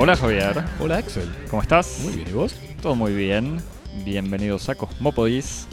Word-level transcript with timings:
Hola 0.00 0.16
Javier, 0.16 0.64
Hola 0.78 0.98
Axel. 0.98 1.28
¿cómo 1.50 1.60
estás? 1.60 1.98
Muy 2.04 2.14
bien, 2.14 2.28
¿y 2.28 2.32
vos? 2.32 2.54
Todo 2.80 2.94
muy 2.94 3.12
bien. 3.12 3.58
Bienvenidos 4.04 4.68
a 4.68 4.76
Cosmopodis, 4.76 5.66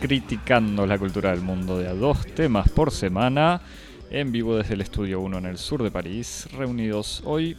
criticando 0.00 0.86
la 0.86 0.98
cultura 0.98 1.30
del 1.30 1.42
mundo 1.42 1.78
de 1.78 1.88
a 1.88 1.92
dos 1.92 2.26
temas 2.26 2.70
por 2.70 2.90
semana, 2.90 3.60
en 4.10 4.32
vivo 4.32 4.56
desde 4.56 4.74
el 4.74 4.80
Estudio 4.80 5.20
1 5.20 5.38
en 5.38 5.44
el 5.44 5.58
sur 5.58 5.82
de 5.82 5.90
París, 5.90 6.48
reunidos 6.56 7.22
hoy 7.26 7.56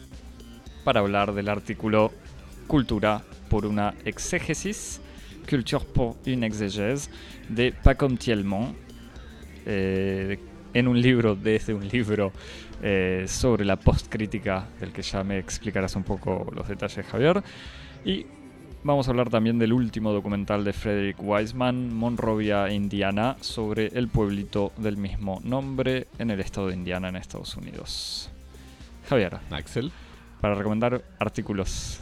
para 0.83 1.01
hablar 1.01 1.33
del 1.33 1.49
artículo 1.49 2.11
Cultura 2.65 3.21
por 3.49 3.67
una 3.67 3.93
exégesis, 4.03 4.99
Culture 5.47 5.85
pour 5.85 6.17
une 6.25 6.43
exégèse, 6.43 7.09
de 7.49 7.71
Pacom 7.83 8.17
Thielmont, 8.17 8.75
eh, 9.65 10.37
en 10.75 10.87
un 10.87 10.93
libro, 11.01 11.35
desde 11.35 11.73
un 11.73 11.87
libro 11.87 12.31
eh, 12.83 13.25
sobre 13.27 13.65
la 13.65 13.77
postcrítica, 13.77 14.67
del 14.79 14.91
que 14.91 15.01
ya 15.01 15.23
me 15.23 15.39
explicarás 15.39 15.95
un 15.95 16.03
poco 16.03 16.51
los 16.53 16.67
detalles, 16.67 17.05
Javier. 17.07 17.41
Y 18.05 18.25
vamos 18.83 19.07
a 19.07 19.11
hablar 19.11 19.29
también 19.29 19.57
del 19.57 19.73
último 19.73 20.11
documental 20.11 20.63
de 20.63 20.73
Frederick 20.73 21.17
Wiseman, 21.19 21.93
Monrovia, 21.93 22.71
Indiana, 22.71 23.37
sobre 23.41 23.87
el 23.87 24.07
pueblito 24.09 24.73
del 24.77 24.97
mismo 24.97 25.41
nombre 25.43 26.07
en 26.19 26.29
el 26.29 26.39
estado 26.39 26.67
de 26.67 26.75
Indiana, 26.75 27.09
en 27.09 27.15
Estados 27.15 27.55
Unidos. 27.55 28.29
Javier, 29.09 29.39
Axel. 29.51 29.91
para 30.41 30.53
recomendar 30.53 31.01
artículos 31.17 31.99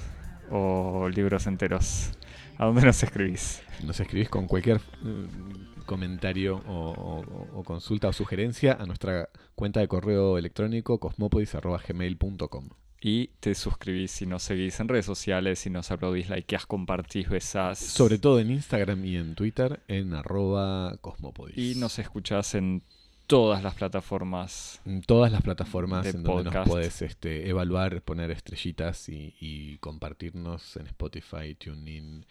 o 0.51 1.07
libros 1.07 1.47
enteros, 1.47 2.11
¿a 2.57 2.65
dónde 2.65 2.81
nos 2.83 3.01
escribís? 3.03 3.61
Nos 3.83 3.99
escribís 3.99 4.29
con 4.29 4.47
cualquier 4.47 4.79
mm, 5.01 5.83
comentario 5.85 6.57
o, 6.67 6.89
o- 7.21 7.59
o 7.59 7.63
consulta 7.63 8.07
o 8.07 8.13
sugerencia 8.13 8.73
a 8.79 8.85
nuestra 8.85 9.29
cuenta 9.55 9.79
de 9.79 9.87
correo 9.87 10.37
electrónico 10.37 10.99
cosmopodis.gmail.com. 10.99 12.69
Y 13.01 13.27
te 13.39 13.53
suscribís 13.53 14.09
si 14.11 14.25
nos 14.25 14.41
seguís 14.41 14.79
en 14.79 14.87
redes 14.87 15.05
sociales, 15.05 15.59
si 15.59 15.69
nos 15.69 15.91
aplaudís, 15.91 16.29
likeás, 16.29 16.65
compartís, 16.65 17.29
besás. 17.29 17.77
Sobre 17.77 18.17
todo 18.17 18.39
en 18.39 18.49
Instagram 18.49 19.05
y 19.05 19.17
en 19.17 19.35
Twitter 19.35 19.83
en 19.87 20.13
arroba 20.15 20.97
cosmopodis. 21.01 21.55
Y 21.57 21.75
nos 21.79 21.99
escuchás 21.99 22.55
en 22.55 22.81
todas 23.27 23.63
las 23.63 23.73
plataformas. 23.75 24.81
En 24.85 25.01
todas 25.01 25.31
las 25.31 25.41
plataformas 25.41 26.05
en 26.07 26.23
donde 26.23 26.51
nos 26.51 26.67
podés 26.67 27.01
este, 27.01 27.49
evaluar, 27.49 28.01
poner 28.01 28.31
estrellitas 28.31 29.09
y, 29.09 29.35
y 29.39 29.77
compartirnos 29.79 30.77
en 30.77 30.87
Spotify, 30.87 31.55
TuneIn, 31.55 32.25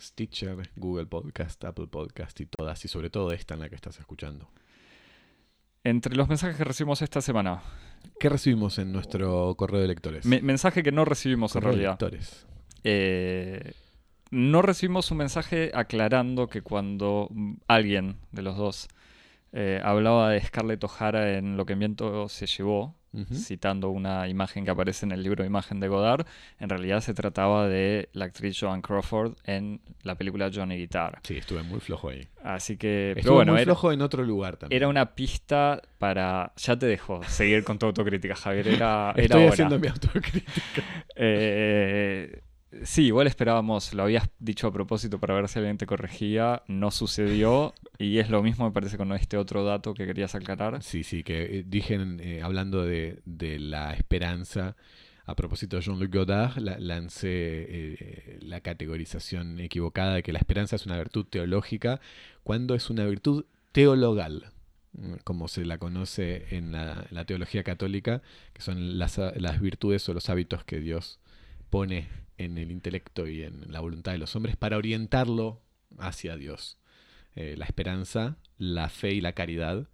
Stitcher, 0.00 0.70
Google 0.76 1.06
Podcast, 1.06 1.64
Apple 1.64 1.86
Podcast 1.88 2.40
y 2.40 2.46
todas. 2.46 2.84
Y 2.84 2.88
sobre 2.88 3.10
todo 3.10 3.32
esta 3.32 3.54
en 3.54 3.60
la 3.60 3.68
que 3.68 3.74
estás 3.74 3.98
escuchando. 3.98 4.48
Entre 5.84 6.16
los 6.16 6.28
mensajes 6.28 6.56
que 6.56 6.64
recibimos 6.64 7.00
esta 7.02 7.20
semana, 7.20 7.62
¿Qué 8.20 8.28
recibimos 8.28 8.78
en 8.78 8.92
nuestro 8.92 9.54
correo 9.56 9.80
de 9.80 9.88
lectores? 9.88 10.24
me- 10.26 10.40
mensaje 10.40 10.82
que 10.82 10.92
no 10.92 11.04
recibimos 11.04 11.54
en 11.54 11.60
correo 11.60 11.70
de 11.76 11.76
realidad. 11.82 11.92
lectores. 12.00 12.46
Eh, 12.84 13.72
no 14.30 14.62
recibimos 14.62 15.10
un 15.10 15.18
mensaje 15.18 15.70
aclarando 15.74 16.48
que 16.48 16.62
cuando 16.62 17.28
mm, 17.30 17.54
alguien 17.68 18.16
de 18.32 18.42
los 18.42 18.56
dos 18.56 18.88
eh, 19.58 19.80
hablaba 19.82 20.30
de 20.30 20.40
Scarlett 20.42 20.84
O'Hara 20.84 21.38
en 21.38 21.56
Lo 21.56 21.64
que 21.64 21.72
el 21.72 21.78
viento 21.78 22.28
se 22.28 22.46
llevó, 22.46 22.94
citando 23.32 23.88
una 23.88 24.28
imagen 24.28 24.66
que 24.66 24.70
aparece 24.70 25.06
en 25.06 25.12
el 25.12 25.22
libro 25.22 25.42
Imagen 25.42 25.80
de 25.80 25.88
Godard, 25.88 26.26
en 26.60 26.68
realidad 26.68 27.00
se 27.00 27.14
trataba 27.14 27.66
de 27.66 28.10
la 28.12 28.26
actriz 28.26 28.58
Joan 28.60 28.82
Crawford 28.82 29.32
en 29.44 29.80
la 30.02 30.16
película 30.16 30.50
Johnny 30.54 30.76
Guitar. 30.76 31.20
Sí, 31.22 31.38
estuve 31.38 31.62
muy 31.62 31.80
flojo 31.80 32.10
ahí. 32.10 32.28
Así 32.44 32.76
que, 32.76 33.12
pero 33.14 33.20
Estuve 33.20 33.34
bueno, 33.36 33.52
muy 33.52 33.62
era, 33.62 33.68
flojo 33.68 33.90
en 33.92 34.02
otro 34.02 34.22
lugar 34.22 34.58
también. 34.58 34.76
era 34.76 34.88
una 34.88 35.14
pista 35.14 35.80
para... 35.96 36.52
Ya 36.58 36.78
te 36.78 36.84
dejo 36.84 37.22
seguir 37.24 37.64
con 37.64 37.78
tu 37.78 37.86
autocrítica, 37.86 38.36
Javier. 38.36 38.68
Era, 38.68 39.12
era 39.16 39.22
Estoy 39.24 39.42
hora. 39.44 39.52
haciendo 39.54 39.78
mi 39.78 39.88
autocrítica. 39.88 40.82
Eh, 41.16 42.42
sí, 42.82 43.06
igual 43.06 43.26
esperábamos, 43.26 43.94
lo 43.94 44.02
habías 44.04 44.28
dicho 44.38 44.66
a 44.66 44.72
propósito 44.72 45.18
para 45.18 45.34
ver 45.34 45.48
si 45.48 45.58
alguien 45.58 45.78
te 45.78 45.86
corregía, 45.86 46.62
no 46.68 46.90
sucedió 46.90 47.74
y 47.98 48.18
es 48.18 48.30
lo 48.30 48.42
mismo 48.42 48.66
me 48.66 48.72
parece 48.72 48.96
con 48.96 49.12
este 49.12 49.36
otro 49.36 49.64
dato 49.64 49.94
que 49.94 50.06
querías 50.06 50.34
aclarar. 50.34 50.82
Sí, 50.82 51.02
sí, 51.04 51.22
que 51.22 51.58
eh, 51.60 51.64
dije, 51.66 51.98
eh, 52.20 52.42
hablando 52.42 52.84
de, 52.84 53.20
de 53.24 53.58
la 53.58 53.94
esperanza, 53.94 54.76
a 55.24 55.34
propósito 55.34 55.76
de 55.76 55.82
Jean-Luc 55.82 56.12
Godard, 56.14 56.58
la- 56.58 56.78
lancé 56.78 57.28
eh, 57.30 58.38
la 58.42 58.60
categorización 58.60 59.58
equivocada 59.60 60.14
de 60.14 60.22
que 60.22 60.32
la 60.32 60.38
esperanza 60.38 60.76
es 60.76 60.86
una 60.86 60.96
virtud 60.98 61.26
teológica 61.26 62.00
cuando 62.44 62.74
es 62.74 62.90
una 62.90 63.04
virtud 63.06 63.44
teologal, 63.72 64.52
mm, 64.92 65.14
como 65.24 65.48
se 65.48 65.64
la 65.64 65.78
conoce 65.78 66.54
en 66.56 66.72
la, 66.72 67.06
la 67.10 67.24
teología 67.24 67.62
católica, 67.64 68.22
que 68.52 68.62
son 68.62 68.98
las, 68.98 69.18
las 69.36 69.60
virtudes 69.60 70.08
o 70.08 70.14
los 70.14 70.28
hábitos 70.30 70.64
que 70.64 70.80
Dios 70.80 71.18
pone 71.70 72.08
en 72.38 72.58
el 72.58 72.70
intelecto 72.70 73.26
y 73.26 73.42
en 73.42 73.72
la 73.72 73.80
voluntad 73.80 74.12
de 74.12 74.18
los 74.18 74.36
hombres 74.36 74.56
para 74.56 74.76
orientarlo 74.76 75.62
hacia 75.98 76.36
Dios. 76.36 76.78
Eh, 77.34 77.54
la 77.56 77.64
esperanza, 77.66 78.36
la 78.58 78.88
fe 78.88 79.12
y 79.12 79.20
la 79.20 79.32
caridad 79.32 79.88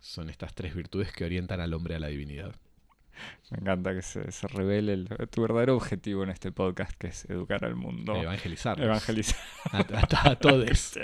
son 0.00 0.30
estas 0.30 0.54
tres 0.54 0.74
virtudes 0.74 1.12
que 1.12 1.24
orientan 1.24 1.60
al 1.60 1.72
hombre 1.74 1.94
a 1.94 2.00
la 2.00 2.08
divinidad. 2.08 2.54
Me 3.50 3.58
encanta 3.58 3.94
que 3.94 4.02
se, 4.02 4.32
se 4.32 4.48
revele 4.48 4.94
el- 4.94 5.08
tu 5.30 5.42
verdadero 5.42 5.76
objetivo 5.76 6.24
en 6.24 6.30
este 6.30 6.50
podcast, 6.50 6.92
que 6.98 7.08
es 7.08 7.26
educar 7.28 7.64
al 7.64 7.76
mundo. 7.76 8.16
Evangelizar. 8.16 8.80
Evangelizar 8.80 9.38
A, 9.70 9.78
a- 9.78 10.30
a 10.30 10.36
todos. 10.36 10.98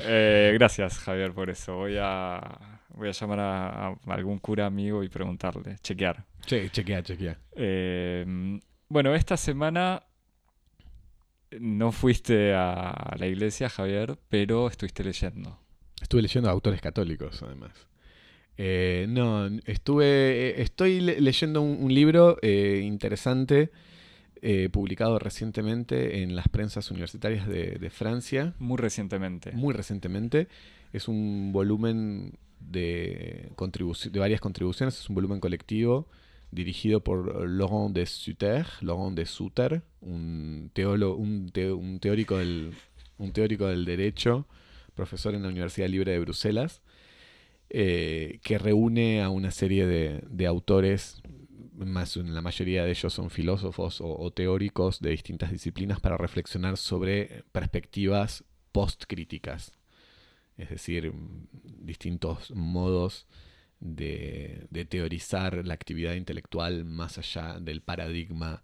Eh, 0.00 0.50
gracias, 0.54 0.98
Javier, 0.98 1.32
por 1.32 1.50
eso. 1.50 1.76
Voy 1.76 1.96
a, 2.00 2.81
voy 2.94 3.08
a 3.08 3.12
llamar 3.12 3.40
a, 3.40 3.86
a 3.88 3.96
algún 4.08 4.38
cura 4.38 4.66
amigo 4.66 5.02
y 5.02 5.08
preguntarle, 5.08 5.76
chequear. 5.82 6.24
Che, 6.46 6.70
chequea, 6.70 7.02
chequea. 7.02 7.38
Eh, 7.56 8.60
bueno, 8.88 9.14
esta 9.14 9.36
semana 9.36 10.02
no 11.60 11.92
fuiste 11.92 12.54
a 12.54 13.14
la 13.18 13.26
iglesia, 13.26 13.68
Javier, 13.68 14.18
pero 14.28 14.68
estuviste 14.68 15.04
leyendo. 15.04 15.58
Estuve 16.00 16.22
leyendo 16.22 16.48
autores 16.50 16.80
católicos, 16.80 17.42
además. 17.42 17.72
Eh, 18.56 19.06
no, 19.08 19.46
estuve. 19.66 20.04
eh, 20.50 20.62
Estoy 20.62 21.00
le- 21.00 21.20
leyendo 21.20 21.60
un, 21.62 21.82
un 21.84 21.94
libro 21.94 22.38
eh, 22.42 22.80
interesante, 22.84 23.70
eh, 24.40 24.68
publicado 24.70 25.18
recientemente 25.18 26.22
en 26.22 26.34
las 26.34 26.48
prensas 26.48 26.90
universitarias 26.90 27.46
de, 27.46 27.72
de 27.78 27.90
Francia. 27.90 28.54
Muy 28.58 28.78
recientemente. 28.78 29.52
muy 29.52 29.74
recientemente. 29.74 30.48
Es 30.92 31.06
un 31.08 31.50
volumen 31.52 32.32
de, 32.70 33.50
de 33.56 34.18
varias 34.18 34.40
contribuciones, 34.40 34.98
es 34.98 35.08
un 35.08 35.14
volumen 35.14 35.40
colectivo 35.40 36.08
dirigido 36.50 37.02
por 37.02 37.48
Laurent 37.48 37.94
de 37.94 38.04
Sutter, 38.06 38.66
Laurent 38.82 39.16
de 39.16 39.26
Sutter, 39.26 39.82
un, 40.00 40.70
un, 40.74 41.50
te- 41.52 41.72
un 41.72 41.98
teórico 41.98 42.36
del, 42.38 42.72
un 43.18 43.32
teórico 43.32 43.66
del 43.66 43.84
derecho, 43.84 44.46
profesor 44.94 45.34
en 45.34 45.42
la 45.42 45.48
Universidad 45.48 45.88
Libre 45.88 46.12
de 46.12 46.18
Bruselas, 46.18 46.82
eh, 47.70 48.38
que 48.42 48.58
reúne 48.58 49.22
a 49.22 49.30
una 49.30 49.50
serie 49.50 49.86
de, 49.86 50.22
de 50.28 50.46
autores, 50.46 51.22
más 51.74 52.16
la 52.16 52.42
mayoría 52.42 52.84
de 52.84 52.90
ellos 52.90 53.14
son 53.14 53.30
filósofos 53.30 54.02
o, 54.02 54.18
o 54.18 54.30
teóricos 54.30 55.00
de 55.00 55.10
distintas 55.10 55.50
disciplinas 55.50 56.00
para 56.00 56.18
reflexionar 56.18 56.76
sobre 56.76 57.44
perspectivas 57.50 58.44
postcríticas, 58.72 59.72
es 60.56 60.70
decir, 60.70 61.12
mm, 61.12 61.46
distintos 61.84 62.50
modos 62.52 63.26
de, 63.80 64.68
teorizar 64.88 65.66
la 65.66 65.74
actividad 65.74 66.14
intelectual 66.14 66.84
más 66.84 67.18
allá 67.18 67.58
del 67.60 67.80
paradigma 67.80 68.62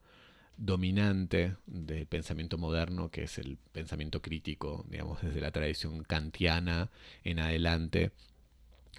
dominante 0.57 1.57
del 1.67 2.07
pensamiento 2.07 2.59
moderno, 2.59 3.11
que 3.11 3.25
es 3.25 3.39
el 3.39 3.59
pensamiento 3.73 4.23
crítico, 4.23 4.85
digamos, 4.89 5.23
desde 5.23 5.41
la 5.41 5.51
tradición 5.51 6.03
kantiana 6.05 6.91
en 7.25 7.39
adelante. 7.39 8.13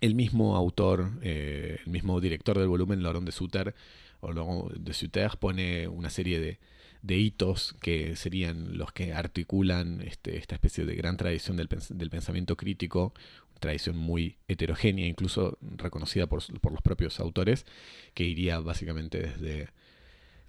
El 0.01 0.15
mismo 0.15 0.55
autor, 0.55 1.11
eh, 1.21 1.79
el 1.85 1.91
mismo 1.91 2.19
director 2.21 2.57
del 2.57 2.69
volumen, 2.69 3.03
Laurent 3.03 3.25
de 3.25 3.31
Sutter, 3.31 3.75
o 4.21 4.31
Laurent 4.31 4.77
de 4.77 4.93
Sutter, 4.93 5.37
pone 5.37 5.87
una 5.87 6.09
serie 6.09 6.39
de, 6.39 6.59
de 7.01 7.17
hitos 7.17 7.75
que 7.81 8.15
serían 8.15 8.77
los 8.77 8.91
que 8.91 9.13
articulan 9.13 10.01
este, 10.01 10.37
esta 10.37 10.55
especie 10.55 10.85
de 10.85 10.95
gran 10.95 11.15
tradición 11.17 11.55
del, 11.57 11.69
pens- 11.69 11.93
del 11.93 12.09
pensamiento 12.09 12.57
crítico, 12.57 13.13
tradición 13.59 13.97
muy 13.97 14.37
heterogénea, 14.47 15.05
incluso 15.07 15.57
reconocida 15.61 16.27
por, 16.27 16.41
por 16.61 16.71
los 16.71 16.81
propios 16.81 17.19
autores, 17.19 17.65
que 18.13 18.23
iría 18.23 18.59
básicamente 18.59 19.19
desde, 19.19 19.69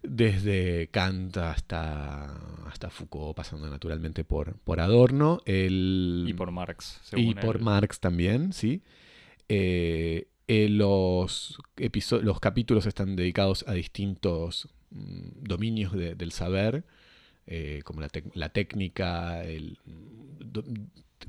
desde 0.02 0.88
Kant 0.88 1.37
hasta, 1.37 2.37
hasta 2.67 2.91
Foucault, 2.91 3.37
pasando 3.37 3.69
naturalmente 3.69 4.25
por, 4.25 4.56
por 4.58 4.81
Adorno. 4.81 5.41
El, 5.44 6.25
Y 6.29 6.35
por 6.35 6.50
Marx. 6.50 7.00
y 7.02 7.06
según 7.08 7.35
por 7.35 7.56
él. 7.56 7.62
Marx 7.62 8.00
también, 8.00 8.52
sí. 8.52 8.82
Eh, 9.49 10.29
eh, 10.47 10.69
los, 10.69 11.58
capítulos 12.41 12.87
están 12.87 13.14
dedicados 13.17 13.64
a 13.67 13.73
distintos 13.73 14.69
dominios 14.91 15.93
de- 15.93 16.15
del 16.15 16.33
saber, 16.33 16.85
eh, 17.47 17.83
como 17.85 18.01
la, 18.01 18.49
técnica, 18.51 19.43
el- 19.45 19.79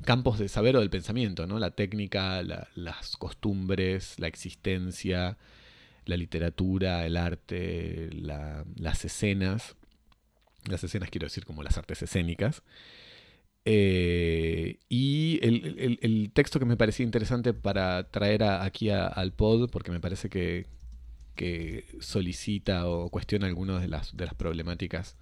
campos 0.04 0.38
de 0.38 0.48
saber 0.48 0.76
o 0.76 0.80
del 0.80 0.90
pensamiento, 0.90 1.46
¿no? 1.46 1.58
La 1.58 1.72
técnica, 1.72 2.42
las 2.42 3.16
costumbres, 3.16 4.18
la 4.18 4.26
existencia, 4.28 5.38
la 6.06 6.16
literatura, 6.16 7.06
el 7.06 7.16
arte, 7.16 8.10
las 8.12 9.04
escenas. 9.04 9.76
Las 10.68 10.84
escenas 10.84 11.10
quiero 11.10 11.26
decir 11.26 11.44
como 11.44 11.62
las 11.62 11.78
artes 11.78 12.02
escénicas. 12.02 12.62
Eh, 13.64 14.78
y 14.88 15.38
el, 15.42 16.30
texto 16.32 16.58
que 16.58 16.64
me 16.64 16.76
parecía 16.76 17.04
interesante 17.04 17.54
para 17.54 18.10
traer 18.10 18.42
aquí 18.42 18.90
al 18.90 19.32
pod, 19.32 19.70
porque 19.70 19.92
me 19.92 20.00
parece 20.00 20.28
que, 20.28 20.66
solicita 22.00 22.88
o 22.88 23.10
cuestiona 23.10 23.46
algunas 23.46 23.82
de 23.82 23.88
las, 23.88 24.16
de 24.16 24.24
las 24.24 24.34
problemáticas 24.34 25.16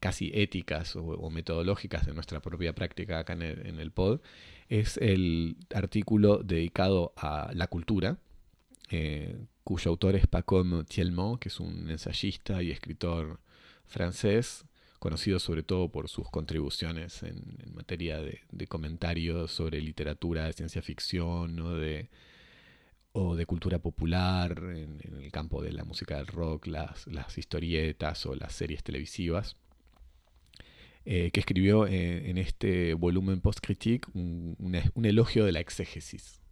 casi 0.00 0.30
éticas 0.34 0.94
o, 0.96 1.30
metodológicas 1.30 2.06
de 2.06 2.14
nuestra 2.14 2.40
propia 2.40 2.74
práctica 2.74 3.18
acá 3.18 3.32
en 3.32 3.42
el, 3.42 3.90
pod, 3.90 4.20
es 4.68 4.96
el 4.98 5.56
artículo 5.74 6.38
dedicado 6.38 7.12
a 7.16 7.50
la 7.54 7.66
cultura, 7.66 8.18
eh, 8.90 9.36
cuyo 9.64 9.90
autor 9.90 10.16
es 10.16 10.26
Pacom 10.26 10.84
Thielmont, 10.84 11.40
que 11.40 11.48
es 11.48 11.60
un 11.60 11.90
ensayista 11.90 12.62
y 12.62 12.70
escritor 12.70 13.40
francés, 13.86 14.64
conocido 14.98 15.38
sobre 15.38 15.62
todo 15.62 15.90
por 15.90 16.08
sus 16.08 16.28
contribuciones 16.30 17.22
en, 17.22 17.58
materia 17.74 18.20
de, 18.20 18.66
comentarios 18.66 19.52
sobre 19.52 19.80
literatura 19.80 20.46
de 20.46 20.52
ciencia 20.52 20.82
ficción 20.82 21.58
o 21.60 21.76
de, 21.76 22.08
o 23.12 23.36
de 23.36 23.46
cultura 23.46 23.78
popular, 23.78 24.58
en, 24.74 25.00
el 25.22 25.32
campo 25.32 25.62
de 25.62 25.72
la 25.72 25.84
música 25.84 26.16
del 26.16 26.26
rock, 26.26 26.66
las, 26.66 27.06
historietas 27.36 28.26
o 28.26 28.34
las 28.34 28.52
series 28.52 28.82
televisivas. 28.82 29.56
Eh, 31.04 31.30
que 31.30 31.40
escribió 31.40 31.86
en 31.86 32.36
este 32.36 32.92
volumen 32.92 33.40
Post-Critique 33.40 34.10
un, 34.12 34.56
elogio 35.02 35.46
de 35.46 35.52
la 35.52 35.60
exégesis, 35.60 36.42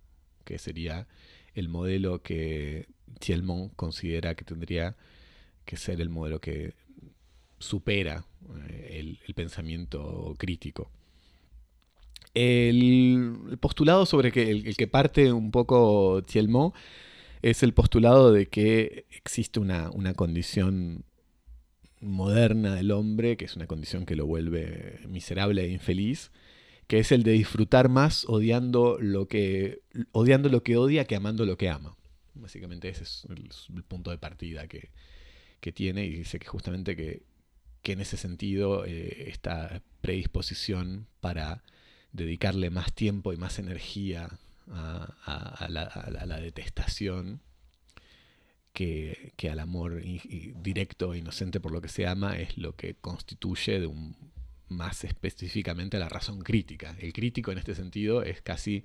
que 0.44 0.58
sería 0.58 1.06
el 1.53 1.69
modelo 1.69 2.23
que 2.23 2.87
Thielmont 3.19 3.75
considera 3.76 4.35
que 4.35 4.47
tendría 4.47 4.97
que 5.67 5.76
ser 5.76 6.00
el 6.00 6.08
modelo 6.08 6.41
que 6.41 6.75
supera 7.58 8.25
eh, 8.69 9.19
el, 9.26 9.35
pensamiento 9.35 10.35
crítico. 10.38 10.91
El, 12.36 13.56
postulado 13.60 14.04
sobre 14.04 14.30
que 14.30 14.50
el, 14.50 14.76
que 14.76 14.86
parte 14.86 15.32
un 15.32 15.50
poco 15.50 16.22
Thielmont 16.22 16.74
es 17.40 17.62
el 17.62 17.72
postulado 17.72 18.30
de 18.30 18.46
que 18.46 19.06
existe 19.10 19.58
una, 19.58 19.90
condición 20.14 21.04
moderna 22.00 22.74
del 22.74 22.90
hombre, 22.90 23.38
que 23.38 23.46
es 23.46 23.56
una 23.56 23.66
condición 23.66 24.04
que 24.04 24.16
lo 24.16 24.26
vuelve 24.26 25.00
miserable 25.08 25.64
e 25.64 25.70
infeliz, 25.70 26.30
que 26.86 26.98
es 26.98 27.10
el 27.10 27.22
de 27.22 27.32
disfrutar 27.32 27.88
más 27.88 28.26
odiando 28.28 28.98
lo 29.00 29.28
que, 29.28 29.80
odiando 30.12 30.50
lo 30.50 30.62
que 30.62 30.76
odia 30.76 31.06
que 31.06 31.16
amando 31.16 31.46
lo 31.46 31.56
que 31.56 31.70
ama. 31.70 31.96
Básicamente 32.34 32.90
ese 32.90 33.04
es 33.04 33.26
el, 33.30 33.82
punto 33.84 34.10
de 34.10 34.18
partida 34.18 34.68
que, 34.68 34.90
que, 35.60 35.72
tiene 35.72 36.04
y 36.04 36.10
dice 36.10 36.38
que 36.38 36.46
justamente 36.46 36.96
que 36.96 37.22
que 37.86 37.92
en 37.92 38.00
ese 38.00 38.16
sentido 38.16 38.84
eh, 38.84 39.28
esta 39.28 39.80
predisposición 40.00 41.06
para 41.20 41.62
dedicarle 42.16 42.70
más 42.70 42.92
tiempo 42.92 43.32
y 43.32 43.36
más 43.36 43.58
energía 43.58 44.28
a, 44.68 45.66
la, 45.68 46.40
detestación 46.40 47.40
que, 48.72 49.32
al 49.50 49.60
amor 49.60 50.02
directo 50.02 51.14
e 51.14 51.18
inocente 51.18 51.60
por 51.60 51.72
lo 51.72 51.80
que 51.80 51.88
se 51.88 52.06
ama 52.06 52.36
es 52.36 52.58
lo 52.58 52.74
que 52.74 52.94
constituye 52.94 53.80
de 53.80 53.86
un, 53.86 54.16
más 54.68 55.04
específicamente 55.04 55.98
la 55.98 56.08
razón 56.08 56.40
crítica. 56.40 56.96
El 56.98 57.12
crítico 57.12 57.52
en 57.52 57.58
este 57.58 57.74
sentido 57.74 58.22
es 58.22 58.42
casi 58.42 58.84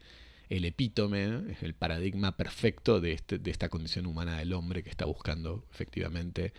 el 0.49 0.65
epítome, 0.65 1.55
el 1.61 1.73
paradigma 1.73 2.35
perfecto 2.35 2.99
de, 2.99 3.13
este, 3.13 3.39
de 3.39 3.51
esta 3.51 3.69
condición 3.69 4.05
humana 4.05 4.37
del 4.37 4.53
hombre 4.53 4.83
que 4.83 4.89
está 4.89 5.05
buscando 5.05 5.65
efectivamente 5.71 6.53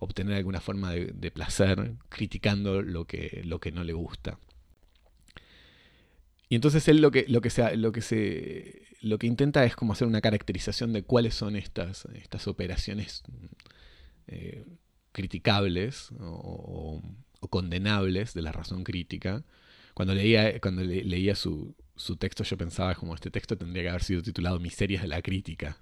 obtener 0.00 0.34
alguna 0.34 0.60
forma 0.60 0.92
de, 0.92 1.30
placer 1.30 1.94
criticando 2.08 2.82
lo 2.82 3.06
que, 3.06 3.42
lo 3.44 3.60
que 3.60 3.72
no 3.72 3.84
le 3.84 3.92
gusta. 3.92 4.38
Y 6.48 6.54
entonces 6.54 6.88
él 6.88 7.00
lo 7.00 7.10
que, 7.10 7.26
lo 7.28 7.40
que, 7.40 7.50
se, 7.50 7.76
lo 7.76 7.92
que, 7.92 8.00
se, 8.00 8.82
lo 9.00 9.18
que 9.18 9.26
intenta 9.26 9.64
es 9.64 9.76
como 9.76 9.92
hacer 9.92 10.08
una 10.08 10.20
caracterización 10.20 10.92
de 10.92 11.02
cuáles 11.02 11.34
son 11.34 11.56
estas, 11.56 12.06
estas 12.14 12.48
operaciones 12.48 13.22
eh, 14.26 14.64
criticables 15.12 16.10
o, 16.20 17.02
condenables 17.50 18.34
de 18.34 18.42
la 18.42 18.52
razón 18.52 18.82
crítica. 18.84 19.44
Cuando 19.94 20.14
leía, 20.14 20.58
cuando 20.60 20.82
leía 20.82 21.34
su, 21.34 21.74
su, 21.96 22.16
texto 22.16 22.44
yo 22.44 22.56
pensaba 22.56 22.94
como 22.94 23.14
este 23.14 23.30
texto 23.30 23.56
tendría 23.56 23.82
que 23.84 23.88
haber 23.90 24.02
sido 24.02 24.22
titulado 24.22 24.58
Miserias 24.58 25.02
de 25.02 25.08
la 25.08 25.22
crítica. 25.22 25.78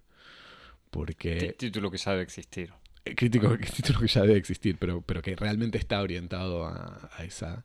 Porque... 0.90 1.54
Título 1.58 1.90
que 1.90 1.98
sabe 1.98 2.22
existir 2.22 2.72
crítico, 3.14 3.56
título 3.76 4.00
que 4.00 4.08
ya 4.08 4.22
debe 4.22 4.38
existir, 4.38 4.76
pero, 4.78 5.02
pero 5.02 5.22
que 5.22 5.36
realmente 5.36 5.78
está 5.78 6.00
orientado 6.00 6.66
a, 6.66 7.10
esa, 7.24 7.64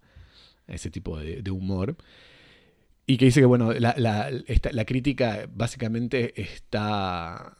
ese 0.68 0.92
tipo 0.92 1.18
de, 1.18 1.50
humor. 1.50 1.96
Y 3.12 3.18
que 3.18 3.26
dice 3.26 3.42
que, 3.42 3.46
bueno, 3.46 3.74
la, 3.74 3.94
la, 3.98 4.86
crítica 4.86 5.46
básicamente 5.54 6.42
está, 6.42 7.58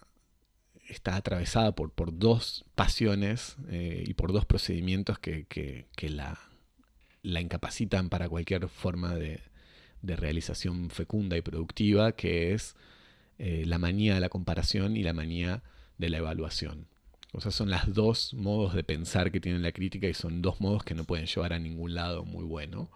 está 0.88 1.18
atravesada 1.18 1.74
por, 1.74 1.92
por 1.92 2.18
dos 2.18 2.64
pasiones 2.74 3.58
eh, 3.68 4.02
y 4.08 4.14
por 4.14 4.32
dos 4.32 4.46
procedimientos 4.46 5.20
que, 5.20 5.48
que, 5.48 6.10
la, 6.10 6.40
la, 7.22 7.42
incapacitan 7.42 8.08
para 8.08 8.30
cualquier 8.30 8.70
forma 8.70 9.14
de, 9.14 9.42
de, 10.02 10.16
realización 10.16 10.90
fecunda 10.90 11.36
y 11.36 11.42
productiva, 11.42 12.14
que 12.14 12.54
es 12.54 12.78
eh, 13.38 13.66
la 13.66 13.78
manía 13.78 14.14
de 14.14 14.22
la 14.22 14.30
comparación 14.30 14.96
y 14.96 15.04
la 15.04 15.12
manía 15.12 15.64
de 15.98 16.12
la 16.12 16.20
evaluación. 16.20 16.88
O 17.34 17.42
sea, 17.42 17.52
son 17.52 17.70
las 17.70 17.94
dos 17.94 18.34
modos 18.34 18.74
de 18.74 18.86
pensar 18.86 19.34
que 19.34 19.42
tiene 19.42 19.60
la 19.60 19.74
crítica 19.74 20.08
y 20.08 20.14
son 20.14 20.42
dos 20.42 20.62
modos 20.62 20.86
que 20.86 20.96
no 20.96 21.04
pueden 21.04 21.26
llevar 21.26 21.52
a 21.52 21.60
ningún 21.60 21.94
lado 21.94 22.24
muy 22.24 22.46
bueno. 22.46 22.90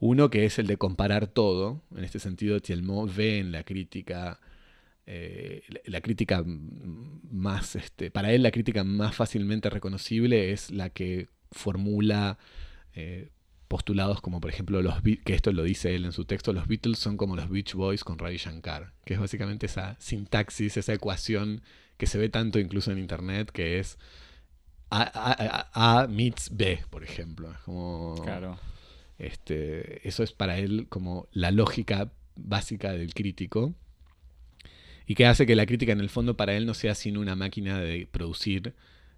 Uno 0.00 0.30
que 0.30 0.44
es 0.44 0.58
el 0.58 0.66
de 0.66 0.76
comparar 0.76 1.26
todo. 1.26 1.82
En 1.96 2.04
este 2.04 2.18
sentido, 2.18 2.60
Thielmont 2.60 3.14
ve 3.14 3.38
en 3.38 3.52
la 3.52 3.64
crítica, 3.64 4.40
eh, 5.06 5.62
la, 5.84 6.00
crítica 6.00 6.44
más, 6.44 7.76
este, 7.76 8.10
para 8.10 8.32
él 8.32 8.42
la 8.42 8.50
crítica 8.50 8.84
más 8.84 9.14
fácilmente 9.14 9.70
reconocible 9.70 10.52
es 10.52 10.70
la 10.70 10.90
que 10.90 11.28
formula 11.50 12.38
eh, 12.94 13.30
postulados 13.68 14.20
como 14.20 14.40
por 14.40 14.50
ejemplo 14.50 14.82
los 14.82 14.94
que 15.02 15.34
esto 15.34 15.52
lo 15.52 15.62
dice 15.62 15.94
él 15.94 16.04
en 16.04 16.12
su 16.12 16.24
texto, 16.24 16.52
los 16.52 16.66
Beatles 16.66 16.98
son 16.98 17.16
como 17.16 17.36
los 17.36 17.48
Beach 17.48 17.74
Boys 17.74 18.02
con 18.02 18.18
Ravi 18.18 18.38
Shankar, 18.38 18.92
que 19.04 19.14
es 19.14 19.20
básicamente 19.20 19.66
esa 19.66 19.96
sintaxis, 20.00 20.76
esa 20.76 20.94
ecuación 20.94 21.62
que 21.98 22.06
se 22.06 22.18
ve 22.18 22.28
tanto 22.28 22.58
incluso 22.58 22.90
en 22.92 22.98
internet, 22.98 23.50
que 23.50 23.78
es 23.78 23.98
A, 24.90 26.06
meets 26.08 26.56
B, 26.56 26.82
por 26.88 27.04
ejemplo. 27.04 27.54
Como, 27.64 28.14
claro. 28.22 28.58
Este, 29.18 30.06
eso 30.06 30.22
es 30.22 30.32
para 30.32 30.58
él 30.58 30.86
como 30.88 31.28
la 31.32 31.50
lógica 31.50 32.12
básica 32.36 32.92
del 32.92 33.14
crítico. 33.14 33.74
Y 35.06 35.14
que 35.14 35.26
hace 35.26 35.46
que 35.46 35.56
la 35.56 35.66
crítica 35.66 35.92
en 35.92 36.00
el 36.00 36.10
fondo 36.10 36.36
para 36.36 36.54
él 36.54 36.66
no 36.66 36.74
sea 36.74 36.94
sino 36.94 37.20
una 37.20 37.34
máquina 37.34 37.80
de 37.80 38.06
producir 38.06 38.74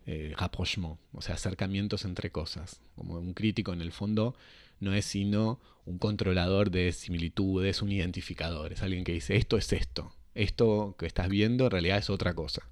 eh, 0.06 0.34
rapprochement, 0.36 0.98
o 1.12 1.20
sea, 1.20 1.34
acercamientos 1.34 2.04
entre 2.04 2.30
cosas. 2.30 2.80
Como 2.94 3.18
un 3.18 3.34
crítico 3.34 3.72
en 3.72 3.82
el 3.82 3.92
fondo 3.92 4.34
no 4.78 4.94
es 4.94 5.04
sino 5.04 5.60
un 5.84 5.98
controlador 5.98 6.70
de 6.70 6.92
similitudes, 6.92 7.82
un 7.82 7.92
identificador, 7.92 8.72
es 8.72 8.82
alguien 8.82 9.04
que 9.04 9.12
dice 9.12 9.36
esto 9.36 9.56
es 9.56 9.72
esto, 9.72 10.14
esto 10.34 10.94
que 10.98 11.06
estás 11.06 11.28
viendo 11.28 11.64
en 11.64 11.70
realidad 11.70 11.98
es 11.98 12.08
otra 12.08 12.34
cosa. 12.34 12.62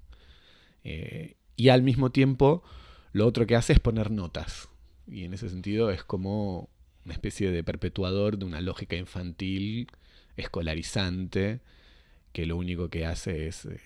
Eh, 0.83 1.35
y 1.55 1.69
al 1.69 1.83
mismo 1.83 2.11
tiempo, 2.11 2.63
lo 3.11 3.27
otro 3.27 3.45
que 3.45 3.55
hace 3.55 3.73
es 3.73 3.79
poner 3.79 4.11
notas. 4.11 4.69
Y 5.07 5.25
en 5.25 5.33
ese 5.33 5.49
sentido 5.49 5.91
es 5.91 6.03
como 6.03 6.69
una 7.09 7.15
especie 7.15 7.49
de 7.49 7.63
perpetuador 7.63 8.37
de 8.37 8.45
una 8.45 8.61
lógica 8.61 8.95
infantil, 8.95 9.87
escolarizante, 10.37 11.59
que 12.31 12.45
lo 12.45 12.55
único 12.55 12.89
que 12.89 13.07
hace 13.07 13.47
es 13.47 13.65
eh, 13.65 13.79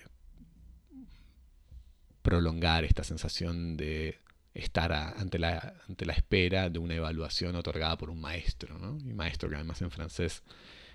prolongar 2.20 2.84
esta 2.84 3.02
sensación 3.02 3.78
de 3.78 4.18
estar 4.52 4.92
ante, 4.92 5.38
la, 5.38 5.74
ante 5.88 6.04
la 6.04 6.12
espera 6.12 6.68
de 6.68 6.78
una 6.78 6.96
evaluación 6.96 7.56
otorgada 7.56 7.96
por 7.96 8.10
un 8.10 8.20
maestro. 8.20 8.78
¿no? 8.78 8.98
Y 9.08 9.14
maestro 9.14 9.48
que 9.48 9.54
además 9.54 9.80
en 9.80 9.90
francés 9.90 10.42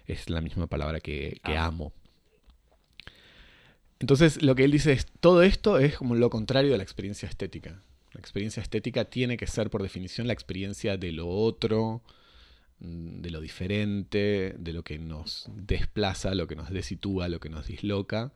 es 0.05 0.29
la 0.29 0.41
misma 0.41 0.67
palabra 0.67 0.99
que, 0.99 1.41
que 1.43 1.57
amo. 1.57 1.93
Entonces 3.99 4.43
lo 4.43 4.53
que 4.53 4.65
él 4.65 4.71
dice 4.71 4.91
es, 4.91 5.07
todo 5.19 5.41
esto 5.41 5.79
es 5.79 5.97
como 5.97 6.13
lo 6.13 6.29
contrario 6.29 6.71
de 6.73 6.77
la 6.77 6.83
experiencia 6.83 7.27
estética. 7.27 7.81
La 8.13 8.19
experiencia 8.19 8.61
estética 8.61 9.05
tiene 9.05 9.35
que 9.35 9.47
ser 9.47 9.71
por 9.71 9.81
definición 9.81 10.27
la 10.27 10.33
experiencia 10.33 10.95
de 10.95 11.11
lo 11.11 11.27
otro, 11.27 12.03
de 12.79 13.29
lo 13.29 13.41
diferente, 13.41 14.55
de 14.57 14.73
lo 14.73 14.83
que 14.83 14.99
nos 14.99 15.49
desplaza, 15.55 16.33
lo 16.35 16.47
que 16.47 16.55
nos 16.55 16.69
desitúa, 16.69 17.27
lo 17.27 17.39
que 17.39 17.49
nos 17.49 17.67
disloca. 17.67 18.31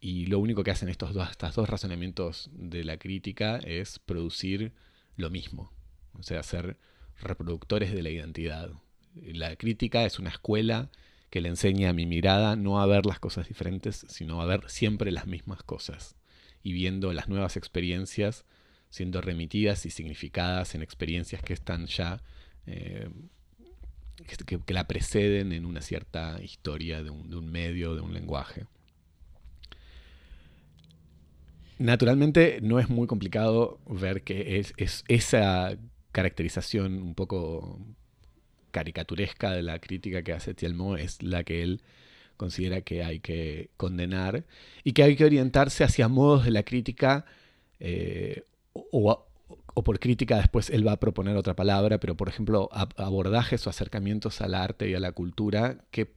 Y 0.00 0.26
lo 0.26 0.38
único 0.38 0.64
que 0.64 0.70
hacen 0.70 0.88
estos 0.88 1.12
dos, 1.12 1.28
dos 1.54 1.68
razonamientos 1.68 2.50
de 2.52 2.84
la 2.84 2.98
crítica 2.98 3.58
es 3.58 3.98
producir 3.98 4.72
lo 5.16 5.30
mismo. 5.30 5.72
O 6.18 6.22
sea, 6.22 6.42
ser 6.42 6.76
reproductores 7.20 7.92
de 7.92 8.02
la 8.02 8.10
identidad. 8.10 8.70
La 9.14 9.56
crítica 9.56 10.04
es 10.04 10.18
una 10.18 10.30
escuela 10.30 10.90
que 11.30 11.40
le 11.40 11.48
enseña 11.48 11.90
a 11.90 11.92
mi 11.92 12.06
mirada 12.06 12.56
no 12.56 12.80
a 12.80 12.86
ver 12.86 13.04
las 13.04 13.18
cosas 13.18 13.48
diferentes, 13.48 14.06
sino 14.08 14.40
a 14.40 14.46
ver 14.46 14.62
siempre 14.68 15.10
las 15.10 15.26
mismas 15.26 15.62
cosas 15.62 16.16
y 16.62 16.72
viendo 16.72 17.12
las 17.12 17.28
nuevas 17.28 17.56
experiencias 17.56 18.44
siendo 18.90 19.20
remitidas 19.20 19.86
y 19.86 19.90
significadas 19.90 20.74
en 20.74 20.82
experiencias 20.82 21.42
que 21.42 21.52
están 21.52 21.86
ya, 21.86 22.22
eh, 22.66 23.08
que, 24.26 24.72
la 24.72 24.86
preceden 24.86 25.52
en 25.52 25.64
una 25.64 25.80
cierta 25.80 26.40
historia 26.42 27.02
de 27.02 27.10
un, 27.10 27.50
medio, 27.50 27.94
de 27.94 28.00
un 28.00 28.14
lenguaje. 28.14 28.66
Naturalmente 31.78 32.58
no 32.60 32.80
es 32.80 32.88
muy 32.88 33.06
complicado 33.06 33.78
ver 33.86 34.22
que 34.22 34.58
es, 34.58 34.74
esa 35.08 35.76
caracterización 36.12 37.00
un 37.00 37.14
poco 37.14 37.78
caricaturesca 38.72 39.52
de 39.52 39.62
la 39.62 39.78
crítica 39.78 40.22
que 40.22 40.32
hace 40.32 40.54
Tielmo 40.54 40.96
es 40.96 41.22
la 41.22 41.44
que 41.44 41.62
él 41.62 41.82
considera 42.36 42.80
que 42.80 43.04
hay 43.04 43.20
que 43.20 43.70
condenar 43.76 44.44
y 44.84 44.92
que 44.92 45.02
hay 45.02 45.16
que 45.16 45.24
orientarse 45.24 45.84
hacia 45.84 46.08
modos 46.08 46.44
de 46.44 46.50
la 46.50 46.62
crítica 46.62 47.24
eh, 47.80 48.44
o, 48.72 49.27
por 49.74 50.00
crítica 50.00 50.36
después 50.36 50.70
él 50.70 50.86
va 50.86 50.92
a 50.92 51.00
proponer 51.00 51.36
otra 51.36 51.54
palabra, 51.54 51.98
pero 51.98 52.16
por 52.16 52.28
ejemplo 52.28 52.68
abordajes 52.96 53.66
o 53.66 53.70
acercamientos 53.70 54.40
al 54.40 54.54
arte 54.54 54.88
y 54.88 54.94
a 54.94 55.00
la 55.00 55.12
cultura 55.12 55.84
que 55.90 56.14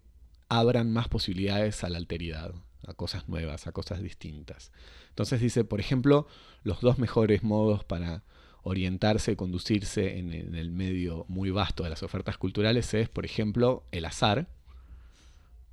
abran 0.50 0.91
más 0.91 1.08
posibilidades 1.08 1.84
a 1.84 1.89
la 1.89 1.98
alteridad, 1.98 2.53
a 2.86 2.93
cosas 2.93 3.29
nuevas, 3.29 3.67
a 3.67 3.72
cosas 3.72 4.01
distintas. 4.01 4.72
Entonces 5.10 5.39
dice, 5.39 5.63
por 5.63 5.79
ejemplo, 5.79 6.27
los 6.63 6.81
dos 6.81 6.98
mejores 6.98 7.43
modos 7.43 7.84
para 7.84 8.24
orientarse 8.63 9.36
conducirse 9.36 10.17
en, 10.17 10.34
el 10.34 10.72
medio 10.72 11.25
muy 11.27 11.50
vasto 11.51 11.84
de 11.84 11.89
las 11.89 12.03
ofertas 12.03 12.38
culturales 12.38 12.93
es, 12.93 13.10
por 13.10 13.25
ejemplo, 13.25 13.86
el 13.91 14.05
azar, 14.05 14.48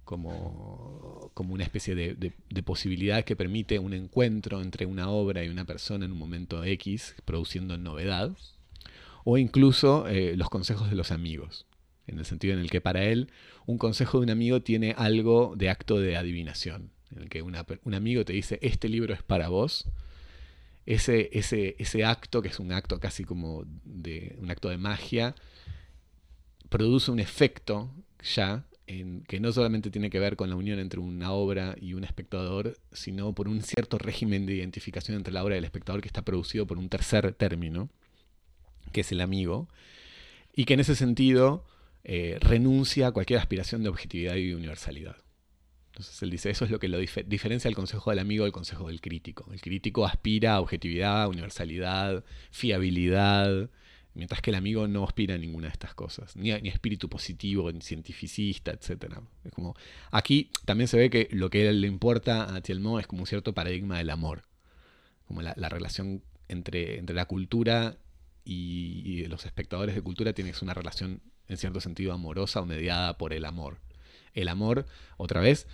como, 0.09 1.31
como 1.35 1.53
una 1.53 1.65
especie 1.65 1.95
de, 1.95 2.63
posibilidad 2.63 3.27
que 3.27 3.37
permite 3.37 3.79
un 3.79 3.93
encuentro 3.93 4.63
entre 4.63 4.87
una 4.87 5.11
obra 5.11 5.45
y 5.45 5.51
una 5.51 5.67
persona 5.67 6.07
en 6.07 6.13
un 6.13 6.19
momento 6.19 6.65
X, 6.65 7.15
produciendo 7.27 7.77
novedad, 7.77 8.35
o 9.25 9.37
incluso 9.37 10.09
eh, 10.09 10.35
los 10.35 10.49
consejos 10.49 10.89
de 10.89 10.97
los 10.97 11.13
amigos, 11.13 11.67
en 12.07 12.19
el 12.19 12.25
sentido 12.25 12.55
en 12.55 12.61
el 12.61 12.71
que 12.71 12.81
para 12.81 13.05
él 13.05 13.31
un 13.67 13.77
consejo 13.77 14.19
de 14.19 14.25
un 14.25 14.31
amigo 14.31 14.63
tiene 14.63 14.95
algo 14.97 15.53
de 15.59 15.69
acto 15.69 16.01
de 16.01 16.17
adivinación, 16.17 16.91
en 17.15 17.25
el 17.25 17.29
que 17.29 17.43
un 17.43 17.95
amigo 17.95 18.25
te 18.25 18.33
dice, 18.33 18.59
este 18.63 18.89
libro 18.89 19.13
es 19.13 19.23
para 19.23 19.51
vos, 19.51 19.85
ese, 20.87 21.29
ese, 21.35 21.77
ese 21.79 22.07
acto, 22.07 22.41
que 22.41 22.49
es 22.49 22.59
un 22.59 22.73
acto 22.73 22.99
casi 22.99 23.25
como 23.25 23.65
de 23.85 24.39
un 24.41 24.51
acto 24.51 24.71
de 24.71 24.79
magia, 24.79 25.35
produce 26.71 27.11
un 27.11 27.21
efecto 27.21 27.91
ya 28.23 28.65
que 29.27 29.39
no 29.39 29.53
solamente 29.53 29.91
tiene 29.91 30.09
que 30.09 30.19
ver 30.19 30.37
con 30.37 30.49
la 30.49 30.57
unión 30.57 30.79
entre 30.79 30.99
una 30.99 31.33
obra 31.33 31.77
y 31.79 31.93
un 31.93 32.05
espectador, 32.05 32.79
sino 32.91 33.35
por 33.35 33.47
un 33.47 33.63
cierto 33.63 33.99
régimen 33.99 34.47
de 34.47 34.55
identificación 34.55 35.17
entre 35.17 35.33
la 35.33 35.45
obra 35.45 35.57
y 35.57 35.59
el 35.59 35.65
espectador 35.65 36.01
que 36.01 36.09
está 36.09 36.23
producido 36.23 36.67
por 36.67 36.79
un 36.79 36.89
tercer 36.89 37.33
término, 37.35 37.91
que 38.93 39.03
es 39.03 39.13
el 39.13 39.21
amigo, 39.21 39.69
y 40.55 40.65
que 40.65 40.73
en 40.75 40.81
ese 40.81 40.95
sentido 40.95 41.67
eh, 42.05 42.39
renuncia 42.41 43.09
a 43.09 43.13
cualquier 43.13 43.39
aspiración 43.39 43.83
de 43.83 43.91
objetividad 43.91 44.37
y 44.37 44.55
universalidad. 44.55 45.17
Entonces 45.89 46.23
él 46.23 46.31
dice, 46.31 46.49
eso 46.49 46.65
es 46.65 46.71
lo 46.71 46.79
que 46.79 46.89
lo 46.89 46.99
diferencia 46.99 47.69
el 47.69 47.75
consejo 47.75 48.09
del 48.09 48.21
amigo 48.21 48.45
del 48.45 48.53
consejo 48.53 48.87
del 48.87 49.03
crítico. 49.03 49.51
El 49.53 49.61
crítico 49.61 50.07
aspira 50.07 50.55
a 50.55 50.61
objetividad, 50.61 51.29
universalidad, 51.29 52.25
fiabilidad, 52.51 53.69
mientras 54.19 54.43
que 54.43 54.51
el 54.51 54.57
amigo 54.57 54.89
no 54.89 55.05
aspira 55.05 55.37
a 55.37 55.39
ninguna 55.39 55.69
de 55.69 55.73
estas 55.73 55.95
cosas, 55.95 56.35
ni, 56.35 56.51
a, 56.51 56.59
ni 56.59 56.69
espíritu 56.69 57.09
positivo, 57.09 57.71
ni 57.71 57.81
cientificista, 57.81 58.73
etc. 58.73 59.15
Es 59.45 59.53
como, 59.53 59.77
aquí 60.11 60.51
también 60.65 60.89
se 60.89 60.99
ve 60.99 61.09
que 61.09 61.29
lo 61.31 61.51
que 61.51 61.73
le 61.73 61.87
importa 61.87 62.53
a 62.55 62.61
Tielmo 62.61 62.99
es 62.99 63.07
como 63.07 63.23
un 63.23 63.27
cierto 63.29 63.55
paradigma 63.55 63.97
del 63.99 64.11
amor, 64.11 64.43
como 65.29 65.41
la, 65.41 65.55
relación 65.55 66.25
entre, 66.49 66.99
entre 66.99 67.15
la 67.15 67.27
cultura 67.27 67.97
y, 68.45 69.03
y, 69.05 69.27
los 69.27 69.47
espectadores 69.47 69.95
de 69.95 70.03
cultura 70.03 70.33
tiene 70.33 70.53
una 70.63 70.75
relación 70.75 71.23
en 71.47 71.57
cierto 71.57 71.81
sentido 71.81 72.13
amorosa 72.13 72.61
o 72.61 72.67
mediada 72.67 73.17
por 73.19 73.33
el 73.33 73.45
amor. 73.45 73.79
El 74.35 74.49
amor, 74.49 74.85
otra 75.17 75.41
vez, 75.41 75.69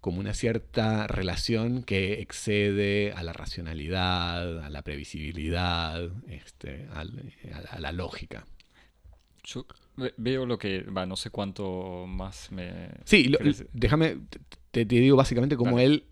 como 0.00 0.20
una 0.20 0.34
cierta 0.34 1.06
relación 1.06 1.82
que 1.82 2.20
excede 2.20 3.12
a 3.12 3.22
la 3.22 3.32
racionalidad, 3.32 4.64
a 4.64 4.70
la 4.70 4.82
previsibilidad, 4.82 6.08
este, 6.28 6.86
a, 6.92 7.04
la 7.80 7.92
lógica. 7.92 8.46
Yo 9.42 9.66
veo 10.16 10.46
lo 10.46 10.58
que, 10.58 10.82
va, 10.82 11.06
no 11.06 11.16
sé 11.16 11.30
cuánto 11.30 12.06
más 12.06 12.52
me... 12.52 12.90
Sí, 13.04 13.32
déjame, 13.72 14.18
te, 14.70 14.84
digo 14.84 15.16
básicamente 15.16 15.56
cómo 15.56 15.80
él 15.80 16.04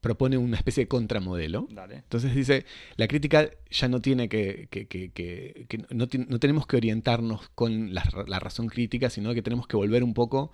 propone 0.00 0.36
una 0.36 0.58
especie 0.58 0.84
de 0.84 0.88
contramodelo. 0.88 1.66
Entonces 1.90 2.34
dice, 2.34 2.66
la 2.96 3.08
crítica 3.08 3.48
ya 3.70 3.88
no 3.88 4.02
tiene 4.02 4.28
que, 4.28 4.68
que, 4.70 4.86
que, 4.86 5.08
que 5.10 5.78
no, 5.90 6.06
no, 6.28 6.38
tenemos 6.38 6.66
que 6.66 6.76
orientarnos 6.76 7.48
con 7.54 7.94
la, 7.94 8.04
la 8.26 8.38
razón 8.38 8.66
crítica, 8.66 9.08
sino 9.08 9.32
que 9.32 9.40
tenemos 9.40 9.66
que 9.66 9.78
volver 9.78 10.04
un 10.04 10.12
poco 10.12 10.52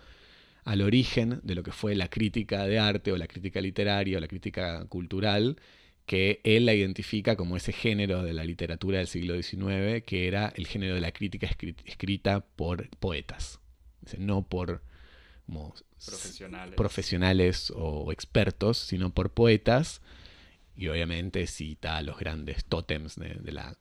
al 0.71 0.83
origen 0.83 1.41
de 1.43 1.57
lo 1.57 1.65
que 1.65 1.73
fue 1.73 1.97
la 1.97 2.07
crítica 2.07 2.65
de 2.65 2.79
arte 2.79 3.11
o 3.11 3.17
la 3.17 3.27
crítica 3.27 3.61
literaria 3.61 4.19
o 4.19 4.21
la 4.21 4.29
crítica 4.29 4.85
cultural, 4.85 5.57
que 6.07 6.41
él 6.45 6.65
la 6.65 6.75
identifica 6.75 7.35
como 7.35 7.57
ese 7.57 7.73
género 7.73 8.23
de 8.23 8.33
la 8.33 8.45
literatura 8.45 8.99
del 8.99 9.09
siglo 9.09 9.35
XIX, 9.35 10.05
que 10.07 10.29
era 10.29 10.53
el 10.55 10.69
género 10.69 10.95
de 10.95 11.01
la 11.01 11.11
crítica 11.11 11.49
escrita 11.85 12.47
por 12.55 12.89
poetas, 12.99 13.59
no 14.17 14.47
por 14.47 14.85
profesionales. 16.77 17.73
o 17.75 18.13
expertos, 18.13 18.79
sino 18.79 19.13
por 19.13 19.33
poetas, 19.33 20.03
y 20.77 20.87
obviamente 20.87 21.49
cita 21.49 21.97
a 21.97 22.03
los 22.03 22.17
grandes 22.17 22.65
tótems 22.65 23.17
de, 23.17 23.51
la 23.51 23.77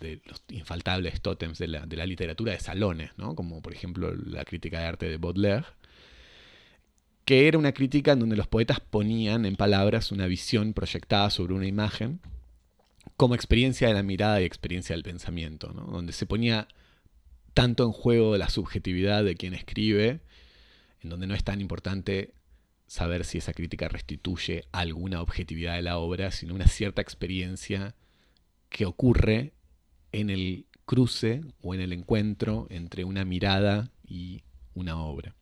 de 0.00 0.20
los 0.26 0.42
infaltables 0.48 1.20
tótems 1.20 1.58
de 1.58 1.68
la, 1.68 1.86
de 1.86 1.96
la, 1.96 2.06
literatura 2.06 2.52
de 2.52 2.60
salones, 2.60 3.10
¿no? 3.16 3.34
como 3.34 3.62
por 3.62 3.72
ejemplo 3.72 4.14
la 4.14 4.44
crítica 4.44 4.80
de 4.80 4.86
arte 4.86 5.08
de 5.08 5.16
Baudelaire, 5.16 5.66
que 7.24 7.48
era 7.48 7.58
una 7.58 7.72
crítica 7.72 8.12
en 8.12 8.20
donde 8.20 8.36
los 8.36 8.46
poetas 8.46 8.80
ponían 8.80 9.46
en 9.46 9.56
palabras 9.56 10.12
una 10.12 10.26
visión 10.26 10.74
proyectada 10.74 11.30
sobre 11.30 11.54
una 11.54 11.66
imagen 11.66 12.20
como 13.16 13.34
experiencia 13.34 13.88
de 13.88 13.94
la 13.94 14.02
mirada 14.02 14.40
y 14.40 14.44
experiencia 14.44 14.94
del 14.94 15.02
pensamiento, 15.02 15.72
¿no? 15.72 15.84
donde 15.84 16.12
se 16.12 16.26
ponía 16.26 16.68
tanto 17.54 17.84
en 17.84 17.92
juego 17.92 18.36
la 18.36 18.50
subjetividad 18.50 19.24
de 19.24 19.34
quien 19.34 19.54
escribe, 19.54 20.20
en 21.00 21.10
donde 21.10 21.26
no 21.26 21.34
es 21.34 21.42
tan 21.42 21.60
importante 21.60 22.34
saber 22.86 23.24
si 23.24 23.38
esa 23.38 23.52
crítica 23.52 23.88
restituye 23.88 24.64
alguna 24.72 25.22
objetividad 25.22 25.74
de 25.74 25.82
la 25.82 25.98
obra, 25.98 26.30
sino 26.30 26.54
una 26.54 26.68
cierta 26.68 27.02
experiencia 27.02 27.94
que 28.76 28.84
ocurre 28.84 29.54
en 30.12 30.28
el 30.28 30.66
cruce 30.84 31.40
o 31.62 31.74
en 31.74 31.80
el 31.80 31.94
encuentro 31.94 32.66
entre 32.68 33.04
una 33.04 33.24
mirada 33.24 33.90
y 34.06 34.42
una 34.74 34.98
obra. 34.98 35.34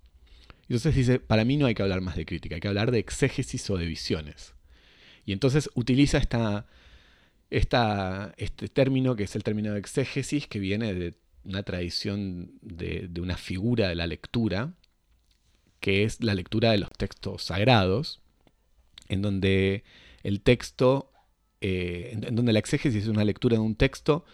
Entonces 0.69 0.95
dice, 0.95 1.19
para 1.19 1.45
mí 1.45 1.57
no 1.57 1.67
hay 1.67 1.75
que 1.75 1.83
hablar 1.83 2.01
más 2.01 2.15
de 2.15 2.27
crítica, 2.27 2.55
hay 2.55 2.61
que 2.61 2.69
hablar 2.69 2.93
de 2.93 3.01
exégesis 3.01 3.69
o 3.71 3.77
de 3.77 3.87
visiones. 3.87 4.55
Y 5.27 5.33
entonces 5.33 5.69
utiliza 5.75 6.17
esta, 6.17 6.69
este 7.51 8.69
término 8.69 9.17
que 9.17 9.25
es 9.25 9.35
el 9.35 9.43
término 9.43 9.73
de 9.73 9.81
exégesis, 9.81 10.47
que 10.47 10.61
viene 10.61 10.95
de 10.95 11.15
una 11.43 11.65
tradición 11.65 12.53
de 12.63 13.21
una 13.21 13.37
figura 13.37 13.89
de 13.89 13.97
la 13.97 14.07
lectura, 14.07 14.75
que 15.81 16.05
es 16.05 16.23
la 16.23 16.37
lectura 16.37 16.71
de 16.71 16.79
los 16.79 16.91
textos 16.91 17.43
sagrados, 17.43 18.21
en 19.09 19.23
donde 19.23 19.83
el 20.23 20.41
texto, 20.41 21.11
eh, 21.67 22.11
en 22.13 22.37
donde 22.37 22.53
la 22.53 22.59
exégesis 22.59 23.05
es 23.05 23.09
una 23.09 23.25
lectura 23.25 23.57
de 23.57 23.63
un 23.63 23.75
texto, 23.75 24.27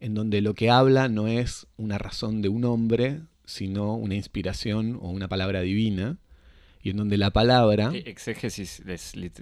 en 0.00 0.12
donde 0.12 0.42
lo 0.42 0.52
que 0.52 0.68
habla 0.68 1.08
no 1.08 1.28
es 1.28 1.66
una 1.78 1.96
razón 1.96 2.42
de 2.42 2.50
un 2.50 2.66
hombre, 2.66 3.22
sino 3.46 3.94
una 3.94 4.16
inspiración 4.16 4.98
o 5.00 5.08
una 5.08 5.26
palabra 5.26 5.62
divina, 5.62 6.18
y 6.82 6.90
en 6.90 6.98
donde 6.98 7.16
la 7.16 7.30
palabra... 7.30 7.90
Exégesis, 7.94 8.82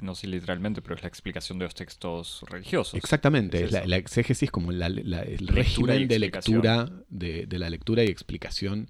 no 0.03 0.15
sé 0.15 0.29
literalmente, 0.29 0.83
pero 0.83 0.95
es 0.95 1.03
la 1.03 1.09
explicación 1.09 1.59
de 1.59 1.65
los 1.65 1.75
textos 1.75 2.45
religiosos. 2.49 2.95
Exactamente, 2.95 3.65
es 3.65 3.73
la, 3.73 3.97
exégesis 3.97 4.49
como 4.53 4.71
el 4.71 5.49
régimen 5.49 6.07
de 6.07 6.21
lectura, 6.21 6.93
de, 7.09 7.49
la 7.51 7.71
lectura 7.71 8.05
y 8.05 8.07
explicación 8.07 8.89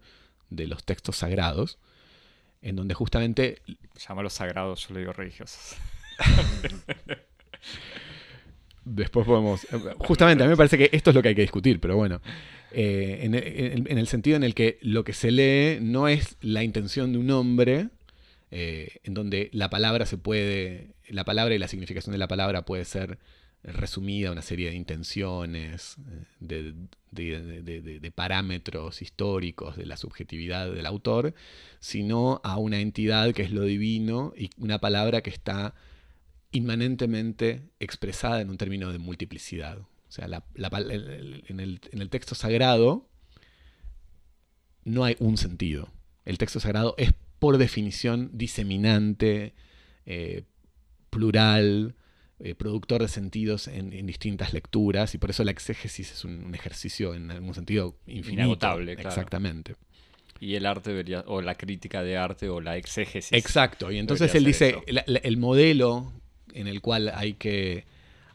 de 0.51 0.67
los 0.67 0.85
textos 0.85 1.17
sagrados, 1.17 1.79
en 2.61 2.77
donde 2.77 2.93
justamente... 2.93 3.63
Llámalos 4.07 4.35
sagrados, 4.35 4.89
yo 4.89 4.93
le 4.93 5.01
digo 5.01 5.15
religiosos. 5.15 5.75
Después 8.85 9.27
podemos... 9.27 9.67
Justamente, 9.99 10.43
a 10.43 10.47
mí 10.47 10.51
me 10.51 10.57
parece 10.57 10.77
que 10.77 10.91
esto 10.93 11.11
es 11.11 11.17
lo 11.17 11.23
que 11.23 11.29
hay 11.29 11.35
que 11.35 11.43
discutir, 11.43 11.81
pero 11.81 11.97
bueno. 11.97 12.21
Eh, 12.73 13.21
en, 13.23 13.99
el 13.99 14.07
sentido 14.07 14.37
en 14.37 14.45
el 14.45 14.55
que 14.55 14.79
lo 14.81 15.05
que 15.05 15.13
se 15.13 15.31
lee 15.31 15.79
no 15.81 16.09
es 16.09 16.37
la 16.41 16.65
intención 16.65 17.13
de 17.13 17.19
un 17.19 17.31
hombre, 17.31 17.89
eh, 18.51 18.99
en 19.05 19.15
donde 19.15 19.51
la 19.53 19.71
palabra 19.71 20.07
se 20.07 20.19
puede, 20.19 20.95
la 21.09 21.25
palabra 21.25 21.55
y 21.55 21.59
la 21.59 21.69
significación 21.69 22.13
de 22.13 22.19
la 22.19 22.29
palabra 22.29 22.65
puede 22.65 22.85
ser 22.85 23.19
resumida 23.63 24.33
una 24.33 24.43
serie 24.43 24.71
de 24.71 24.77
intenciones, 24.77 25.97
eh, 26.49 26.73
de, 27.13 28.13
parámetros 28.15 29.03
históricos 29.03 29.77
de 29.77 29.87
la 29.87 29.97
subjetividad 29.97 30.71
del 30.71 30.87
autor, 30.87 31.35
sino 31.79 32.41
a 32.43 32.59
una 32.59 32.81
entidad 32.81 33.33
que 33.33 33.43
es 33.43 33.53
lo 33.53 33.63
divino 33.63 34.33
y 34.37 34.51
una 34.59 34.79
palabra 34.79 35.21
que 35.21 35.31
está 35.31 35.75
inmanentemente 36.53 37.71
expresada 37.81 38.41
en 38.41 38.51
un 38.51 38.59
término 38.59 38.93
de 38.93 38.99
multiplicidad. 38.99 39.79
O 39.79 40.15
sea, 40.15 40.27
en, 40.27 41.61
el, 41.61 42.11
texto 42.11 42.35
sagrado 42.35 43.09
no 44.85 45.05
hay 45.05 45.17
un 45.19 45.39
sentido. 45.39 45.89
El 46.27 46.37
texto 46.39 46.61
sagrado 46.61 46.95
es 46.99 47.15
por 47.39 47.57
definición 47.57 48.31
diseminante, 48.35 49.55
eh, 50.05 50.45
plural, 51.09 51.97
eh, 52.39 52.55
productor 52.55 53.01
de 53.01 53.09
sentidos 53.09 53.69
en, 53.69 54.07
distintas 54.07 54.53
lecturas, 54.53 55.15
y 55.15 55.19
por 55.19 55.31
eso 55.31 55.45
la 55.45 55.51
exégesis 55.51 56.13
es 56.13 56.25
un, 56.25 56.55
ejercicio 56.55 57.15
en 57.15 57.31
algún 57.31 57.55
sentido 57.55 57.97
infinito. 58.07 58.43
Inagotable, 58.43 58.93
Exactamente. 58.93 59.77
Y 60.41 60.57
el 60.57 60.67
arte 60.67 60.91
debería, 60.91 61.25
o 61.27 61.41
la 61.41 61.55
crítica 61.55 62.03
de 62.03 62.17
arte, 62.17 62.49
o 62.49 62.61
la 62.61 62.77
exégesis. 62.77 63.33
Exacto, 63.33 63.91
y 63.91 63.99
entonces 63.99 64.35
él 64.35 64.45
dice, 64.45 64.77
el 64.87 65.37
modelo 65.39 66.13
en 66.55 66.69
el 66.69 66.81
cual 66.81 67.13
hay 67.15 67.35
que 67.35 67.85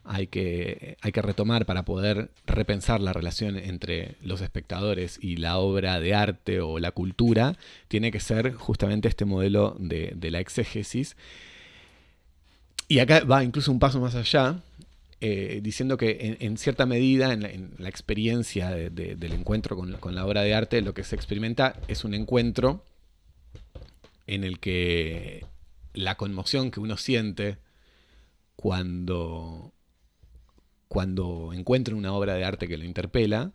hay 0.07 0.27
que, 0.27 0.97
hay 1.01 1.11
que 1.11 1.21
retomar 1.21 1.65
para 1.65 1.83
poder 1.83 2.31
repensar 2.45 3.01
la 3.01 3.11
relación 3.11 3.57
entre 3.57 4.15
los 4.21 4.41
espectadores 4.41 5.19
y 5.21 5.35
la 5.35 5.57
obra 5.57 5.99
de 5.99 6.15
arte 6.15 6.61
o 6.61 6.79
la 6.79 6.91
cultura, 6.91 7.57
tiene 7.89 8.11
que 8.11 8.21
ser 8.21 8.53
justamente 8.53 9.09
este 9.09 9.25
modelo 9.25 9.75
de, 9.79 10.15
la 10.31 10.39
exégesis. 10.39 11.17
Y 12.87 12.99
acá 12.99 13.25
va 13.25 13.43
incluso 13.43 13.69
un 13.69 13.79
paso 13.79 13.99
más 13.99 14.15
allá, 14.15 14.61
eh, 15.19 15.59
diciendo 15.61 15.97
que 15.97 16.37
en, 16.39 16.57
cierta 16.57 16.85
medida, 16.85 17.33
en 17.33 17.73
la, 17.77 17.89
experiencia 17.89 18.71
del 18.71 19.33
encuentro 19.33 19.75
con, 19.75 19.91
con, 19.97 20.15
la 20.15 20.25
obra 20.25 20.41
de 20.41 20.53
arte, 20.53 20.81
lo 20.81 20.93
que 20.93 21.03
se 21.03 21.15
experimenta 21.15 21.75
es 21.89 22.05
un 22.05 22.13
encuentro 22.13 22.81
en 24.25 24.45
el 24.45 24.59
que 24.59 25.45
la 25.93 26.15
conmoción 26.15 26.71
que 26.71 26.79
uno 26.79 26.95
siente 26.95 27.57
cuando 28.57 29.73
cuando 30.87 31.53
encuentra 31.53 31.95
una 31.95 32.13
obra 32.13 32.35
de 32.35 32.43
arte 32.43 32.67
que 32.67 32.77
lo 32.77 32.85
interpela, 32.85 33.51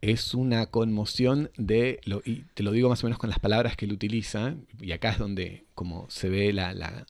es 0.00 0.34
una 0.34 0.66
conmoción 0.66 1.50
de, 1.56 2.00
y 2.24 2.42
te 2.54 2.62
lo 2.62 2.72
digo 2.72 2.88
más 2.88 3.02
o 3.02 3.06
menos 3.06 3.18
con 3.18 3.30
las 3.30 3.38
palabras 3.38 3.76
que 3.76 3.84
él 3.84 3.92
utiliza, 3.92 4.54
y 4.80 4.92
acá 4.92 5.10
es 5.10 5.18
donde 5.18 5.64
como 5.74 6.08
se 6.10 6.28
ve 6.28 6.52
la, 6.52 6.72
la, 6.74 7.06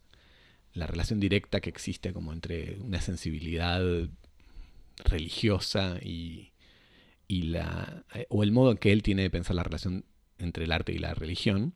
relación 0.87 1.21
directa 1.21 1.61
que 1.61 1.71
existe 1.71 2.13
como 2.13 2.33
entre 2.33 2.79
una 2.81 3.01
sensibilidad 3.01 3.83
religiosa 5.05 5.99
y, 6.03 6.53
y 7.29 7.43
la, 7.43 8.05
o 8.29 8.43
el 8.43 8.53
modo 8.53 8.75
que 8.77 8.93
él 8.93 9.03
tiene 9.03 9.23
de 9.23 9.31
pensar 9.31 9.57
la 9.57 9.63
relación 9.63 10.05
entre 10.39 10.65
el 10.65 10.73
arte 10.73 10.93
y 10.93 10.99
la 10.99 11.15
religión. 11.15 11.75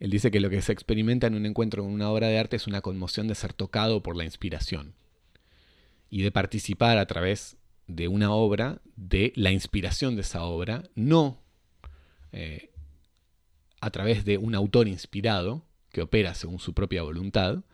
Él 0.00 0.10
dice 0.10 0.30
que 0.30 0.40
lo 0.40 0.50
que 0.50 0.62
se 0.62 0.72
experimenta 0.72 1.26
en 1.26 1.34
un 1.34 1.46
encuentro 1.46 1.82
con 1.82 1.92
una 1.92 2.10
obra 2.10 2.28
de 2.28 2.38
arte 2.38 2.56
es 2.56 2.66
una 2.66 2.80
conmoción 2.80 3.26
de 3.26 3.34
ser 3.34 3.52
tocado 3.52 4.02
por 4.02 4.16
la 4.16 4.24
inspiración 4.24 4.94
y 6.10 6.22
de 6.22 6.30
participar 6.30 6.98
a 6.98 7.06
través 7.06 7.56
de 7.86 8.06
una 8.08 8.30
obra, 8.32 8.80
de 8.96 9.32
la 9.34 9.50
inspiración 9.50 10.14
de 10.14 10.22
esa 10.22 10.42
obra, 10.42 10.84
no 10.94 11.42
eh, 12.32 12.70
a 13.80 13.90
través 13.90 14.24
de 14.24 14.38
un 14.38 14.54
autor 14.54 14.88
inspirado 14.88 15.64
que 15.90 16.02
opera 16.02 16.34
según 16.34 16.58
su 16.58 16.74
propia 16.74 17.02
voluntad, 17.02 17.64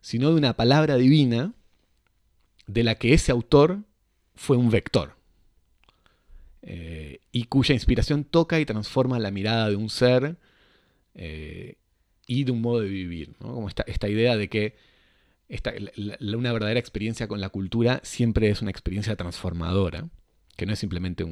sino 0.00 0.30
de 0.30 0.36
una 0.36 0.54
palabra 0.54 0.96
divina 0.96 1.54
de 2.66 2.84
la 2.84 2.96
que 2.96 3.14
ese 3.14 3.32
autor 3.32 3.84
fue 4.34 4.56
un 4.56 4.70
vector 4.70 5.16
eh, 6.62 7.20
y 7.30 7.44
cuya 7.44 7.74
inspiración 7.74 8.24
toca 8.24 8.60
y 8.60 8.66
transforma 8.66 9.18
la 9.18 9.30
mirada 9.30 9.68
de 9.68 9.76
un 9.76 9.90
ser 9.90 10.36
eh, 11.14 11.76
y 12.26 12.44
de 12.44 12.52
un 12.52 12.60
modo 12.62 12.80
de 12.80 12.88
vivir, 12.88 13.34
como 13.38 13.68
esta, 13.68 13.82
esta 13.86 14.08
idea 14.08 14.36
de 14.36 14.48
que 14.48 14.76
una 16.20 16.52
verdadera 16.52 16.80
experiencia 16.80 17.28
con 17.28 17.40
la 17.40 17.50
cultura 17.50 18.00
siempre 18.04 18.48
es 18.48 18.62
una 18.62 18.70
experiencia 18.70 19.16
transformadora, 19.16 20.08
que 20.56 20.66
no 20.66 20.72
es 20.72 20.78
simplemente 20.78 21.24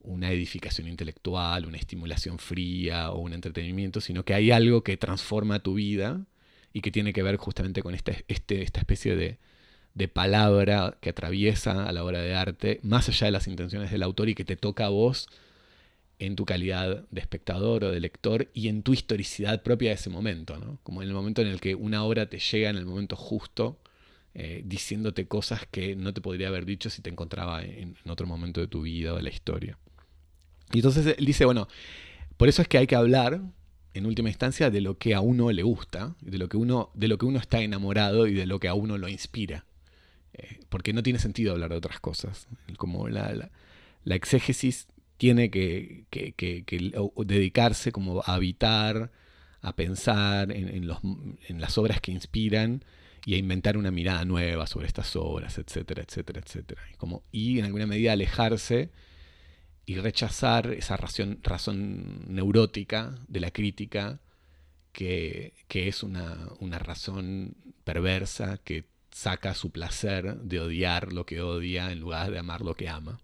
una 0.00 0.30
edificación 0.30 0.88
intelectual, 0.88 1.66
una 1.66 1.76
estimulación 1.76 2.38
fría 2.38 3.10
o 3.10 3.18
un 3.18 3.32
entretenimiento, 3.32 4.00
sino 4.00 4.24
que 4.24 4.34
hay 4.34 4.50
algo 4.50 4.82
que 4.82 4.96
transforma 4.96 5.58
tu 5.58 5.74
vida 5.74 6.24
y 6.72 6.80
que 6.80 6.90
tiene 6.90 7.12
que 7.12 7.22
ver 7.22 7.36
justamente 7.36 7.82
con 7.82 7.94
este, 7.94 8.24
este, 8.28 8.62
esta 8.62 8.80
especie 8.80 9.16
de, 9.16 9.38
de 9.94 10.08
palabra 10.08 10.96
que 11.00 11.10
atraviesa 11.10 11.86
a 11.86 11.92
la 11.92 12.04
obra 12.04 12.20
de 12.20 12.34
arte, 12.34 12.80
más 12.82 13.08
allá 13.08 13.26
de 13.26 13.32
las 13.32 13.48
intenciones 13.48 13.90
del 13.90 14.02
autor 14.02 14.28
y 14.28 14.34
que 14.34 14.44
te 14.44 14.56
toca 14.56 14.86
a 14.86 14.90
vos 14.90 15.28
en 16.18 16.36
tu 16.36 16.44
calidad 16.44 17.04
de 17.10 17.20
espectador 17.20 17.84
o 17.84 17.90
de 17.90 18.00
lector 18.00 18.48
y 18.54 18.68
en 18.68 18.82
tu 18.82 18.94
historicidad 18.94 19.62
propia 19.62 19.90
de 19.90 19.96
ese 19.96 20.10
momento, 20.10 20.58
¿no? 20.58 20.78
Como 20.82 21.02
en 21.02 21.08
el 21.08 21.14
momento 21.14 21.42
en 21.42 21.48
el 21.48 21.60
que 21.60 21.74
una 21.74 22.04
obra 22.04 22.28
te 22.28 22.38
llega 22.38 22.70
en 22.70 22.76
el 22.76 22.86
momento 22.86 23.16
justo, 23.16 23.78
eh, 24.34 24.62
diciéndote 24.64 25.26
cosas 25.26 25.66
que 25.70 25.96
no 25.96 26.12
te 26.12 26.20
podría 26.20 26.48
haber 26.48 26.66
dicho 26.66 26.90
si 26.90 27.02
te 27.02 27.10
encontraba 27.10 27.64
en, 27.64 27.96
otro 28.06 28.26
momento 28.26 28.60
de 28.60 28.68
tu 28.68 28.82
vida 28.82 29.12
o 29.12 29.16
de 29.16 29.22
la 29.22 29.30
historia. 29.30 29.78
Y 30.72 30.78
entonces 30.78 31.14
él 31.18 31.24
dice, 31.24 31.44
bueno, 31.44 31.68
por 32.36 32.48
eso 32.48 32.62
es 32.62 32.68
que 32.68 32.78
hay 32.78 32.86
que 32.86 32.96
hablar, 32.96 33.40
en 33.94 34.06
última 34.06 34.28
instancia, 34.28 34.70
de 34.70 34.80
lo 34.80 34.98
que 34.98 35.14
a 35.14 35.20
uno 35.20 35.52
le 35.52 35.62
gusta, 35.62 36.16
de 36.20 36.38
lo 36.38 36.48
que 36.48 36.56
uno, 36.56 36.90
de 36.94 37.08
lo 37.08 37.18
que 37.18 37.26
uno 37.26 37.38
está 37.38 37.60
enamorado 37.60 38.26
y 38.26 38.34
de 38.34 38.46
lo 38.46 38.58
que 38.58 38.68
a 38.68 38.74
uno 38.74 38.98
lo 38.98 39.08
inspira. 39.08 39.64
Eh, 40.34 40.60
porque 40.68 40.92
no 40.92 41.02
tiene 41.02 41.18
sentido 41.18 41.52
hablar 41.52 41.70
de 41.70 41.76
otras 41.76 42.00
cosas. 42.00 42.46
Como 42.76 43.08
la, 43.08 43.50
la 44.04 44.14
exégesis 44.14 44.86
tiene 45.16 45.50
que, 45.50 46.04
dedicarse 47.24 47.92
como 47.92 48.20
a 48.20 48.34
habitar, 48.34 49.10
a 49.62 49.74
pensar 49.74 50.52
en, 50.52 50.86
las 50.86 51.78
obras 51.78 52.00
que 52.00 52.12
inspiran 52.12 52.84
y 53.24 53.34
a 53.34 53.38
inventar 53.38 53.76
una 53.76 53.90
mirada 53.90 54.24
nueva 54.24 54.66
sobre 54.66 54.86
estas 54.86 55.16
obras, 55.16 55.58
etcétera, 55.58 56.02
etcétera, 56.02 56.40
etcétera. 56.44 56.82
Y, 56.92 56.96
como, 56.96 57.24
y 57.32 57.58
en 57.58 57.64
alguna 57.66 57.86
medida 57.86 58.12
alejarse 58.12 58.90
y 59.84 59.96
rechazar 59.96 60.72
esa 60.72 60.96
razón, 60.96 62.24
neurótica 62.28 63.18
de 63.28 63.40
la 63.40 63.50
crítica, 63.50 64.20
que, 64.92 65.52
es 65.68 66.02
una 66.02 66.78
razón 66.78 67.56
perversa 67.84 68.58
que 68.58 68.84
saca 69.16 69.54
su 69.54 69.70
placer 69.70 70.36
de 70.42 70.60
odiar 70.60 71.14
lo 71.14 71.24
que 71.24 71.40
odia 71.40 71.90
en 71.90 72.00
lugar 72.00 72.30
de 72.30 72.38
amar 72.38 72.60
lo 72.60 72.74
que 72.74 72.90
ama. 72.90 73.18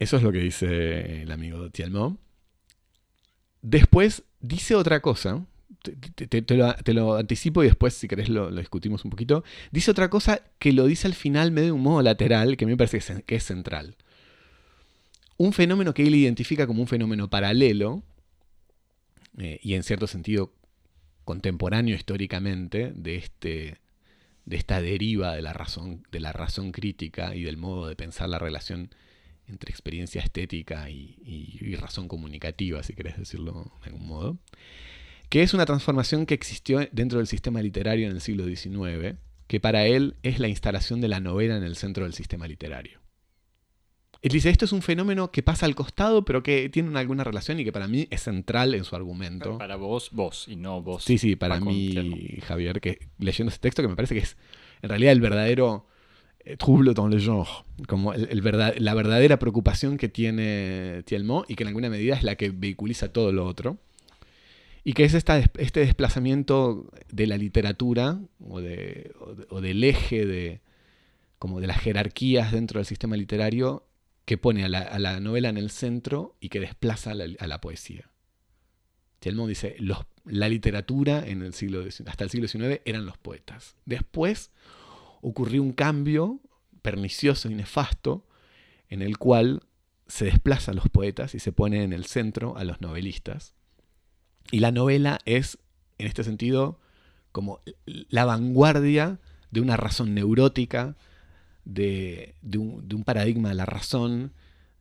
Eso 0.00 0.16
es 0.16 0.22
lo 0.22 0.32
que 0.32 0.38
dice 0.38 1.22
el 1.22 1.30
amigo 1.30 1.68
Tielmo. 1.70 2.16
Después 3.60 4.24
dice 4.40 4.74
otra 4.74 5.00
cosa. 5.00 5.44
Te, 5.82 6.94
lo, 6.94 7.16
anticipo 7.16 7.62
y 7.62 7.66
después, 7.66 7.94
si 7.94 8.08
querés, 8.08 8.30
lo, 8.30 8.50
discutimos 8.50 9.04
un 9.04 9.10
poquito. 9.10 9.44
Dice 9.70 9.90
otra 9.90 10.08
cosa 10.08 10.40
que 10.58 10.72
lo 10.72 10.86
dice 10.86 11.06
al 11.06 11.14
final 11.14 11.52
medio 11.52 11.66
de 11.66 11.72
un 11.72 11.82
modo 11.82 12.00
lateral, 12.00 12.56
que 12.56 12.64
me 12.64 12.78
parece 12.78 13.22
que 13.24 13.34
es, 13.36 13.44
central. 13.44 13.96
Un 15.36 15.52
fenómeno 15.52 15.92
que 15.92 16.06
él 16.06 16.14
identifica 16.14 16.66
como 16.66 16.80
un 16.80 16.88
fenómeno 16.88 17.28
paralelo, 17.28 18.02
eh, 19.36 19.60
y 19.62 19.74
en 19.74 19.82
cierto 19.82 20.06
sentido 20.06 20.54
contemporáneo 21.24 21.94
históricamente, 21.94 22.92
de, 22.94 23.16
este, 23.16 23.78
de 24.46 24.56
esta 24.56 24.80
deriva 24.80 25.34
de 25.34 25.42
la, 25.42 25.52
razón, 25.52 26.06
de 26.10 26.20
la 26.20 26.32
razón 26.32 26.72
crítica 26.72 27.34
y 27.34 27.42
del 27.42 27.58
modo 27.58 27.86
de 27.86 27.96
pensar 27.96 28.30
la 28.30 28.38
relación 28.38 28.90
entre 29.50 29.70
experiencia 29.70 30.20
estética 30.20 30.88
y, 30.90 31.74
razón 31.80 32.08
comunicativa, 32.08 32.82
si 32.82 32.94
querés 32.94 33.18
decirlo 33.18 33.72
de 33.82 33.90
algún 33.90 34.06
modo, 34.06 34.38
que 35.28 35.42
es 35.42 35.54
una 35.54 35.66
transformación 35.66 36.26
que 36.26 36.34
existió 36.34 36.80
dentro 36.92 37.18
del 37.18 37.26
sistema 37.26 37.62
literario 37.62 38.08
en 38.08 38.14
el 38.14 38.20
siglo 38.20 38.44
XIX, 38.44 39.16
que 39.46 39.60
para 39.60 39.86
él 39.86 40.16
es 40.22 40.38
la 40.38 40.48
instalación 40.48 41.00
de 41.00 41.08
la 41.08 41.20
novela 41.20 41.56
en 41.56 41.64
el 41.64 41.76
centro 41.76 42.04
del 42.04 42.14
sistema 42.14 42.46
literario. 42.46 43.00
Él 44.22 44.32
dice, 44.32 44.50
esto 44.50 44.66
es 44.66 44.72
un 44.72 44.82
fenómeno 44.82 45.30
que 45.30 45.42
pasa 45.42 45.64
al 45.64 45.74
costado, 45.74 46.26
pero 46.26 46.42
que 46.42 46.68
tiene 46.68 46.96
alguna 46.98 47.24
relación 47.24 47.58
y 47.58 47.64
que 47.64 47.72
para 47.72 47.88
mí 47.88 48.06
es 48.10 48.22
central 48.22 48.74
en 48.74 48.84
su 48.84 48.94
argumento. 48.94 49.56
Para 49.56 49.76
vos, 49.76 50.10
vos, 50.12 50.46
y 50.46 50.56
no 50.56 50.82
vos. 50.82 51.04
Sí, 51.04 51.16
sí, 51.16 51.36
para 51.36 51.58
mí, 51.58 52.38
Javier, 52.42 52.82
que 52.82 53.08
leyendo 53.18 53.48
este 53.48 53.62
texto, 53.62 53.80
que 53.80 53.88
me 53.88 53.96
parece 53.96 54.14
que 54.14 54.20
es 54.20 54.36
en 54.82 54.90
realidad 54.90 55.12
el 55.12 55.20
verdadero 55.20 55.86
trouble 56.58 56.94
dans 56.94 57.08
le 57.08 57.18
genre, 57.18 57.64
como 57.86 58.12
el, 58.12 58.42
la 58.78 58.94
verdadera 58.94 59.38
preocupación 59.38 59.96
que 59.96 60.08
tiene 60.08 61.02
Tielmo 61.04 61.44
y 61.48 61.54
que 61.54 61.64
en 61.64 61.68
alguna 61.68 61.90
medida 61.90 62.14
es 62.14 62.22
la 62.22 62.36
que 62.36 62.50
vehiculiza 62.50 63.12
todo 63.12 63.32
lo 63.32 63.46
otro. 63.46 63.78
Y 64.82 64.94
que 64.94 65.04
es 65.04 65.12
esta, 65.12 65.38
este 65.38 65.80
desplazamiento 65.80 66.90
de 67.12 67.26
la 67.26 67.36
literatura 67.36 68.18
o, 68.40 68.60
de, 68.60 69.12
o, 69.50 69.60
del 69.60 69.84
eje 69.84 70.24
de, 70.24 70.60
como 71.38 71.60
de 71.60 71.66
las 71.66 71.78
jerarquías 71.78 72.52
dentro 72.52 72.78
del 72.78 72.86
sistema 72.86 73.16
literario 73.16 73.86
que 74.24 74.38
pone 74.38 74.64
a 74.64 74.68
la, 74.68 75.20
novela 75.20 75.50
en 75.50 75.58
el 75.58 75.70
centro 75.70 76.36
y 76.40 76.48
que 76.48 76.60
desplaza 76.60 77.10
a 77.10 77.14
la, 77.46 77.60
poesía. 77.60 78.10
Chelmont 79.20 79.50
dice, 79.50 79.76
los, 79.78 79.98
la 80.24 80.48
literatura 80.48 81.26
en 81.26 81.42
el 81.42 81.52
siglo, 81.52 81.84
hasta 82.06 82.24
el 82.24 82.30
siglo 82.30 82.48
XIX 82.48 82.80
eran 82.86 83.04
los 83.04 83.18
poetas. 83.18 83.76
Después 83.84 84.50
ocurrió 85.20 85.62
un 85.62 85.72
cambio 85.72 86.40
pernicioso 86.82 87.50
y 87.50 87.54
nefasto 87.54 88.26
en 88.88 89.02
el 89.02 89.18
cual 89.18 89.62
se 90.06 90.24
desplaza 90.24 90.72
a 90.72 90.74
los 90.74 90.88
poetas 90.88 91.34
y 91.34 91.38
se 91.38 91.52
pone 91.52 91.84
en 91.84 91.92
el 91.92 92.04
centro 92.04 92.56
a 92.56 92.64
los 92.64 92.80
novelistas. 92.80 93.54
Y 94.50 94.60
la 94.60 94.72
novela 94.72 95.20
es, 95.24 95.58
en 95.98 96.08
este 96.08 96.24
sentido, 96.24 96.80
como 97.32 97.60
la 97.84 98.24
vanguardia 98.24 99.20
de 99.50 99.60
una 99.60 99.76
razón 99.76 100.14
neurótica, 100.14 100.96
de, 101.64 102.34
un, 102.56 103.04
paradigma 103.04 103.50
de 103.50 103.54
la 103.54 103.66
razón, 103.66 104.32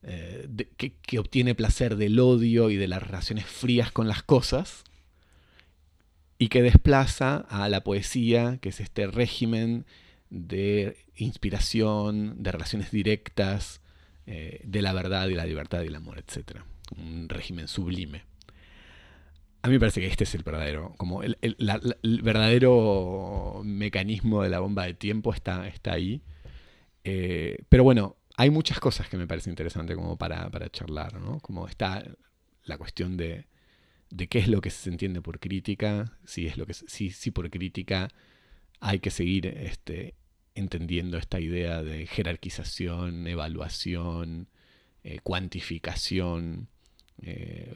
eh, 0.01 0.47
que, 0.77 1.19
obtiene 1.19 1.53
placer 1.53 1.95
del 1.97 2.19
odio 2.19 2.69
y 2.69 2.77
de 2.77 2.87
las 2.87 3.03
relaciones 3.03 3.45
frías 3.45 3.91
con 3.91 4.07
las 4.07 4.23
cosas, 4.23 4.83
y 6.39 6.47
que 6.47 6.63
desplaza 6.63 7.37
a 7.49 7.67
la 7.69 7.83
poesía, 7.83 8.57
que 8.61 8.69
es 8.69 8.79
este 8.79 9.07
régimen 9.07 9.85
de 10.29 10.97
inspiración, 11.15 12.41
de 12.41 12.51
relaciones 12.51 12.91
directas, 12.91 13.81
eh, 14.25 14.61
de 14.63 14.81
la 14.81 14.93
verdad 14.93 15.27
y 15.27 15.33
la 15.33 15.45
libertad 15.45 15.81
y 15.81 15.87
el 15.87 15.95
amor, 15.95 16.19
etc. 16.19 16.59
Un 16.97 17.29
régimen 17.29 17.67
sublime. 17.67 18.23
A 19.61 19.67
mí 19.67 19.73
me 19.73 19.79
parece 19.79 19.99
que 19.99 20.07
este 20.07 20.23
es 20.23 20.35
el 20.35 20.43
verdadero, 20.43 20.93
como 20.97 21.21
el, 21.23 21.37
verdadero 22.23 23.61
mecanismo 23.65 24.43
de 24.43 24.49
la 24.49 24.59
bomba 24.59 24.85
de 24.85 24.93
tiempo 24.93 25.33
está, 25.33 25.67
está 25.67 25.93
ahí. 25.93 26.21
Eh, 27.03 27.57
pero 27.67 27.83
bueno, 27.83 28.17
hay 28.37 28.51
muchas 28.51 28.79
cosas 28.79 29.09
que 29.09 29.17
me 29.17 29.27
parece 29.27 29.49
interesante 29.49 29.95
como 29.95 30.17
para, 30.17 30.49
charlar, 30.69 31.19
¿no? 31.19 31.39
Como 31.39 31.67
está 31.67 32.05
la 32.63 32.77
cuestión 32.77 33.17
de, 33.17 33.47
qué 34.29 34.39
es 34.39 34.47
lo 34.47 34.61
que 34.61 34.69
se 34.69 34.89
entiende 34.89 35.21
por 35.21 35.39
crítica, 35.39 36.17
si 36.23 36.47
es 36.47 36.55
lo 36.55 36.65
que 36.65 36.73
si, 36.73 37.09
si 37.09 37.31
por 37.31 37.49
crítica 37.49 38.07
hay 38.79 38.99
que 38.99 39.09
seguir 39.09 39.47
este, 39.47 40.15
entendiendo 40.59 41.17
esta 41.17 41.39
idea 41.39 41.81
de 41.81 42.05
jerarquización, 42.05 43.27
evaluación, 43.27 44.47
eh, 45.03 45.19
cuantificación, 45.23 46.67
eh, 47.21 47.75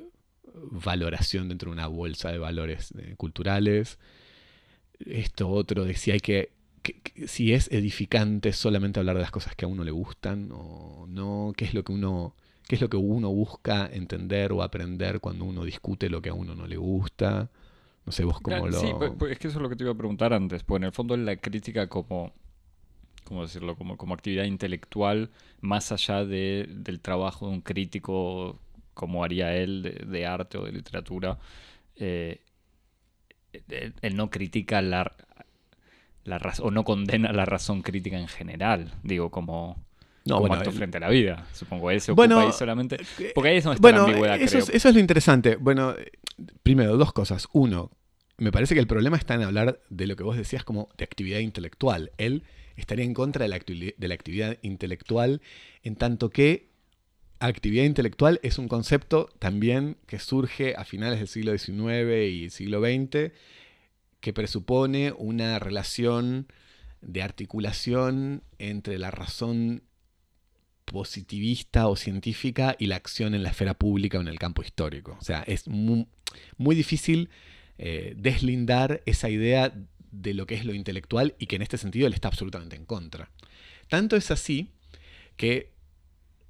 valoración 0.53 1.49
dentro 1.49 1.71
de 1.71 1.73
una 1.73 1.87
bolsa 1.87 2.31
de 2.31 2.37
valores 2.37 2.93
eh, 2.97 3.15
culturales. 3.17 3.97
Esto 4.99 5.49
otro 5.49 5.85
de 5.85 5.95
si 5.95 6.11
hay 6.11 6.19
que 6.19 6.51
si 7.27 7.53
es 7.53 7.71
edificante 7.71 8.51
solamente 8.51 8.99
hablar 8.99 9.15
de 9.15 9.21
las 9.21 9.31
cosas 9.31 9.55
que 9.55 9.63
a 9.63 9.69
uno 9.69 9.85
le 9.85 9.91
gustan 9.91 10.49
o 10.51 11.05
no, 11.07 11.53
qué 11.55 11.63
es 11.63 11.73
lo 11.73 11.83
que 11.83 11.93
uno, 11.93 12.35
qué 12.67 12.75
es 12.75 12.81
lo 12.81 12.89
que 12.89 12.97
uno 12.97 13.29
busca 13.29 13.89
entender 13.91 14.51
o 14.51 14.61
aprender 14.61 15.21
cuando 15.21 15.45
uno 15.45 15.63
discute 15.63 16.09
lo 16.09 16.21
que 16.21 16.29
a 16.29 16.33
uno 16.33 16.55
no 16.55 16.67
le 16.67 16.75
gusta. 16.75 17.49
No 18.05 18.11
sé 18.11 18.25
vos 18.25 18.41
cómo 18.41 18.67
lo... 18.67 18.77
Sí, 18.77 18.87
pues, 18.97 19.13
pues, 19.17 19.31
es 19.31 19.39
que 19.39 19.47
eso 19.47 19.59
es 19.59 19.63
lo 19.63 19.69
que 19.69 19.77
te 19.77 19.83
iba 19.83 19.93
a 19.93 19.97
preguntar 19.97 20.33
antes, 20.33 20.63
pues 20.63 20.81
en 20.81 20.83
el 20.83 20.91
fondo 20.91 21.15
la 21.15 21.37
crítica 21.37 21.87
como, 21.87 22.33
¿cómo 23.23 23.43
decirlo? 23.43 23.75
Como, 23.75 23.97
como 23.97 24.13
actividad 24.13 24.45
intelectual, 24.45 25.31
más 25.61 25.91
allá 25.91 26.25
de, 26.25 26.67
del 26.69 26.99
trabajo 26.99 27.47
de 27.47 27.53
un 27.53 27.61
crítico 27.61 28.59
como 28.93 29.23
haría 29.23 29.55
él 29.55 30.05
de, 30.07 30.25
arte 30.25 30.57
o 30.57 30.65
de 30.65 30.71
literatura, 30.71 31.39
eh, 31.95 32.41
él, 34.01 34.15
no 34.15 34.29
critica 34.29 34.81
la, 34.81 35.11
la 36.23 36.39
o 36.59 36.71
no 36.71 36.83
condena 36.83 37.31
la 37.33 37.45
razón 37.45 37.81
crítica 37.81 38.19
en 38.19 38.27
general, 38.27 38.93
digo, 39.03 39.31
como, 39.31 39.83
no, 40.25 40.45
acto 40.45 40.71
frente 40.71 40.97
a 40.97 41.01
la 41.01 41.09
vida. 41.09 41.45
Supongo 41.53 41.89
que 41.89 41.99
se 41.99 42.11
ocupa 42.11 42.41
ahí 42.41 42.51
solamente. 42.51 42.97
Eh, 43.19 43.31
porque 43.35 43.49
ahí 43.49 43.57
es 43.57 43.63
donde 43.63 43.75
está 43.75 43.91
la 43.91 44.03
ambigüedad, 44.03 44.41
eso, 44.41 44.57
Es, 44.57 44.69
eso 44.69 44.89
es 44.89 44.95
lo 44.95 45.01
interesante. 45.01 45.55
Bueno, 45.55 45.95
primero, 46.63 46.97
dos 46.97 47.13
cosas. 47.13 47.47
Uno, 47.51 47.91
me 48.37 48.51
parece 48.51 48.73
que 48.73 48.79
el 48.79 48.87
problema 48.87 49.17
está 49.17 49.35
en 49.35 49.43
hablar 49.43 49.79
de 49.89 50.07
lo 50.07 50.15
que 50.15 50.23
vos 50.23 50.37
decías 50.37 50.63
como 50.63 50.89
de 50.97 51.03
actividad 51.03 51.39
intelectual. 51.39 52.11
Él 52.17 52.43
estaría 52.75 53.05
en 53.05 53.13
contra 53.13 53.43
de 53.43 53.49
la, 53.49 53.59
de 53.59 54.07
la 54.07 54.13
actividad 54.13 54.57
intelectual 54.61 55.41
en 55.83 55.95
tanto 55.95 56.29
que 56.29 56.73
actividad 57.39 57.83
intelectual 57.83 58.39
es 58.43 58.57
un 58.57 58.67
concepto 58.67 59.29
también 59.39 59.97
que 60.07 60.19
surge 60.19 60.75
a 60.75 60.85
finales 60.85 61.19
del 61.19 61.27
siglo 61.27 61.57
XIX 61.57 62.31
y 62.31 62.49
siglo 62.49 62.81
XX 62.81 63.31
que 64.21 64.33
presupone 64.33 65.11
una 65.11 65.59
relación 65.59 66.47
de 67.01 67.21
articulación 67.21 68.43
entre 68.59 68.97
la 68.97 69.11
razón 69.11 69.83
positivista 70.85 71.87
o 71.87 71.95
científica 71.95 72.75
y 72.79 72.85
la 72.87 72.95
acción 72.95 73.35
en 73.35 73.43
la 73.43 73.49
esfera 73.49 73.73
pública 73.73 74.17
o 74.17 74.21
en 74.21 74.27
el 74.27 74.39
campo 74.39 74.61
histórico. 74.61 75.17
O 75.19 75.23
sea, 75.23 75.43
es 75.43 75.67
muy, 75.67 76.07
difícil 76.75 77.29
eh, 77.77 78.13
deslindar 78.15 79.01
esa 79.05 79.29
idea 79.29 79.73
de 80.13 80.33
lo 80.33 80.45
que 80.45 80.55
es 80.55 80.65
lo 80.65 80.73
intelectual 80.73 81.35
y 81.39 81.47
que 81.47 81.55
en 81.55 81.63
este 81.63 81.77
sentido 81.77 82.07
él 82.07 82.13
está 82.13 82.27
absolutamente 82.27 82.75
en 82.75 82.85
contra. 82.85 83.29
Tanto 83.89 84.15
es 84.15 84.31
así 84.31 84.69
que, 85.35 85.71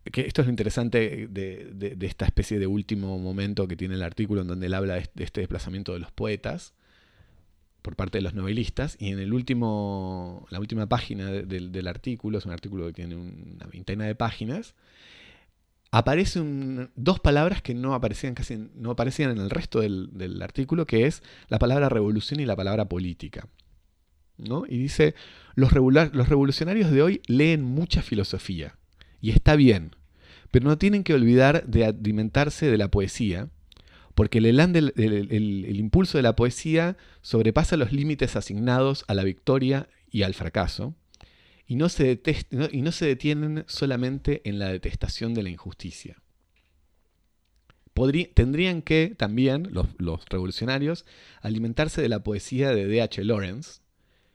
esto 0.06 0.42
es 0.42 0.48
lo 0.48 0.52
interesante 0.52 1.28
de, 1.30 1.98
esta 2.02 2.26
especie 2.26 2.60
de 2.60 2.68
último 2.68 3.18
momento 3.18 3.68
que 3.68 3.78
tiene 3.78 3.96
el 3.96 4.04
artículo 4.04 4.42
en 4.42 4.48
donde 4.48 4.68
él 4.68 4.74
habla 4.74 4.96
de, 4.96 5.10
este 5.24 5.42
desplazamiento 5.42 5.94
de 5.94 6.00
los 6.00 6.12
poetas, 6.12 6.74
por 7.82 7.96
parte 7.96 8.18
de 8.18 8.22
los 8.22 8.34
novelistas 8.34 8.96
y 8.98 9.10
en 9.10 9.20
el 9.20 9.34
último, 9.34 10.48
la 10.50 10.60
última 10.60 10.88
página 10.88 11.32
del 11.32 11.88
artículo, 11.88 12.38
es 12.38 12.46
un 12.46 12.54
artículo 12.54 12.88
que 12.88 12.94
tiene 12.94 13.16
una 13.16 13.66
veintena 13.66 14.06
de 14.06 14.16
páginas, 14.16 14.74
aparecen 15.94 16.90
dos 16.96 17.20
palabras 17.20 17.62
que 17.62 17.76
no 17.76 17.94
aparecían 17.94 18.34
casi 18.34 18.58
no 18.74 18.90
aparecían 18.90 19.30
en 19.30 19.38
el 19.38 19.52
resto 19.52 19.80
del, 19.80 20.42
artículo, 20.42 20.88
que 20.88 21.06
es 21.06 21.22
la 21.50 21.60
palabra 21.60 21.88
revolución 21.88 22.40
y 22.40 22.48
la 22.48 22.56
palabra 22.56 22.90
política. 22.90 23.48
¿no? 24.40 24.64
Y 24.68 24.80
dice, 24.80 25.14
los, 25.54 25.72
revolucionarios 25.72 26.90
de 26.90 27.04
hoy 27.04 27.22
leen 27.28 27.62
mucha 27.62 28.02
filosofía, 28.02 28.76
y 29.22 29.30
está 29.30 29.56
bien, 29.56 29.96
pero 30.50 30.68
no 30.68 30.80
tienen 30.80 31.04
que 31.04 31.14
olvidar 31.14 31.64
de 31.68 31.86
alimentarse 31.86 32.72
de 32.72 32.78
la 32.80 32.90
poesía, 32.90 33.50
porque 34.16 34.40
el, 34.40 34.60
el, 34.60 35.76
impulso 35.76 36.18
de 36.18 36.24
la 36.24 36.36
poesía 36.36 36.98
sobrepasa 37.22 37.78
los 37.78 37.92
límites 37.92 38.36
asignados 38.36 39.06
a 39.08 39.14
la 39.14 39.24
victoria 39.24 39.90
y 40.10 40.24
al 40.24 40.34
fracaso, 40.34 40.96
y 41.74 41.76
no 41.76 41.90
se, 41.90 43.06
detienen 43.08 43.66
solamente 43.68 44.48
en 44.48 44.60
la 44.60 44.68
detestación 44.68 45.34
de 45.34 45.42
la 45.42 45.50
injusticia. 45.50 46.22
tendrían 48.36 48.84
que 48.84 49.16
también 49.18 49.70
los, 49.72 49.88
revolucionarios 50.30 51.04
alimentarse 51.42 52.00
de 52.04 52.10
la 52.10 52.22
poesía 52.22 52.70
de 52.76 52.86
D.H. 52.86 53.24
Lawrence, 53.24 53.82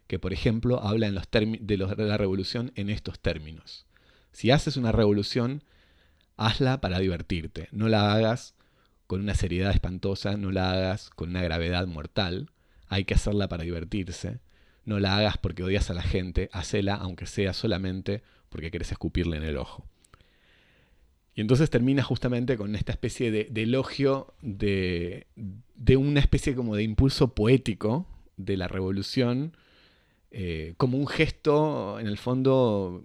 que 0.09 0.18
por 0.18 0.33
ejemplo 0.33 0.83
habla 0.83 1.07
en 1.07 1.14
los 1.14 1.31
de 1.31 1.77
la 1.77 2.16
revolución 2.16 2.72
en 2.74 2.90
estos 2.90 3.20
términos. 3.20 3.87
Si 4.33 4.51
haces 4.51 4.77
una 4.77 4.90
revolución, 4.90 5.62
hazla 6.37 6.81
para 6.81 6.98
divertirte, 6.98 7.68
no 7.70 7.88
la 7.88 8.14
hagas 8.14 8.57
con 9.07 9.20
una 9.20 9.37
seriedad 9.37 9.70
espantosa, 9.70 10.37
no 10.37 10.51
la 10.51 10.72
hagas 10.72 11.11
con 11.11 11.31
una 11.31 11.42
gravedad 11.42 11.87
mortal, 11.87 12.51
hay 12.88 13.05
que 13.05 13.14
hacerla 13.14 13.48
para 13.48 13.62
divertirse, 13.62 14.40
no 14.88 14.98
la 14.98 15.16
hagas 15.16 15.37
porque 15.37 15.62
odias 15.62 15.90
a 15.90 15.94
la 15.94 16.03
gente, 16.03 16.48
hacela 16.53 16.94
aunque 16.94 17.27
sea 17.27 17.53
solamente 17.53 18.22
porque 18.48 18.70
querés 18.70 18.90
escupirle 18.90 19.37
en 19.37 19.42
el 19.42 19.59
ojo. 19.59 19.85
Y 21.35 21.42
entonces 21.42 21.68
termina 21.70 22.03
justamente 22.03 22.57
con 22.57 22.74
esta 22.74 22.92
especie 22.92 23.31
de, 23.31 23.62
elogio 23.62 24.35
de, 24.40 25.27
de, 25.37 25.96
una 25.96 26.20
especie 26.20 26.55
como 26.55 26.74
de 26.74 26.83
impulso 26.83 27.35
poético 27.35 28.07
de 28.37 28.57
la 28.57 28.66
revolución, 28.66 29.57
eh, 30.31 30.74
como 30.79 30.98
un 30.98 31.07
gesto, 31.07 32.01
en 32.01 32.07
el 32.07 32.18
fondo, 32.18 33.05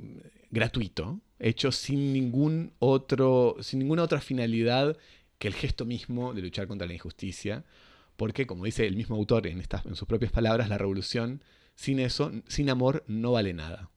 gratuito, 0.50 1.20
hecho 1.38 1.72
sin 1.72 2.14
ningún 2.14 2.72
otro, 2.80 3.58
sin 3.60 3.80
ninguna 3.80 4.04
otra 4.04 4.22
finalidad 4.22 4.98
que 5.38 5.50
el 5.50 5.54
gesto 5.54 5.86
mismo 5.86 6.34
de 6.34 6.42
luchar 6.42 6.68
contra 6.68 6.88
la 6.88 6.94
injusticia, 6.94 7.66
porque, 8.16 8.48
como 8.48 8.64
dice 8.64 8.88
el 8.88 8.96
mismo 8.96 9.16
autor 9.16 9.48
en, 9.48 9.60
estas, 9.60 9.86
en 9.86 9.96
sus 9.96 10.08
propias 10.08 10.32
palabras, 10.32 10.70
la 10.70 10.78
revolución, 10.78 11.44
sin 11.76 12.00
eso, 12.00 12.32
sin 12.48 12.70
amor, 12.70 13.04
no 13.08 13.32
vale 13.32 13.54
nada. 13.54 13.90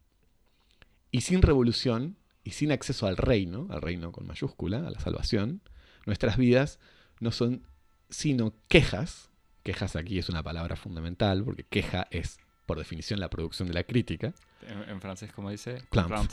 Y 1.11 1.23
sin 1.23 1.43
revolución, 1.43 2.17
y 2.45 2.51
sin 2.53 2.73
acceso 2.73 3.07
al 3.07 3.17
reino, 3.17 3.67
al 3.71 3.83
reino 3.83 4.13
con 4.13 4.27
mayúscula, 4.27 4.87
a 4.87 4.91
la 4.91 5.01
salvación, 5.01 5.63
nuestras 6.05 6.37
vidas 6.37 6.79
no 7.21 7.33
son 7.33 7.63
sino 8.09 8.55
quejas, 8.69 9.31
quejas 9.63 9.97
aquí 9.97 10.19
es 10.19 10.29
una 10.29 10.43
palabra 10.43 10.77
fundamental, 10.77 11.43
porque 11.45 11.65
queja 11.65 12.07
es, 12.11 12.39
por 12.67 12.79
definición, 12.79 13.19
la 13.21 13.31
producción 13.31 13.69
de 13.69 13.75
la 13.75 13.85
crítica. 13.85 14.33
En, 14.89 15.01
francés, 15.01 15.33
como 15.33 15.51
dice, 15.51 15.79
plant. 15.91 16.31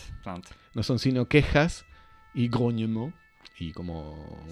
No 0.73 0.83
son 0.83 0.99
sino 0.99 1.27
quejas 1.27 1.85
y 2.33 2.47
grognement, 2.47 3.15
y 3.59 3.71
como 3.71 4.45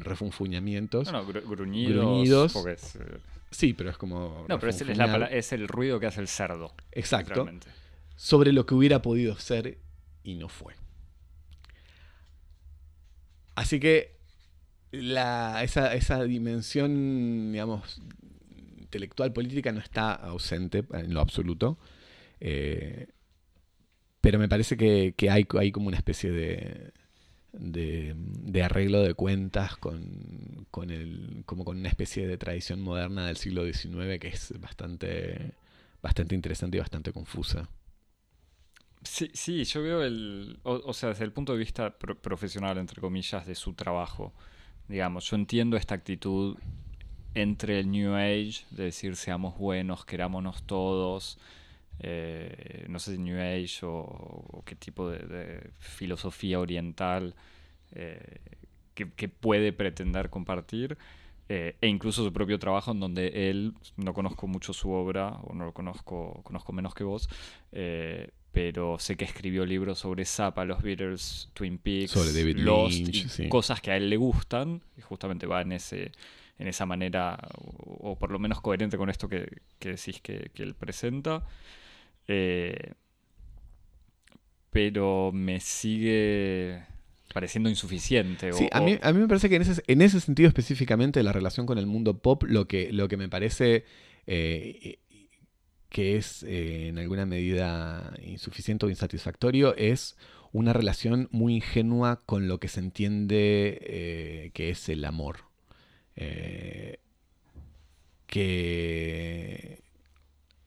refunfuñamientos. 0.00 1.12
No, 1.12 1.22
no, 1.22 1.26
gruñidos. 1.26 2.54
Eh, 2.66 3.20
sí, 3.50 3.74
pero 3.74 3.90
es 3.90 3.96
como. 3.96 4.46
No, 4.48 4.58
pero 4.58 4.70
es, 4.70 5.52
el 5.52 5.68
ruido 5.68 6.00
que 6.00 6.06
hace 6.06 6.20
el 6.20 6.28
cerdo. 6.28 6.74
Exacto. 6.92 7.48
Sobre 8.16 8.52
lo 8.52 8.66
que 8.66 8.74
hubiera 8.74 9.02
podido 9.02 9.36
ser 9.38 9.78
y 10.22 10.34
no 10.34 10.48
fue. 10.48 10.74
Así 13.54 13.80
que 13.80 14.18
la, 14.90 15.62
esa, 15.62 15.94
esa 15.94 16.22
dimensión, 16.24 17.52
digamos, 17.52 18.00
intelectual 18.78 19.32
política 19.32 19.72
no 19.72 19.80
está 19.80 20.12
ausente 20.12 20.84
en 20.92 21.14
lo 21.14 21.20
absoluto. 21.20 21.78
Eh, 22.40 23.06
pero 24.20 24.38
me 24.38 24.48
parece 24.48 24.76
que, 24.76 25.14
hay, 25.30 25.46
hay, 25.58 25.72
como 25.72 25.88
una 25.88 25.96
especie 25.96 26.30
de, 26.30 26.92
de, 27.52 28.62
arreglo 28.62 29.02
de 29.02 29.14
cuentas 29.14 29.76
con, 29.76 30.66
con, 30.70 30.90
el, 30.90 31.42
como 31.46 31.64
con 31.64 31.78
una 31.78 31.88
especie 31.88 32.26
de 32.26 32.38
tradición 32.38 32.80
moderna 32.80 33.26
del 33.26 33.36
siglo 33.36 33.64
XIX 33.64 34.18
que 34.20 34.28
es 34.28 34.54
bastante, 34.60 35.52
bastante 36.02 36.34
interesante 36.34 36.76
y 36.76 36.80
bastante 36.80 37.12
confusa. 37.12 37.68
Sí, 39.02 39.30
sí, 39.32 39.64
yo 39.64 39.82
veo 39.82 40.02
el, 40.02 40.58
o, 40.62 40.92
sea, 40.92 41.10
desde 41.10 41.24
el 41.24 41.32
punto 41.32 41.52
de 41.52 41.58
vista 41.58 41.98
profesional, 41.98 42.76
entre 42.76 43.00
comillas, 43.00 43.46
de 43.46 43.54
su 43.54 43.72
trabajo, 43.72 44.34
digamos, 44.88 45.24
yo 45.30 45.36
entiendo 45.36 45.78
esta 45.78 45.94
actitud 45.94 46.58
entre 47.34 47.80
el 47.80 47.90
New 47.90 48.14
Age, 48.14 48.66
de 48.70 48.84
decir 48.84 49.16
seamos 49.16 49.56
buenos, 49.56 50.04
querámonos 50.04 50.64
todos, 50.64 51.38
eh, 52.00 52.86
no 52.88 52.98
sé 52.98 53.12
si 53.12 53.18
New 53.18 53.38
Age 53.38 53.80
o, 53.82 54.62
qué 54.64 54.74
tipo 54.74 55.10
de, 55.10 55.70
filosofía 55.78 56.60
oriental 56.60 57.34
eh, 57.92 58.38
que, 58.94 59.28
puede 59.28 59.72
pretender 59.72 60.28
compartir, 60.28 60.98
eh, 61.48 61.76
e 61.80 61.88
incluso 61.88 62.22
su 62.22 62.32
propio 62.32 62.58
trabajo 62.58 62.92
en 62.92 63.00
donde 63.00 63.50
él, 63.50 63.74
no 63.96 64.12
conozco 64.12 64.46
mucho 64.46 64.72
su 64.72 64.90
obra, 64.90 65.38
o 65.44 65.54
no 65.54 65.64
lo 65.64 65.72
conozco, 65.72 66.42
conozco 66.42 66.72
menos 66.72 66.94
que 66.94 67.04
vos, 67.04 67.28
pero 68.52 68.98
sé 68.98 69.16
que 69.16 69.24
escribió 69.24 69.64
libros 69.64 70.00
sobre 70.00 70.26
Zappa, 70.26 70.64
los 70.64 70.82
Beatles, 70.82 71.48
Twin 71.54 71.78
Peaks, 71.78 72.14
Lost, 72.56 73.48
cosas 73.48 73.80
que 73.80 73.90
a 73.90 73.96
él 73.96 74.10
le 74.10 74.16
gustan, 74.16 74.82
y 74.98 75.00
justamente 75.00 75.46
va 75.46 75.62
en 75.62 75.72
ese 75.72 76.12
en 76.60 76.68
esa 76.68 76.84
manera, 76.84 77.38
o, 77.56 78.16
por 78.18 78.30
lo 78.30 78.38
menos 78.38 78.60
coherente 78.60 78.98
con 78.98 79.08
esto 79.08 79.30
que, 79.30 79.48
decís 79.80 80.20
que, 80.20 80.50
él 80.56 80.74
presenta. 80.74 81.42
Eh, 82.32 82.92
pero 84.70 85.32
me 85.32 85.58
sigue 85.58 86.84
pareciendo 87.34 87.68
insuficiente. 87.68 88.52
Sí, 88.52 88.68
a, 88.70 88.80
mí, 88.80 88.98
a 89.02 89.12
mí 89.12 89.20
me 89.20 89.26
parece 89.28 89.48
que 89.48 89.56
en 89.56 89.62
ese, 89.62 89.82
en 89.86 90.00
ese 90.00 90.20
sentido 90.20 90.48
específicamente 90.48 91.22
la 91.24 91.32
relación 91.32 91.66
con 91.66 91.78
el 91.78 91.86
mundo 91.86 92.18
pop, 92.18 92.44
lo 92.44 92.68
que, 92.68 92.92
lo 92.92 93.08
que 93.08 93.16
me 93.16 93.28
parece 93.28 93.84
eh, 94.26 94.98
que 95.88 96.16
es 96.16 96.44
eh, 96.44 96.88
en 96.88 96.98
alguna 96.98 97.26
medida 97.26 98.14
insuficiente 98.22 98.86
o 98.86 98.90
insatisfactorio 98.90 99.74
es 99.76 100.16
una 100.52 100.72
relación 100.72 101.28
muy 101.32 101.56
ingenua 101.56 102.20
con 102.26 102.46
lo 102.46 102.60
que 102.60 102.68
se 102.68 102.78
entiende 102.78 103.78
eh, 103.82 104.50
que 104.54 104.70
es 104.70 104.88
el 104.88 105.04
amor. 105.04 105.38
Que 108.26 109.80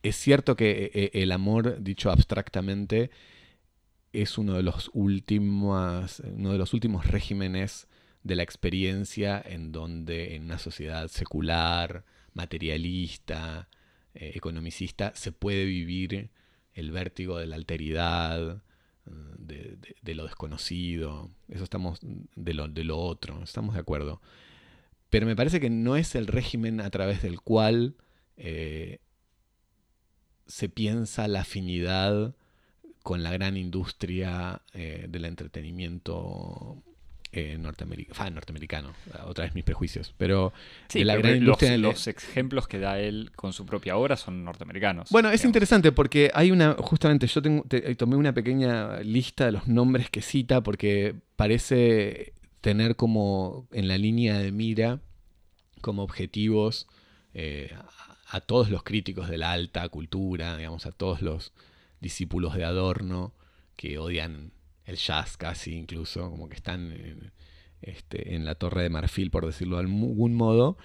es 0.04 0.16
cierto 0.16 0.56
que 0.56 1.10
el 1.14 1.32
amor, 1.32 1.82
dicho 1.82 2.12
abstractamente, 2.12 3.10
es 4.14 4.38
uno 4.38 4.54
de 4.54 4.64
los 4.64 4.92
últimos, 4.94 6.20
uno 6.20 6.52
de 6.52 6.58
los 6.58 6.74
últimos 6.74 7.08
regímenes 7.08 7.88
de 8.24 8.36
la 8.36 8.44
experiencia 8.44 9.42
en 9.44 9.72
donde 9.72 10.36
en 10.36 10.46
una 10.46 10.60
sociedad 10.60 11.08
secular, 11.10 12.06
materialista, 12.34 13.68
eh, 14.14 14.32
economicista, 14.36 15.14
se 15.16 15.32
puede 15.32 15.66
vivir 15.66 16.30
el 16.74 16.92
vértigo 16.92 17.38
de 17.38 17.48
la 17.48 17.56
alteridad, 17.56 18.64
eh, 19.06 19.78
de, 20.02 20.16
lo 20.16 20.24
desconocido, 20.24 21.32
eso 21.50 21.64
estamos, 21.64 22.00
de 22.02 22.54
lo, 22.54 22.98
otro, 23.00 23.44
estamos 23.44 23.74
de 23.74 23.82
acuerdo. 23.82 24.22
Pero 25.10 25.26
me 25.26 25.36
parece 25.36 25.60
que 25.60 25.70
no 25.70 25.96
es 25.96 26.16
el 26.16 26.28
régimen 26.28 26.82
a 26.82 26.90
través 26.90 27.22
del 27.22 27.42
cual 27.42 27.96
eh, 28.38 29.00
se 30.46 30.70
piensa 30.70 31.28
la 31.28 31.42
afinidad 31.42 32.36
con 33.02 33.24
la 33.24 33.32
gran 33.32 33.58
industria 33.58 34.62
del 34.74 35.26
entretenimiento 35.26 36.82
eh, 37.36 37.58
norteamericano, 37.58 38.94
otra 39.26 39.46
vez 39.46 39.56
mis 39.56 39.64
prejuicios, 39.64 40.14
pero 40.20 40.54
la 40.94 41.16
gran 41.16 41.38
industria 41.38 41.76
los, 41.80 42.06
ejemplos 42.06 42.68
que 42.68 42.78
da 42.78 43.00
él 43.00 43.32
con 43.36 43.54
su 43.54 43.66
propia 43.66 43.98
obra 43.98 44.18
son 44.18 44.44
norteamericanos. 44.44 45.10
Bueno, 45.10 45.32
es 45.32 45.44
interesante 45.44 45.92
porque 45.92 46.30
hay 46.36 46.52
una, 46.52 46.76
justamente 46.78 47.26
yo 47.26 47.42
tengo, 47.42 47.66
tomé 47.98 48.18
una 48.18 48.36
pequeña 48.36 49.00
lista 49.00 49.48
de 49.48 49.54
los 49.54 49.68
nombres 49.68 50.12
que 50.12 50.22
cita 50.22 50.62
porque 50.62 51.16
parece 51.36 52.34
tener 52.62 52.96
como 52.96 53.68
en 53.72 53.88
la 53.88 53.98
línea 53.98 54.38
de 54.38 54.52
mira 54.52 55.00
como 55.82 56.04
objetivos 56.04 56.88
eh, 57.34 57.76
a, 58.34 58.42
todos 58.42 58.70
los 58.70 58.84
críticos 58.84 59.30
de 59.30 59.38
la 59.38 59.52
alta 59.52 59.88
cultura, 59.90 60.58
digamos, 60.58 60.86
a 60.86 60.92
todos 60.92 61.22
los 61.22 61.54
discípulos 62.02 62.56
de 62.56 62.66
Adorno 62.66 63.34
que 63.76 63.98
odian 63.98 64.52
el 64.86 64.98
jazz 64.98 65.38
casi 65.38 65.74
incluso, 65.74 66.30
como 66.30 66.50
que 66.50 66.56
están 66.56 66.92
en, 66.92 67.32
este, 67.82 68.38
la 68.40 68.56
torre 68.56 68.84
de 68.84 68.90
marfil, 68.90 69.32
por 69.32 69.46
decirlo 69.46 69.78
de 69.78 69.84
algún 69.84 70.36
modo, 70.36 70.78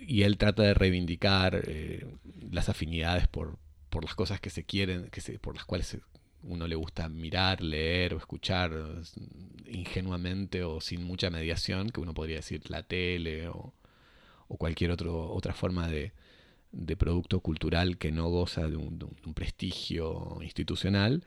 y 0.00 0.22
él 0.22 0.36
trata 0.38 0.62
de 0.62 0.74
reivindicar 0.74 1.62
eh, 1.66 2.06
las 2.50 2.68
afinidades 2.68 3.28
por, 3.28 3.58
por, 3.90 4.04
las 4.04 4.14
cosas 4.14 4.40
que 4.40 4.50
se 4.50 4.64
quieren, 4.64 5.08
que 5.10 5.20
por 5.38 5.54
las 5.54 5.64
cuales 5.64 5.96
uno 6.42 6.66
le 6.66 6.74
gusta 6.74 7.08
mirar, 7.08 7.62
leer 7.62 8.14
o 8.14 8.18
escuchar 8.18 8.72
ingenuamente 9.66 10.64
o 10.64 10.80
sin 10.80 11.04
mucha 11.04 11.30
mediación, 11.30 11.90
que 11.90 12.00
uno 12.00 12.14
podría 12.14 12.36
decir 12.36 12.68
la 12.68 12.82
tele 12.82 13.48
o, 13.48 13.72
cualquier 14.58 14.90
otro, 14.90 15.32
otra 15.32 15.54
forma 15.54 15.88
de, 15.88 16.12
de, 16.72 16.96
producto 16.96 17.40
cultural 17.40 17.98
que 17.98 18.10
no 18.12 18.28
goza 18.28 18.68
de 18.68 18.76
un 18.76 19.34
prestigio 19.34 20.38
institucional. 20.42 21.24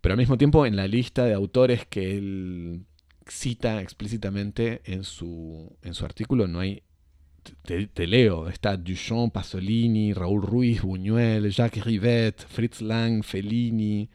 Pero 0.00 0.14
al 0.14 0.18
mismo 0.18 0.38
tiempo, 0.38 0.66
en 0.66 0.76
la 0.76 0.88
lista 0.88 1.24
de 1.24 1.34
autores 1.34 1.86
que 1.86 2.16
él 2.16 2.86
cita 3.26 3.80
explícitamente 3.80 4.80
en 4.84 5.04
su, 5.04 5.76
en 5.82 5.94
su 5.94 6.04
artículo, 6.04 6.46
no 6.46 6.60
hay. 6.60 6.82
Te, 7.62 8.06
leo, 8.06 8.50
está 8.50 8.76
Duchamp, 8.76 9.32
Pasolini, 9.32 10.12
Raúl 10.12 10.42
Ruiz, 10.42 10.82
Buñuel, 10.82 11.50
Jacques 11.50 11.84
Rivet, 11.84 12.46
Fritz 12.46 12.82
Lang, 12.82 13.22
Fellini, 13.22 14.10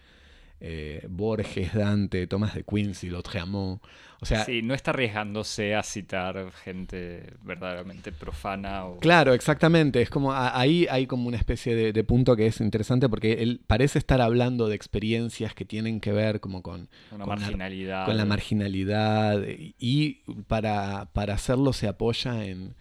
eh, 0.67 1.06
Borges, 1.08 1.75
Dante, 1.75 2.25
Tomás 2.25 2.56
de 2.56 2.63
Quincy, 2.63 3.12
Lautréamont. 3.12 3.80
O 4.19 4.25
sea, 4.25 4.45
sí, 4.45 4.63
no 4.63 4.73
está 4.73 4.89
arriesgándose 4.89 5.75
a 5.75 5.84
citar 5.84 6.51
gente 6.63 7.34
verdaderamente 7.43 8.12
profana. 8.12 8.86
O... 8.86 8.97
Claro, 8.97 9.36
exactamente. 9.36 10.01
Es 10.01 10.10
como 10.10 10.34
ahí 10.34 10.88
hay 10.89 11.06
como 11.06 11.28
una 11.28 11.38
especie 11.38 11.93
de, 11.93 12.04
punto 12.04 12.36
que 12.36 12.47
es 12.47 12.62
interesante 12.62 13.08
porque 13.10 13.43
él 13.43 13.62
parece 13.67 13.99
estar 13.99 14.21
hablando 14.21 14.67
de 14.67 14.75
experiencias 14.75 15.54
que 15.54 15.65
tienen 15.65 15.99
que 15.99 16.12
ver 16.12 16.39
como 16.39 16.63
con, 16.63 16.89
Una 17.12 17.28
marginalidad. 17.28 18.06
con 18.08 18.17
la 18.17 18.25
marginalidad 18.25 19.43
y 19.47 20.23
para, 20.47 21.10
para 21.13 21.36
hacerlo 21.36 21.73
se 21.73 21.88
apoya 21.88 22.43
en, 22.43 22.73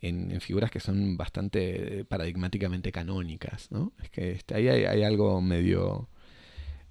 en, 0.00 0.40
figuras 0.40 0.70
que 0.70 0.80
son 0.80 1.18
bastante 1.18 2.06
paradigmáticamente 2.06 2.92
canónicas, 2.92 3.70
¿no? 3.70 3.92
Es 4.02 4.08
que 4.08 4.30
este, 4.30 4.54
ahí 4.54 4.68
hay 4.68 5.02
algo 5.02 5.42
medio 5.42 6.08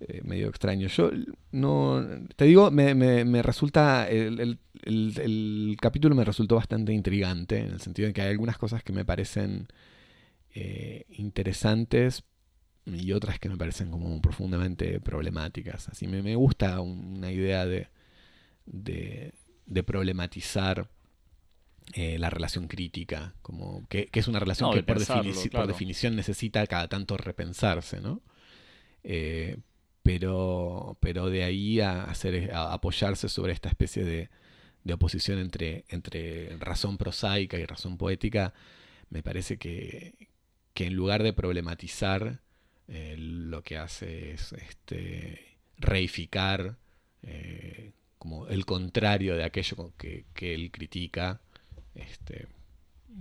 eh, 0.02 0.22
medio 0.24 0.50
extraño. 0.50 0.88
Yo 0.88 1.10
no. 1.52 2.06
Te 2.36 2.46
digo, 2.46 2.70
me, 2.70 3.42
resulta. 3.42 4.10
El, 4.10 5.78
capítulo 5.80 6.16
me 6.16 6.26
resultó 6.26 6.56
bastante 6.56 6.92
intrigante, 6.92 7.60
en 7.60 7.72
el 7.72 7.82
sentido 7.82 8.08
de 8.08 8.14
que 8.14 8.22
hay 8.22 8.30
algunas 8.30 8.58
cosas 8.58 8.84
que 8.84 8.92
me 8.92 9.06
parecen 9.06 9.68
eh, 10.54 11.06
interesantes 11.18 12.24
y 12.86 13.14
otras 13.14 13.40
que 13.40 13.50
me 13.50 13.58
parecen 13.58 13.90
como 13.90 14.22
profundamente 14.22 15.00
problemáticas. 15.00 15.88
Así 15.88 16.08
me, 16.08 16.22
me 16.22 16.36
gusta 16.36 16.82
una 16.82 17.32
idea 17.32 17.66
de, 17.66 17.88
de, 18.66 19.84
problematizar. 19.84 20.90
Eh, 21.94 22.18
la 22.18 22.32
relación 22.32 22.68
crítica, 22.68 23.36
como 23.44 23.88
que, 23.88 24.10
es 24.12 24.28
una 24.28 24.40
relación 24.40 24.74
que 24.74 24.82
por, 24.82 24.98
por, 25.06 25.68
definición 25.68 26.16
necesita 26.16 26.66
cada 26.66 26.88
tanto 26.88 27.16
repensarse, 27.16 28.02
¿no? 28.02 28.24
Pero, 30.06 30.98
pero 31.00 31.32
de 31.32 31.44
ahí 31.44 31.80
a, 31.82 32.04
hacer, 32.04 32.54
a 32.54 32.74
apoyarse 32.74 33.28
sobre 33.28 33.54
esta 33.54 33.70
especie 33.70 34.04
de, 34.04 34.30
oposición 34.94 35.40
entre, 35.40 35.84
entre 35.90 36.56
razón 36.60 37.00
prosaica 37.00 37.58
y 37.58 37.66
razón 37.66 37.98
poética, 37.98 38.54
me 39.10 39.24
parece 39.24 39.58
que, 39.58 40.30
en 40.76 40.94
lugar 40.94 41.24
de 41.24 41.34
problematizar, 41.34 42.40
eh, 42.88 43.16
lo 43.18 43.64
que 43.64 43.78
hace 43.78 44.34
es 44.34 44.54
este, 44.54 45.58
reificar 45.78 46.78
eh, 47.24 47.92
como 48.20 48.48
el 48.48 48.68
contrario 48.68 49.36
de 49.36 49.44
aquello 49.44 49.92
que, 49.98 50.26
que 50.36 50.54
él 50.54 50.70
critica, 50.70 51.42
este, 51.96 52.46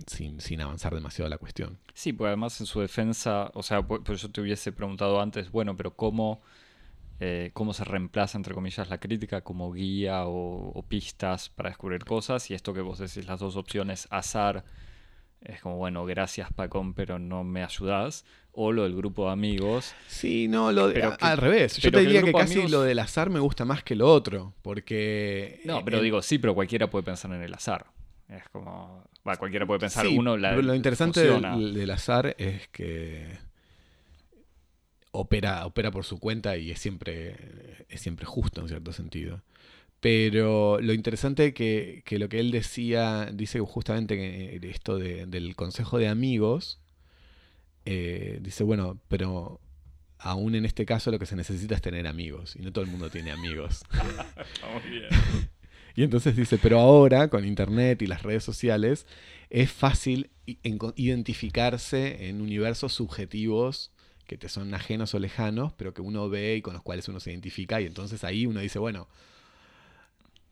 sin, 0.05 0.39
sin, 0.39 0.61
avanzar 0.61 0.93
demasiado 0.93 1.29
la 1.29 1.39
cuestión. 1.39 1.79
Sí, 1.95 2.13
pues 2.13 2.27
además 2.27 2.59
en 2.59 2.67
su 2.67 2.79
defensa, 2.79 3.49
o 3.55 3.63
sea, 3.63 3.81
pues 3.81 4.21
yo 4.21 4.29
te 4.29 4.39
hubiese 4.39 4.71
preguntado 4.71 5.19
antes, 5.19 5.49
bueno, 5.49 5.75
pero 5.75 5.95
¿cómo 5.95 6.43
eh, 7.19 7.51
cómo 7.53 7.73
se 7.73 7.83
reemplaza, 7.85 8.37
entre 8.37 8.53
comillas, 8.53 8.89
la 8.89 8.99
crítica 8.99 9.41
como 9.41 9.71
guía 9.71 10.25
o, 10.25 10.71
o 10.77 10.83
pistas 10.83 11.49
para 11.49 11.69
descubrir 11.69 12.03
cosas. 12.05 12.49
Y 12.51 12.53
esto 12.53 12.73
que 12.73 12.81
vos 12.81 12.99
decís, 12.99 13.25
las 13.25 13.39
dos 13.39 13.55
opciones, 13.55 14.07
azar, 14.11 14.65
es 15.41 15.61
como, 15.61 15.77
bueno, 15.77 16.05
gracias 16.05 16.51
Pacón, 16.53 16.93
pero 16.93 17.19
no 17.19 17.43
me 17.43 17.63
ayudás. 17.63 18.25
O 18.57 18.71
lo 18.71 18.83
del 18.83 18.95
grupo 18.95 19.25
de 19.27 19.33
amigos. 19.33 19.93
Sí, 20.07 20.47
no, 20.47 20.71
lo 20.71 20.87
de- 20.87 20.93
Pero 20.95 21.09
a- 21.13 21.17
que- 21.17 21.25
al 21.25 21.37
revés. 21.37 21.75
Yo 21.77 21.89
pero 21.91 21.99
te 21.99 22.05
diría 22.05 22.23
que 22.23 22.31
casi 22.33 22.53
amigos- 22.53 22.71
lo 22.71 22.81
del 22.83 22.99
azar 22.99 23.29
me 23.29 23.39
gusta 23.39 23.65
más 23.65 23.83
que 23.83 23.95
lo 23.95 24.11
otro, 24.11 24.53
porque... 24.61 25.59
No, 25.65 25.83
pero 25.85 25.99
eh, 25.99 26.01
digo, 26.01 26.21
sí, 26.21 26.37
pero 26.39 26.55
cualquiera 26.55 26.89
puede 26.89 27.03
pensar 27.03 27.31
en 27.33 27.41
el 27.43 27.53
azar. 27.53 27.85
Es 28.29 28.47
como, 28.49 29.03
va, 29.27 29.35
cualquiera 29.35 29.65
puede 29.67 29.79
pensar, 29.81 30.05
sí, 30.07 30.17
uno 30.17 30.35
la 30.35 30.49
pero 30.49 30.63
lo 30.63 30.73
interesante 30.73 31.21
del 31.21 31.91
azar 31.91 32.33
es 32.39 32.67
que 32.69 33.37
opera, 35.15 35.65
opera 35.65 35.91
por 35.91 36.05
su 36.05 36.19
cuenta 36.19 36.57
y 36.57 36.71
es 36.71 36.79
siempre, 36.79 37.35
es 37.89 38.01
siempre 38.01 38.25
justo 38.25 38.61
en 38.61 38.67
cierto 38.67 38.93
sentido. 38.93 39.41
Pero 39.99 40.79
lo 40.81 40.93
interesante 40.93 41.53
que, 41.53 42.03
que 42.05 42.19
lo 42.19 42.29
que 42.29 42.39
él 42.39 42.51
decía, 42.51 43.29
dice 43.33 43.59
justamente 43.59 44.15
que 44.17 44.59
esto 44.69 44.97
de- 44.97 45.25
del 45.25 45.55
consejo 45.55 45.97
de 45.97 46.07
amigos, 46.07 46.79
eh, 47.85 48.39
dice, 48.41 48.63
bueno, 48.63 48.99
pero 49.07 49.59
aún 50.17 50.55
en 50.55 50.65
este 50.65 50.85
caso 50.85 51.11
lo 51.11 51.19
que 51.19 51.25
se 51.25 51.35
necesita 51.35 51.75
es 51.75 51.81
tener 51.81 52.07
amigos, 52.07 52.55
y 52.55 52.61
no 52.61 52.71
todo 52.71 52.83
el 52.85 52.91
mundo 52.91 53.09
tiene 53.09 53.31
amigos. 53.31 53.83
Y 55.97 56.03
entonces 56.03 56.35
dice, 56.35 56.57
pero 56.57 56.79
ahora 56.81 57.29
con 57.29 57.45
Internet 57.45 58.01
y 58.01 58.07
las 58.07 58.21
redes 58.21 58.43
sociales 58.43 59.07
es 59.49 59.71
fácil 59.71 60.29
identificarse 60.97 62.27
en 62.27 62.41
universos 62.41 62.93
subjetivos 62.93 63.91
que 64.25 64.37
te 64.37 64.49
son 64.49 64.73
ajenos 64.73 65.13
o 65.13 65.19
lejanos, 65.19 65.73
pero 65.73 65.93
que 65.93 66.01
uno 66.01 66.29
ve 66.29 66.55
y 66.57 66.61
con 66.61 66.73
los 66.73 66.83
cuales 66.83 67.07
uno 67.07 67.19
se 67.19 67.31
identifica. 67.31 67.79
Y 67.81 67.85
entonces 67.85 68.23
ahí 68.23 68.45
uno 68.45 68.59
dice, 68.59 68.79
bueno... 68.79 69.07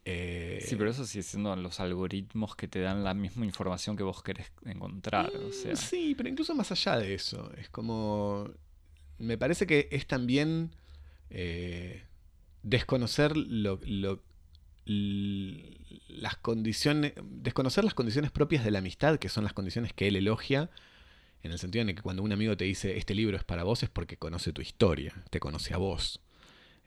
eh, 0.05 0.63
Sí, 0.67 0.75
pero 0.75 0.89
eso 0.89 1.05
sigue 1.05 1.23
siendo 1.23 1.55
los 1.55 1.79
algoritmos 1.79 2.55
que 2.55 2.67
te 2.67 2.79
dan 2.81 3.03
la 3.03 3.13
misma 3.13 3.45
información 3.45 3.95
que 3.95 4.03
vos 4.03 4.21
querés 4.21 4.51
encontrar. 4.65 5.31
O 5.35 5.51
sea, 5.51 5.73
Mm, 5.73 5.77
Sí, 5.77 6.13
pero 6.15 6.29
incluso 6.29 6.53
más 6.55 6.71
allá 6.71 6.97
de 6.97 7.13
eso, 7.13 7.51
es 7.57 7.69
como... 7.69 8.49
Me 9.19 9.37
parece 9.37 9.65
que 9.67 9.87
es 9.91 10.05
también 10.07 10.71
eh, 11.29 12.03
desconocer 12.63 13.37
lo, 13.37 13.79
lo- 13.85 14.21
las 14.85 16.35
condiciones, 16.37 17.13
desconocer 17.23 17.83
las 17.85 17.93
condiciones 17.93 18.31
propias 18.31 18.65
de 18.65 18.71
la 18.71 18.79
amistad, 18.79 19.17
que 19.17 19.29
son 19.29 19.43
las 19.45 19.53
condiciones 19.53 19.93
que 19.93 20.07
él 20.07 20.15
elogia, 20.17 20.69
en 21.43 21.51
el 21.51 21.59
sentido 21.59 21.81
en 21.83 21.89
el 21.89 21.95
que 21.95 22.01
cuando 22.01 22.23
un 22.23 22.31
amigo 22.31 22.57
te 22.57 22.63
dice 22.63 22.97
este 22.97 23.13
libro 23.13 23.37
es 23.37 23.43
para 23.43 23.63
vos 23.63 23.83
es 23.83 23.89
porque 23.89 24.17
conoce 24.17 24.53
tu 24.53 24.61
historia, 24.61 25.13
te 25.29 25.39
conoce 25.39 25.73
a 25.73 25.77
vos. 25.77 26.19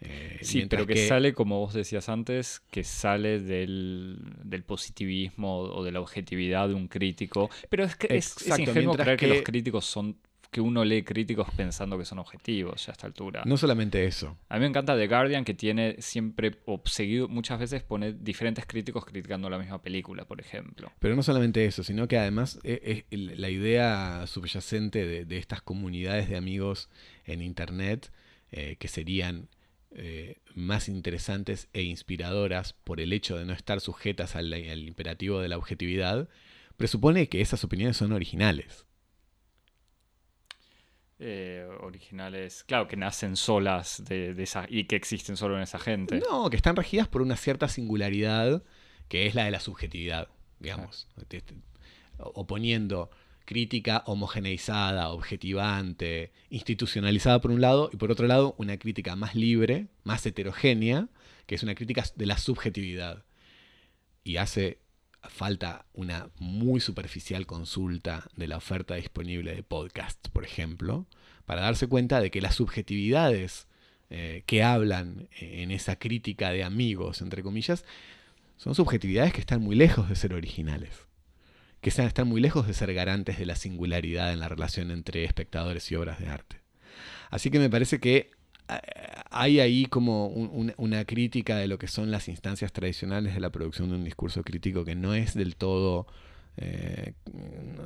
Eh, 0.01 0.39
sí, 0.43 0.67
pero 0.69 0.87
que, 0.87 1.09
sale, 1.09 1.33
como 1.33 1.61
vos 1.61 1.73
decías 1.73 2.09
antes, 2.09 2.61
que 2.71 2.85
sale 2.85 3.41
del, 3.41 4.19
del 4.43 4.63
positivismo 4.63 5.61
o 5.61 5.83
de 5.85 5.93
la 5.93 6.01
objetividad 6.01 6.69
de 6.69 6.75
un 6.75 6.89
crítico. 6.89 7.49
Pero 7.71 7.85
es 7.85 7.97
que 7.97 8.15
es, 8.15 8.35
ingenuo 8.59 8.95
creer 8.95 9.17
que... 9.19 9.27
los 9.27 9.39
que- 9.39 9.45
críticos 9.45 9.87
son 9.87 10.19
que 10.51 10.61
uno 10.61 10.85
lee 10.85 11.03
críticos 11.03 11.49
pensando 11.57 11.99
que 11.99 12.05
son 12.05 12.19
objetivos 12.19 12.87
ya 12.87 12.93
a 12.93 12.95
esta 12.95 13.07
altura. 13.07 13.43
No 13.45 13.57
solamente 13.57 14.05
eso, 14.05 14.37
A 14.49 14.55
mí 14.55 14.61
me 14.61 14.67
encanta 14.67 14.97
The 14.97 15.07
Guardian 15.07 15.45
que 15.45 15.55
tiene 15.55 15.97
siempre, 16.01 16.61
o 16.65 16.81
seguido, 16.85 17.29
muchas 17.29 17.59
veces 17.59 17.83
pone 17.83 18.13
diferentes 18.13 18.67
críticos 18.67 19.05
criticando 19.05 19.51
la 19.51 19.59
misma 19.59 19.83
película, 19.83 20.25
por 20.25 20.41
ejemplo. 20.41 20.91
Pero 20.99 21.17
no 21.17 21.23
solamente 21.23 21.65
eso, 21.65 21.83
sino 21.83 22.09
que 22.09 22.19
además 22.19 22.59
eh, 22.63 23.05
eh, 23.11 23.17
la 23.37 23.51
idea 23.51 24.27
subyacente 24.27 25.07
de, 25.07 25.25
de 25.25 25.39
estas 25.39 25.63
comunidades 25.63 26.29
de 26.29 26.37
amigos 26.37 26.89
en 27.25 27.43
Internet, 27.43 28.13
eh, 28.53 28.77
que 28.79 28.89
serían 28.89 29.49
eh, 29.91 30.39
más 30.55 30.89
interesantes 30.89 31.69
e 31.73 31.83
inspiradoras 31.83 32.73
por 32.73 33.01
el 33.01 33.13
hecho 33.13 33.37
de 33.37 33.45
no 33.45 33.53
estar 33.53 33.81
sujetas 33.81 34.37
al, 34.37 34.53
al 34.53 34.87
imperativo 34.87 35.41
de 35.41 35.49
la 35.49 35.59
objetividad, 35.59 36.29
presupone 36.77 37.29
que 37.29 37.41
esas 37.41 37.65
opiniones 37.65 37.97
son 37.97 38.13
originales. 38.13 38.86
Eh, 41.19 41.67
originales, 41.81 42.63
claro, 42.65 42.87
que 42.89 42.97
nacen 42.97 43.37
solas 43.37 44.03
de, 44.07 44.35
de 44.35 44.43
esa, 44.43 44.67
y 44.69 44.85
que 44.85 44.97
existen 44.97 45.37
solo 45.39 45.57
en 45.57 45.63
esa 45.63 45.79
gente. 45.79 46.21
No, 46.29 46.51
que 46.51 46.57
están 46.57 46.77
regidas 46.77 47.09
por 47.09 47.23
una 47.23 47.37
cierta 47.37 47.69
singularidad 47.69 48.63
que 49.09 49.27
es 49.27 49.35
la 49.35 49.45
de 49.45 49.51
la 49.51 49.61
subjetividad, 49.61 50.29
digamos. 50.59 51.09
Te- 51.29 51.41
te- 51.41 51.55
Oponiendo 52.19 53.11
crítica 53.47 54.03
homogeneizada, 54.07 55.09
objetivante, 55.11 56.33
institucionalizada 56.51 57.41
por 57.41 57.51
un 57.51 57.61
lado, 57.61 57.89
y 57.93 57.97
por 57.97 58.11
otro 58.11 58.27
lado 58.27 58.55
una 58.59 58.77
crítica 58.79 59.17
más 59.17 59.35
libre, 59.35 59.87
más 60.05 60.27
heterogénea, 60.27 61.09
que 61.47 61.55
es 61.55 61.63
una 61.63 61.75
crítica 61.75 62.05
de 62.15 62.27
la 62.27 62.37
subjetividad. 62.39 63.25
Y 64.25 64.37
hace 64.39 64.81
falta 65.29 65.87
una 65.93 66.31
muy 66.39 66.81
superficial 66.81 67.47
consulta 67.47 68.29
de 68.37 68.49
la 68.49 68.57
oferta 68.57 68.95
disponible 68.95 69.55
de 69.55 69.63
podcast, 69.63 70.29
por 70.29 70.45
ejemplo, 70.45 71.07
para 71.45 71.63
darse 71.63 71.87
cuenta 71.87 72.21
de 72.21 72.31
que 72.31 72.41
las 72.41 72.55
subjetividades 72.57 73.69
eh, 74.09 74.45
que 74.47 74.63
hablan 74.63 75.29
en 75.41 75.71
esa 75.71 75.97
crítica 75.97 76.51
de 76.51 76.63
amigos, 76.63 77.23
entre 77.23 77.43
comillas, 77.43 77.85
son 78.57 78.75
subjetividades 78.75 79.33
que 79.33 79.41
están 79.41 79.61
muy 79.61 79.75
lejos 79.75 80.09
de 80.09 80.17
ser 80.17 80.33
originales, 80.33 80.91
que 81.81 81.91
están, 81.91 82.29
muy 82.29 82.41
lejos 82.41 82.67
de 82.67 82.75
ser 82.75 82.95
garantes 82.95 83.39
de 83.39 83.47
la 83.47 83.57
singularidad 83.57 84.33
en 84.33 84.41
la 84.41 84.49
relación 84.49 84.91
entre 84.91 85.25
espectadores 85.25 85.91
y 85.91 85.97
obras 85.97 86.19
de 86.21 86.29
arte. 86.29 86.61
Así 87.31 87.51
que 87.51 87.59
me 87.59 87.69
parece 87.71 88.01
que 88.01 88.17
eh, 88.17 88.31
hay 89.31 89.61
ahí 89.61 89.87
como 89.87 90.27
un- 90.29 90.51
un- 90.53 90.75
una 90.77 91.05
crítica 91.05 91.57
de 91.57 91.69
lo 91.69 91.79
que 91.79 91.89
son 91.89 92.11
las 92.11 92.29
instancias 92.29 92.73
tradicionales 92.73 93.35
de 93.35 93.41
la 93.41 93.51
producción 93.51 93.91
de 93.91 93.97
un 93.97 94.05
discurso 94.05 94.43
crítico 94.43 94.85
que 94.85 94.95
no 94.95 95.15
es 95.15 95.35
del 95.35 95.57
todo 95.57 96.07
eh, 96.59 97.13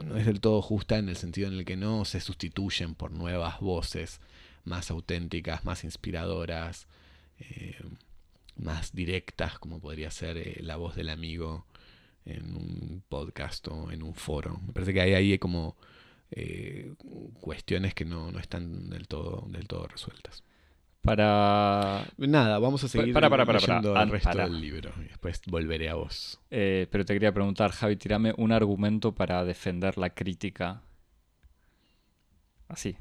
no- 0.06 0.16
es 0.16 0.26
del 0.26 0.40
todo 0.40 0.62
justa 0.62 0.96
en 0.98 1.08
el 1.08 1.16
sentido 1.16 1.48
en 1.48 1.54
el 1.54 1.64
que 1.64 1.76
no 1.76 2.04
se 2.04 2.20
sustituyen 2.20 2.94
por 2.94 3.10
nuevas 3.10 3.58
voces 3.60 4.20
más 4.64 4.92
auténticas, 4.92 5.64
más 5.64 5.82
inspiradoras, 5.82 6.86
eh, 7.40 7.76
más 8.56 8.92
directas, 8.92 9.58
como 9.58 9.80
podría 9.80 10.10
ser 10.12 10.36
eh, 10.36 10.58
la 10.62 10.76
voz 10.76 10.94
del 10.94 11.08
amigo 11.08 11.66
en 12.24 12.54
un 12.54 13.02
podcast 13.08 13.66
o 13.68 13.90
en 13.90 14.02
un 14.04 14.14
foro. 14.14 14.60
Me 14.64 14.72
parece 14.72 14.92
que 14.94 15.00
hay 15.00 15.14
ahí 15.14 15.36
como 15.38 15.76
cuestiones 17.40 17.92
que 17.94 18.04
no, 18.04 18.30
no 18.30 18.38
están 18.38 18.88
del 18.90 19.08
todo, 19.08 19.46
del 19.48 19.66
todo 19.66 19.88
resueltas. 19.88 20.44
Para. 21.02 22.04
Nada, 22.18 22.58
vamos 22.58 22.84
a 22.84 22.88
seguir 22.88 23.14
para, 23.14 23.30
para, 23.30 23.46
para, 23.46 23.58
leyendo 23.58 23.94
para. 23.94 24.04
el 24.04 24.10
resto 24.10 24.36
del 24.36 24.60
libro 24.60 24.92
y 25.00 25.04
después 25.08 25.40
volveré 25.46 25.88
a 25.88 25.94
vos. 25.94 26.38
eh, 26.50 26.86
pero 26.90 27.04
te 27.06 27.14
quería 27.14 27.32
preguntar, 27.32 27.70
Javi, 27.72 27.96
tirame 27.96 28.34
un 28.36 28.52
argumento 28.52 29.14
para 29.14 29.44
defender 29.44 29.96
la 29.96 30.10
crítica. 30.10 30.82
Así, 32.68 32.96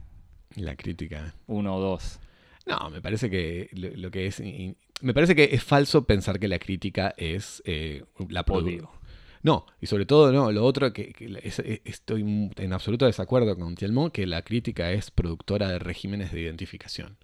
La 0.56 0.76
crítica. 0.76 1.36
uno 1.48 1.76
o 1.76 1.80
dos. 1.80 2.20
No, 2.66 2.90
me 2.90 3.02
parece 3.02 3.30
que 3.30 3.70
lo, 3.74 3.90
lo 3.96 4.12
que 4.12 4.28
es. 4.28 4.42
Me 5.02 5.14
parece 5.14 5.36
que 5.36 5.50
es 5.52 5.64
falso 5.64 6.06
pensar 6.06 6.40
que 6.40 6.48
la 6.48 6.60
crítica 6.60 7.14
es 7.18 7.62
eh, 7.66 8.04
la 8.30 8.46
produ- 8.46 8.64
Odio. 8.64 8.92
No, 9.42 9.66
y 9.80 9.86
sobre 9.88 10.06
todo, 10.06 10.34
no, 10.34 10.52
lo 10.52 10.66
otro 10.66 10.92
que, 10.92 11.14
que 11.14 11.40
es- 11.44 11.60
es- 11.60 11.82
estoy 11.86 12.22
en 12.58 12.74
absoluto 12.74 13.06
desacuerdo 13.06 13.58
con 13.58 13.76
Tielmo, 13.76 14.10
que 14.12 14.26
la 14.28 14.42
crítica 14.42 14.92
es 14.92 15.12
productora 15.12 15.70
de 15.70 15.80
regímenes 15.80 16.32
de 16.32 16.42
identificación. 16.42 17.18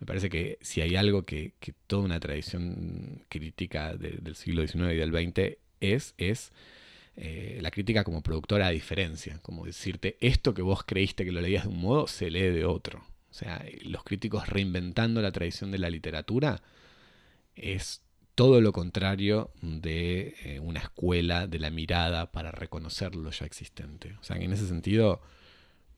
Me 0.00 0.06
parece 0.06 0.28
que 0.28 0.58
si 0.60 0.80
hay 0.82 0.96
algo 0.96 1.24
que, 1.24 1.54
que 1.60 1.72
toda 1.86 2.04
una 2.04 2.20
tradición 2.20 3.24
crítica 3.28 3.96
de- 3.96 4.18
del 4.20 4.36
siglo 4.36 4.62
XIX 4.62 4.94
y 4.94 4.96
del 4.98 5.10
XX 5.10 5.58
es, 5.80 6.14
es 6.18 6.52
eh, 7.16 7.58
la 7.62 7.70
crítica 7.70 8.04
como 8.04 8.22
productora 8.22 8.68
de 8.68 8.74
diferencia, 8.74 9.38
como 9.42 9.64
decirte, 9.64 10.16
esto 10.20 10.52
que 10.54 10.62
vos 10.62 10.82
creíste 10.84 11.24
que 11.24 11.32
lo 11.32 11.40
leías 11.40 11.64
de 11.64 11.70
un 11.70 11.80
modo, 11.80 12.06
se 12.06 12.30
lee 12.30 12.50
de 12.50 12.64
otro. 12.66 12.98
O 13.30 13.34
sea, 13.34 13.64
los 13.82 14.02
críticos 14.04 14.48
reinventando 14.48 15.22
la 15.22 15.32
tradición 15.32 15.70
de 15.70 15.78
la 15.78 15.90
literatura 15.90 16.62
es 17.54 18.02
todo 18.34 18.60
lo 18.60 18.72
contrario 18.72 19.50
de 19.62 20.34
eh, 20.44 20.60
una 20.60 20.80
escuela 20.80 21.46
de 21.46 21.58
la 21.58 21.70
mirada 21.70 22.30
para 22.32 22.50
reconocer 22.50 23.14
lo 23.14 23.30
ya 23.30 23.46
existente. 23.46 24.14
O 24.20 24.22
sea, 24.22 24.38
que 24.38 24.44
en 24.44 24.52
ese 24.52 24.66
sentido 24.68 25.22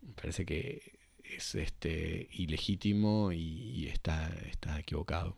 me 0.03 0.13
parece 0.15 0.47
que 0.47 0.98
es 1.37 1.55
este 1.55 2.29
ilegítimo 2.33 3.33
y, 3.33 3.39
y 3.39 3.89
está, 3.89 4.29
está 4.51 4.79
equivocado. 4.79 5.37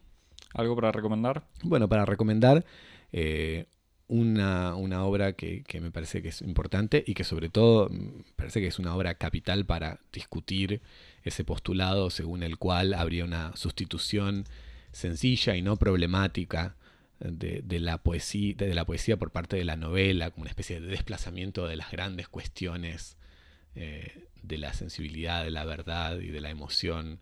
¿Algo 0.54 0.74
para 0.74 0.92
recomendar? 0.92 1.44
Bueno, 1.62 1.88
para 1.88 2.04
recomendar 2.04 2.64
eh, 3.12 3.66
una, 4.08 4.74
una 4.74 5.04
obra 5.04 5.34
que, 5.34 5.62
que 5.62 5.80
me 5.80 5.90
parece 5.90 6.22
que 6.22 6.28
es 6.28 6.42
importante 6.42 7.04
y 7.06 7.14
que 7.14 7.24
sobre 7.24 7.48
todo 7.48 7.88
mm, 7.88 7.92
me 7.92 8.32
parece 8.36 8.60
que 8.60 8.66
es 8.66 8.78
una 8.78 8.94
obra 8.96 9.14
capital 9.14 9.64
para 9.64 10.00
discutir 10.12 10.80
ese 11.22 11.44
postulado 11.44 12.10
según 12.10 12.42
el 12.42 12.58
cual 12.58 12.94
habría 12.94 13.24
una 13.24 13.54
sustitución 13.56 14.44
sencilla 14.92 15.56
y 15.56 15.62
no 15.62 15.76
problemática 15.76 16.76
de, 17.20 17.62
de 17.62 17.80
la 17.80 17.98
poesía, 17.98 18.54
de 18.56 18.74
la 18.74 18.84
poesía 18.84 19.16
por 19.16 19.30
parte 19.30 19.56
de 19.56 19.64
la 19.64 19.76
novela, 19.76 20.30
como 20.30 20.42
una 20.42 20.50
especie 20.50 20.80
de 20.80 20.88
desplazamiento 20.88 21.68
de 21.68 21.76
las 21.76 21.92
grandes 21.92 22.28
cuestiones 22.28 23.16
eh, 23.76 24.26
de 24.42 24.58
la 24.58 24.72
sensibilidad, 24.72 25.44
de 25.44 25.50
la 25.50 25.64
verdad 25.64 26.18
y 26.18 26.28
de 26.28 26.40
la 26.40 26.50
emoción 26.50 27.20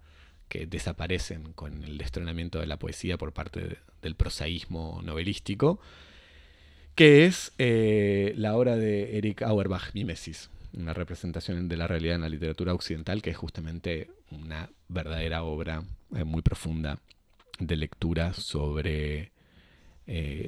que 0.49 0.67
desaparecen 0.67 1.53
con 1.53 1.85
el 1.85 1.99
destronamiento 1.99 2.59
de 2.59 2.67
la 2.67 2.79
poesía 2.79 3.19
por 3.19 3.33
parte 3.33 3.79
del 4.01 4.15
prosaísmo 4.15 5.03
novelístico, 5.03 5.79
que 6.95 7.27
es 7.27 7.53
eh, 7.59 8.33
la 8.37 8.57
obra 8.57 8.77
de 8.77 9.19
Eric 9.19 9.43
Auerbach, 9.43 9.93
Mimesis, 9.93 10.49
una 10.73 10.95
representación 10.95 11.69
de 11.69 11.77
la 11.77 11.87
realidad 11.87 12.15
en 12.15 12.23
la 12.23 12.29
literatura 12.31 12.73
occidental, 12.73 13.21
que 13.21 13.31
es 13.31 13.37
justamente 13.37 14.09
una 14.31 14.71
verdadera 14.89 15.43
obra 15.43 15.83
eh, 16.17 16.25
muy 16.25 16.41
profunda 16.41 16.99
de 17.59 17.77
lectura 17.77 18.33
sobre 18.33 19.33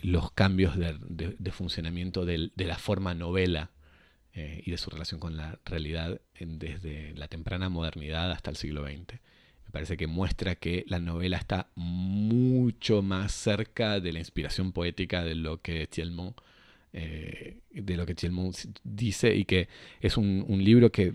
los 0.02 0.32
cambios 0.32 0.74
de, 0.78 1.52
funcionamiento 1.52 2.24
de 2.24 2.50
la 2.56 2.78
forma 2.78 3.12
novela 3.12 3.70
y 4.34 4.70
de 4.70 4.78
su 4.78 4.90
relación 4.90 5.20
con 5.20 5.36
la 5.36 5.58
realidad 5.64 6.20
desde 6.38 7.12
la 7.14 7.28
temprana 7.28 7.68
modernidad 7.68 8.30
hasta 8.30 8.50
el 8.50 8.56
siglo 8.56 8.84
XX. 8.86 9.20
Me 9.64 9.72
parece 9.72 9.96
que 9.96 10.06
muestra 10.06 10.56
que 10.56 10.84
la 10.88 10.98
novela 10.98 11.36
está 11.36 11.70
mucho 11.76 13.02
más 13.02 13.32
cerca 13.32 14.00
de 14.00 14.12
la 14.12 14.18
inspiración 14.18 14.72
poética 14.72 15.22
de 15.22 15.34
lo 15.34 15.60
que 15.60 15.86
Thielmont, 15.86 16.36
eh, 16.92 17.60
de 17.70 17.96
lo 17.96 18.04
que 18.04 18.16
dice 18.82 19.36
y 19.36 19.44
que 19.44 19.68
es 20.00 20.16
un, 20.16 20.44
libro 20.48 20.90
que, 20.90 21.12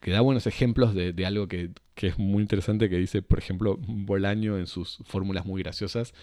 da 0.00 0.20
buenos 0.20 0.46
ejemplos 0.46 0.94
de, 0.94 1.26
algo 1.26 1.48
que, 1.48 1.70
es 1.96 2.18
muy 2.18 2.42
interesante, 2.42 2.88
que 2.88 2.98
dice, 2.98 3.20
por 3.22 3.40
ejemplo, 3.40 3.76
Bolaño 3.80 4.58
en 4.58 4.68
sus 4.68 4.98
fórmulas 5.04 5.44
muy 5.44 5.60
graciosas, 5.62 6.14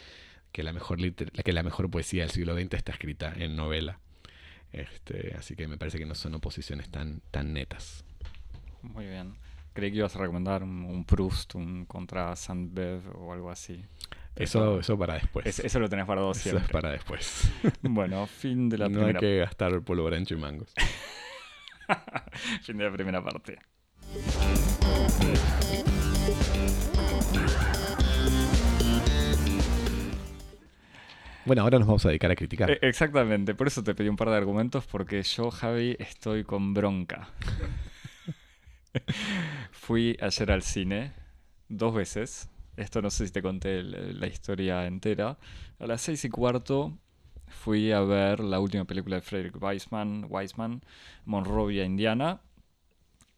que 0.53 0.63
la 0.63 0.71
mejor, 0.71 0.97
que 1.13 1.51
la 1.51 1.63
mejor 1.63 1.91
poesía 1.91 2.21
del 2.23 2.31
siglo 2.31 2.55
XX 2.55 2.73
está 2.75 2.93
escrita 2.93 3.33
en 3.35 3.57
novela. 3.57 3.99
Este, 4.73 5.35
así 5.37 5.55
que 5.55 5.67
me 5.67 5.77
parece 5.77 5.99
que 5.99 6.05
no 6.05 6.15
son 6.15 6.33
oposiciones 6.35 6.89
tan, 6.89 7.21
tan 7.31 7.53
netas. 7.53 8.03
Muy 8.81 9.05
bien. 9.05 9.35
Creí 9.73 9.91
que 9.91 9.97
ibas 9.97 10.15
a 10.15 10.19
recomendar 10.19 10.63
un, 10.63 11.05
Proust, 11.05 11.55
un 11.55 11.85
contra 11.85 12.35
Saint-Beuve 12.35 13.09
o 13.15 13.33
algo 13.33 13.49
así. 13.49 13.85
Eso, 14.35 14.79
eso 14.79 14.97
para 14.97 15.13
después. 15.13 15.59
eso 15.59 15.79
lo 15.79 15.89
tenés 15.89 16.05
para 16.05 16.21
dos 16.21 16.37
siempre. 16.37 16.63
Eso 16.63 16.65
es 16.65 16.71
para 16.71 16.91
después. 16.91 17.51
bueno, 17.81 18.25
fin 18.25 18.67
de 18.67 18.79
la 18.79 18.85
no 18.89 18.99
primera... 18.99 19.13
No 19.13 19.19
hay 19.19 19.21
que 19.21 19.37
gastar 19.37 19.81
polvo 19.81 20.05
brancho 20.05 20.33
y 20.33 20.37
mangos. 20.37 20.73
fin 22.63 22.77
de 22.77 22.83
la 22.83 22.91
primera 22.91 23.23
parte. 23.23 23.59
Bueno, 31.45 31.61
ahora 31.63 31.79
nos 31.79 31.87
vamos 31.87 32.05
a 32.05 32.09
dedicar 32.09 32.31
a 32.31 32.35
criticar. 32.35 32.71
E, 32.71 32.79
exactamente, 32.81 33.53
por 33.55 33.67
eso 33.67 33.83
te 33.83 33.93
pedí 33.95 34.07
un 34.07 34.15
par 34.15 34.29
de 34.29 34.37
argumentos, 34.37 34.85
porque 34.85 35.21
yo, 35.23 35.51
Javi, 35.51 35.95
estoy 35.99 36.43
con 36.43 36.73
bronca. 36.73 37.29
Fui 39.71 40.17
ayer 40.21 40.51
al 40.51 40.61
cine 40.61 41.11
dos 41.67 41.93
veces. 41.93 42.49
Esto 42.77 43.01
no 43.01 43.09
sé 43.09 43.27
si 43.27 43.33
te 43.33 43.41
conté 43.41 43.83
la 43.83 44.27
historia 44.27 44.85
entera. 44.87 45.37
A 45.79 45.85
las 45.85 46.01
seis 46.01 46.23
y 46.25 46.29
cuarto 46.29 46.97
fui 47.47 47.91
a 47.91 48.01
ver 48.01 48.39
la 48.39 48.59
última 48.59 48.85
película 48.85 49.17
de 49.17 49.21
Frederick 49.21 49.61
Weisman, 49.61 50.25
Weisman 50.29 50.81
Monrovia, 51.25 51.85
Indiana. 51.85 52.41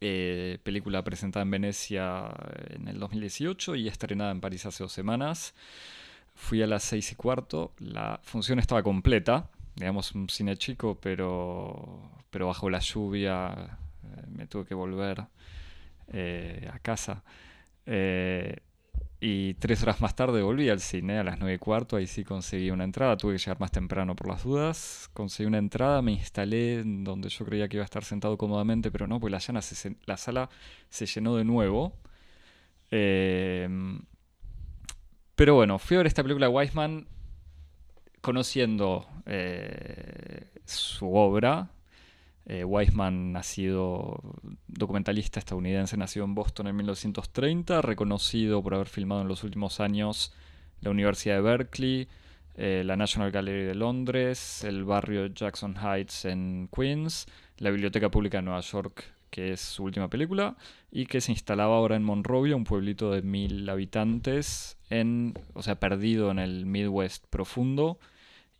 Eh, 0.00 0.58
película 0.62 1.02
presentada 1.02 1.42
en 1.42 1.50
Venecia 1.50 2.30
en 2.68 2.88
el 2.88 2.98
2018 2.98 3.76
y 3.76 3.88
estrenada 3.88 4.30
en 4.30 4.40
París 4.40 4.64
hace 4.66 4.84
dos 4.84 4.92
semanas. 4.92 5.54
Fui 6.36 6.62
a 6.62 6.66
las 6.66 6.84
seis 6.84 7.10
y 7.12 7.14
cuarto. 7.16 7.72
La 7.78 8.20
función 8.22 8.58
estaba 8.58 8.82
completa. 8.82 9.50
Digamos, 9.74 10.12
un 10.12 10.28
cine 10.28 10.56
chico, 10.56 10.98
pero, 11.00 12.10
pero 12.30 12.46
bajo 12.46 12.70
la 12.70 12.78
lluvia 12.78 13.78
eh, 14.04 14.22
me 14.28 14.46
tuve 14.46 14.64
que 14.64 14.74
volver 14.74 15.26
eh, 16.08 16.70
a 16.72 16.78
casa. 16.78 17.24
Eh, 17.84 18.56
y 19.20 19.54
tres 19.54 19.82
horas 19.82 20.00
más 20.00 20.14
tarde 20.14 20.42
volví 20.42 20.68
al 20.68 20.80
cine, 20.80 21.18
a 21.18 21.24
las 21.24 21.38
nueve 21.38 21.54
y 21.54 21.58
cuarto, 21.58 21.96
ahí 21.96 22.06
sí 22.06 22.22
conseguí 22.22 22.70
una 22.70 22.84
entrada, 22.84 23.16
tuve 23.16 23.32
que 23.34 23.38
llegar 23.38 23.58
más 23.58 23.70
temprano 23.70 24.14
por 24.14 24.28
las 24.28 24.44
dudas, 24.44 25.10
conseguí 25.14 25.46
una 25.46 25.58
entrada, 25.58 26.02
me 26.02 26.12
instalé 26.12 26.82
donde 26.84 27.28
yo 27.30 27.44
creía 27.46 27.68
que 27.68 27.76
iba 27.78 27.82
a 27.82 27.86
estar 27.86 28.04
sentado 28.04 28.36
cómodamente, 28.36 28.90
pero 28.90 29.06
no, 29.06 29.18
pues 29.18 29.32
la, 29.32 29.60
la 30.04 30.16
sala 30.16 30.50
se 30.90 31.06
llenó 31.06 31.36
de 31.36 31.44
nuevo. 31.44 31.94
Pero 35.36 35.54
bueno, 35.54 35.78
fui 35.78 35.94
a 35.96 35.98
ver 35.98 36.06
esta 36.08 36.22
película 36.22 36.46
de 36.46 36.52
Weisman 36.52 37.06
conociendo 38.20 39.06
su 40.64 41.14
obra, 41.14 41.70
eh, 42.48 42.64
Weisman, 42.64 43.32
nacido 43.32 44.20
documentalista 44.68 45.40
estadounidense, 45.40 45.96
nacido 45.96 46.24
en 46.24 46.34
Boston 46.36 46.68
en 46.68 46.76
1930, 46.76 47.82
reconocido 47.82 48.62
por 48.62 48.74
haber 48.74 48.86
filmado 48.86 49.22
en 49.22 49.28
los 49.28 49.42
últimos 49.42 49.80
años 49.80 50.32
la 50.80 50.90
Universidad 50.90 51.36
de 51.36 51.40
Berkeley, 51.40 52.08
eh, 52.54 52.82
la 52.86 52.96
National 52.96 53.32
Gallery 53.32 53.64
de 53.64 53.74
Londres, 53.74 54.62
el 54.62 54.84
barrio 54.84 55.26
Jackson 55.26 55.76
Heights 55.76 56.24
en 56.24 56.68
Queens, 56.72 57.26
la 57.58 57.70
Biblioteca 57.70 58.10
Pública 58.10 58.38
de 58.38 58.42
Nueva 58.42 58.60
York, 58.60 59.04
que 59.36 59.52
es 59.52 59.60
su 59.60 59.84
última 59.84 60.08
película, 60.08 60.56
y 60.90 61.04
que 61.04 61.20
se 61.20 61.30
instalaba 61.30 61.76
ahora 61.76 61.94
en 61.94 62.02
Monrovia, 62.02 62.56
un 62.56 62.64
pueblito 62.64 63.10
de 63.10 63.20
mil 63.20 63.68
habitantes, 63.68 64.78
en, 64.88 65.34
o 65.52 65.62
sea, 65.62 65.78
perdido 65.78 66.30
en 66.30 66.38
el 66.38 66.64
Midwest 66.64 67.26
profundo, 67.26 67.98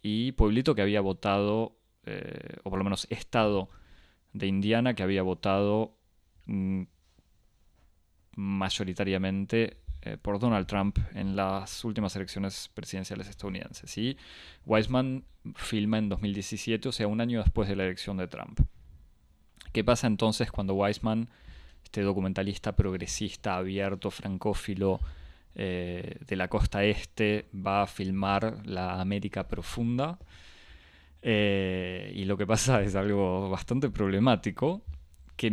y 0.03 0.33
pueblito 0.33 0.75
que 0.75 0.83
había 0.83 1.01
votado 1.01 1.79
eh, 2.05 2.59
o 2.63 2.69
por 2.69 2.79
lo 2.79 2.85
menos 2.85 3.07
estado 3.09 3.71
de 4.35 4.49
Indiana 4.49 4.93
que 4.93 5.03
había 5.03 5.23
votado 5.23 5.97
mm, 6.45 6.83
mayoritariamente 8.37 9.79
eh, 10.03 10.19
por 10.21 10.39
Donald 10.39 10.67
Trump 10.67 10.99
en 11.15 11.37
las 11.37 11.87
últimas 11.87 12.15
elecciones 12.17 12.71
presidenciales 12.75 13.29
estadounidenses. 13.29 13.97
Y 13.97 14.19
Weisman 14.67 15.25
filma 15.55 15.97
en 15.97 16.11
2017, 16.11 16.91
o 16.91 16.93
sea, 16.93 17.07
un 17.07 17.23
año 17.23 17.43
después 17.43 17.67
de 17.67 17.77
la 17.77 17.85
elección 17.85 18.19
de 18.19 18.29
Trump. 18.29 18.61
¿Qué 19.77 19.85
pasa 19.85 20.07
entonces 20.07 20.51
cuando 20.51 20.73
Weisman, 20.73 21.29
este 21.85 22.01
documentalista 22.01 22.75
progresista, 22.75 23.57
abierto, 23.57 24.11
francófilo, 24.11 25.01
eh, 25.55 26.17
de 26.27 26.37
la 26.37 26.49
costa 26.49 26.83
este, 26.83 27.45
va 27.55 27.83
a 27.83 27.87
filmar 27.87 28.63
la 28.65 28.99
América 29.03 29.47
profunda? 29.47 30.19
Eh, 31.21 32.11
y 32.17 32.25
lo 32.25 32.39
que 32.39 32.47
pasa 32.47 32.81
es 32.85 32.97
algo 32.97 33.51
bastante 33.51 33.91
problemático, 33.91 34.81
que 35.37 35.49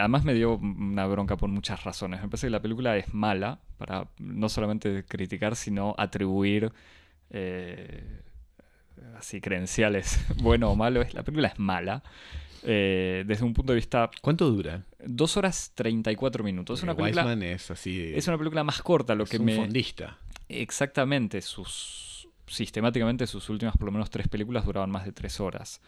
además 0.00 0.24
me 0.24 0.32
dio 0.32 0.56
una 0.56 1.06
bronca 1.06 1.36
por 1.36 1.50
muchas 1.50 1.84
razones. 1.84 2.22
Me 2.22 2.28
parece 2.28 2.46
que 2.46 2.52
la 2.52 2.62
película 2.62 2.96
es 2.96 3.12
mala, 3.12 3.60
para 3.76 4.08
no 4.18 4.48
solamente 4.48 5.04
criticar, 5.04 5.54
sino 5.54 5.94
atribuir 5.98 6.72
eh, 7.28 8.22
así 9.18 9.42
credenciales, 9.42 10.18
bueno 10.42 10.70
o 10.70 10.76
malo. 10.76 11.04
La 11.12 11.22
película 11.24 11.48
es 11.48 11.58
mala. 11.58 12.02
Eh, 12.68 13.24
desde 13.26 13.44
un 13.44 13.54
punto 13.54 13.72
de 13.72 13.76
vista... 13.76 14.10
¿Cuánto 14.20 14.50
dura? 14.50 14.84
Dos 15.04 15.36
horas 15.36 15.72
34 15.74 16.42
minutos. 16.42 16.80
Es 16.80 16.82
una, 16.82 16.96
película, 16.96 17.32
es 17.32 17.70
así... 17.70 18.12
Es 18.14 18.26
una 18.26 18.36
película 18.36 18.64
más 18.64 18.82
corta, 18.82 19.14
lo 19.14 19.24
es 19.24 19.30
que 19.30 19.38
un 19.38 19.44
me... 19.44 19.56
fondista. 19.56 20.18
Exactamente, 20.48 21.40
sus 21.42 22.06
sistemáticamente 22.46 23.26
sus 23.26 23.48
últimas 23.50 23.76
por 23.76 23.86
lo 23.86 23.92
menos 23.92 24.10
tres 24.10 24.28
películas 24.28 24.64
duraban 24.64 24.90
más 24.90 25.04
de 25.04 25.12
tres 25.12 25.40
horas. 25.40 25.80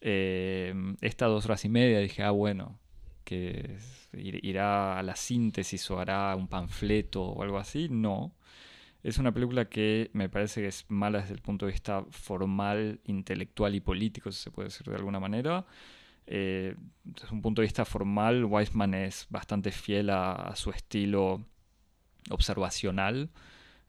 Eh, 0.00 0.74
esta 1.00 1.26
dos 1.26 1.44
horas 1.44 1.64
y 1.64 1.68
media 1.68 1.98
dije, 1.98 2.22
ah, 2.22 2.30
bueno, 2.30 2.78
que 3.24 3.78
irá 4.12 4.98
a 4.98 5.02
la 5.02 5.16
síntesis 5.16 5.90
o 5.90 5.98
hará 5.98 6.34
un 6.36 6.48
panfleto 6.48 7.22
o 7.22 7.42
algo 7.42 7.58
así. 7.58 7.88
No. 7.90 8.32
Es 9.02 9.18
una 9.18 9.32
película 9.32 9.66
que 9.66 10.10
me 10.12 10.28
parece 10.28 10.60
que 10.60 10.68
es 10.68 10.84
mala 10.88 11.20
desde 11.20 11.34
el 11.34 11.40
punto 11.40 11.66
de 11.66 11.72
vista 11.72 12.04
formal, 12.10 13.00
intelectual 13.04 13.74
y 13.74 13.80
político, 13.80 14.32
si 14.32 14.42
se 14.42 14.50
puede 14.50 14.68
decir 14.68 14.86
de 14.86 14.96
alguna 14.96 15.20
manera. 15.20 15.66
Eh, 16.30 16.76
desde 17.04 17.34
un 17.34 17.42
punto 17.42 17.62
de 17.62 17.66
vista 17.66 17.84
formal, 17.84 18.44
Weisman 18.44 18.94
es 18.94 19.26
bastante 19.30 19.70
fiel 19.70 20.10
a 20.10 20.52
su 20.56 20.70
estilo 20.70 21.44
observacional. 22.30 23.30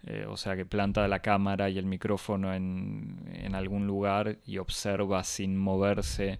Eh, 0.03 0.25
o 0.27 0.37
sea 0.37 0.55
que 0.55 0.65
planta 0.65 1.07
la 1.07 1.19
cámara 1.19 1.69
y 1.69 1.77
el 1.77 1.85
micrófono 1.85 2.53
en, 2.53 3.53
algún 3.53 3.85
lugar 3.87 4.39
y 4.45 4.57
observa 4.57 5.23
sin 5.23 5.57
moverse, 5.57 6.39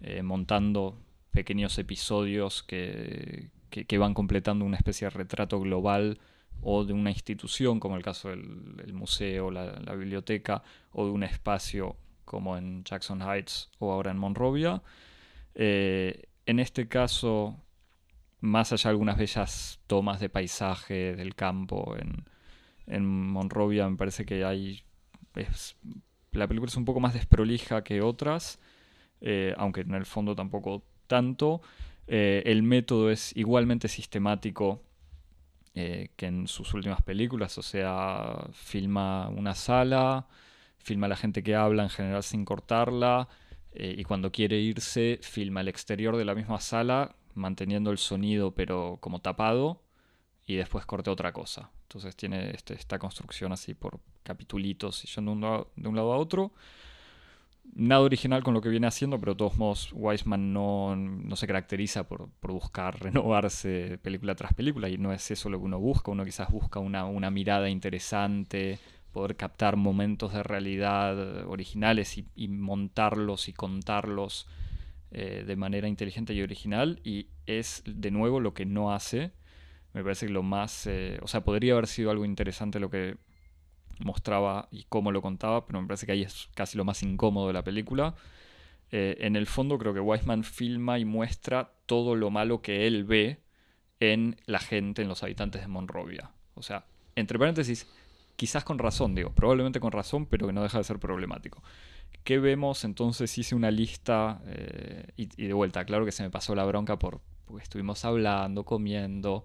eh, 0.00 0.22
montando 0.22 0.98
pequeños 1.30 1.76
episodios 1.78 2.62
que, 2.62 3.50
van 3.98 4.14
completando 4.14 4.64
una 4.64 4.76
especie 4.76 5.06
de 5.06 5.10
retrato 5.10 5.60
global 5.60 6.18
o 6.62 6.84
de 6.84 6.92
una 6.92 7.10
institución, 7.10 7.80
como 7.80 7.96
el 7.96 8.02
caso 8.02 8.30
del 8.30 8.92
museo, 8.94 9.50
la, 9.50 9.80
la, 9.80 9.94
biblioteca, 9.94 10.62
o 10.92 11.04
de 11.04 11.10
un 11.10 11.24
espacio 11.24 11.96
como 12.24 12.56
en 12.56 12.84
Jackson 12.84 13.20
Heights 13.20 13.70
o 13.78 13.92
ahora 13.92 14.12
en 14.12 14.18
Monrovia. 14.18 14.82
Eh, 15.54 16.24
en 16.46 16.60
este 16.60 16.88
caso, 16.88 17.56
más 18.40 18.72
allá 18.72 18.84
de 18.84 18.90
algunas 18.90 19.16
bellas 19.16 19.80
tomas 19.86 20.20
de 20.20 20.28
paisaje 20.28 21.14
del 21.16 21.34
campo 21.34 21.96
en, 21.96 22.24
Monrovia 23.06 23.88
me 23.88 23.96
parece 23.96 24.26
que 24.26 24.44
hay... 24.44 24.82
la 26.32 26.46
película 26.46 26.68
es 26.68 26.76
un 26.76 26.84
poco 26.84 27.00
más 27.00 27.14
desprolija 27.14 27.82
que 27.82 28.02
otras, 28.02 28.60
eh, 29.22 29.54
aunque 29.56 29.82
en 29.82 29.94
el 29.94 30.04
fondo 30.04 30.34
tampoco 30.34 30.84
tanto. 31.06 31.62
Eh, 32.06 32.42
el 32.44 32.62
método 32.62 33.10
es 33.10 33.34
igualmente 33.36 33.88
sistemático 33.88 34.82
que 35.72 36.26
en 36.26 36.46
sus 36.46 36.72
últimas 36.72 37.02
películas, 37.02 37.58
o 37.58 37.62
sea, 37.62 38.46
filma 38.52 39.28
una 39.28 39.56
sala, 39.56 40.28
filma 40.78 41.06
a 41.06 41.08
la 41.08 41.16
gente 41.16 41.42
que 41.42 41.56
habla 41.56 41.82
en 41.82 41.88
general 41.88 42.22
sin 42.22 42.44
cortarla, 42.44 43.28
eh, 43.74 43.94
y 43.98 44.04
cuando 44.04 44.32
quiere 44.32 44.58
irse, 44.58 45.18
filma 45.22 45.60
el 45.60 45.68
exterior 45.68 46.16
de 46.16 46.24
la 46.24 46.34
misma 46.34 46.60
sala, 46.60 47.16
manteniendo 47.34 47.90
el 47.90 47.98
sonido 47.98 48.54
pero 48.54 48.98
como 49.00 49.20
tapado, 49.20 49.82
y 50.46 50.56
después 50.56 50.86
corta 50.86 51.10
otra 51.10 51.32
cosa. 51.32 51.70
Entonces 51.82 52.16
tiene 52.16 52.50
este, 52.50 52.74
esta 52.74 52.98
construcción 52.98 53.52
así 53.52 53.74
por 53.74 54.00
capitulitos 54.22 55.04
y 55.04 55.08
yendo 55.08 55.70
de 55.76 55.88
un 55.88 55.96
lado 55.96 56.12
a 56.12 56.16
otro 56.16 56.52
nada 57.72 58.02
original 58.02 58.42
con 58.42 58.54
lo 58.54 58.60
que 58.60 58.68
viene 58.68 58.86
haciendo, 58.86 59.18
pero 59.18 59.32
de 59.32 59.38
todos 59.38 59.56
modos 59.56 59.90
Weisman 59.92 60.52
no, 60.52 61.36
se 61.36 61.46
caracteriza 61.46 62.04
por, 62.06 62.28
buscar 62.42 63.00
renovarse 63.00 63.98
película 64.02 64.34
tras 64.34 64.54
película 64.54 64.88
y 64.88 64.98
no 64.98 65.12
es 65.12 65.30
eso 65.30 65.48
lo 65.48 65.58
que 65.58 65.64
uno 65.64 65.78
busca, 65.78 66.10
uno 66.10 66.24
quizás 66.24 66.50
busca 66.50 66.78
una, 66.80 67.30
mirada 67.30 67.68
interesante, 67.68 68.78
poder 69.14 69.36
captar 69.36 69.76
momentos 69.76 70.34
de 70.34 70.42
realidad 70.42 71.46
originales 71.46 72.18
y, 72.18 72.48
montarlos 72.48 73.48
y 73.48 73.52
contarlos 73.52 74.48
eh, 75.12 75.44
de 75.46 75.56
manera 75.56 75.86
inteligente 75.86 76.34
y 76.34 76.42
original 76.42 77.00
y 77.04 77.28
es 77.46 77.84
de 77.86 78.10
nuevo 78.10 78.40
lo 78.40 78.52
que 78.52 78.66
no 78.66 78.92
hace. 78.92 79.30
Me 79.92 80.02
parece 80.02 80.26
que 80.26 80.32
lo 80.32 80.42
más, 80.42 80.88
eh, 80.88 81.20
o 81.22 81.28
sea, 81.28 81.44
podría 81.44 81.74
haber 81.74 81.86
sido 81.86 82.10
algo 82.10 82.24
interesante 82.24 82.80
lo 82.80 82.90
que 82.90 83.16
mostraba 84.00 84.68
y 84.72 84.84
cómo 84.88 85.12
lo 85.12 85.22
contaba, 85.22 85.64
pero 85.64 85.80
me 85.80 85.86
parece 85.86 86.06
que 86.06 86.12
ahí 86.12 86.22
es 86.22 86.48
casi 86.56 86.76
lo 86.76 86.84
más 86.84 87.04
incómodo 87.04 87.46
de 87.46 87.52
la 87.52 87.62
película. 87.62 88.16
Eh, 88.90 89.16
en 89.20 89.36
el 89.36 89.46
fondo 89.46 89.78
creo 89.78 89.94
que 89.94 90.00
Weisman 90.00 90.42
filma 90.42 90.98
y 90.98 91.04
muestra 91.04 91.70
todo 91.86 92.16
lo 92.16 92.30
malo 92.30 92.62
que 92.62 92.88
él 92.88 93.04
ve 93.04 93.44
en 94.00 94.36
la 94.46 94.58
gente, 94.58 95.02
en 95.02 95.08
los 95.08 95.22
habitantes 95.22 95.62
de 95.62 95.68
Monrovia. 95.68 96.32
O 96.54 96.62
sea, 96.62 96.84
entre 97.14 97.38
paréntesis, 97.38 97.86
quizás 98.36 98.64
con 98.64 98.78
razón, 98.78 99.14
digo, 99.14 99.30
probablemente 99.30 99.80
con 99.80 99.92
razón, 99.92 100.26
pero 100.26 100.46
que 100.46 100.52
no 100.52 100.62
deja 100.62 100.78
de 100.78 100.84
ser 100.84 100.98
problemático. 100.98 101.62
¿Qué 102.24 102.38
vemos? 102.38 102.84
Entonces 102.84 103.36
hice 103.36 103.54
una 103.54 103.70
lista 103.70 104.40
eh, 104.46 105.08
y, 105.16 105.26
de 105.26 105.52
vuelta, 105.52 105.84
claro 105.84 106.04
que 106.04 106.12
se 106.12 106.22
me 106.22 106.30
pasó 106.30 106.54
la 106.54 106.64
bronca 106.64 106.98
por, 106.98 107.20
porque 107.44 107.62
estuvimos 107.62 108.04
hablando, 108.04 108.64
comiendo, 108.64 109.44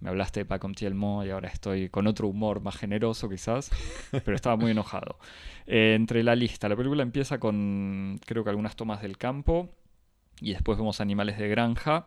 me 0.00 0.10
hablaste 0.10 0.40
de 0.40 0.44
Paco 0.44 0.68
Tielmo 0.72 1.24
y 1.24 1.30
ahora 1.30 1.48
estoy 1.48 1.88
con 1.88 2.06
otro 2.06 2.28
humor 2.28 2.60
más 2.60 2.76
generoso 2.76 3.28
quizás, 3.28 3.70
pero 4.10 4.34
estaba 4.34 4.56
muy 4.56 4.70
enojado. 4.72 5.18
Eh, 5.68 5.94
entre 5.96 6.22
la 6.22 6.36
lista, 6.36 6.68
la 6.68 6.76
película 6.76 7.02
empieza 7.02 7.40
con 7.40 8.20
creo 8.24 8.44
que 8.44 8.50
algunas 8.50 8.76
tomas 8.76 9.02
del 9.02 9.18
campo 9.18 9.68
y 10.40 10.52
después 10.52 10.78
vemos 10.78 11.00
animales 11.00 11.38
de 11.38 11.48
granja, 11.48 12.06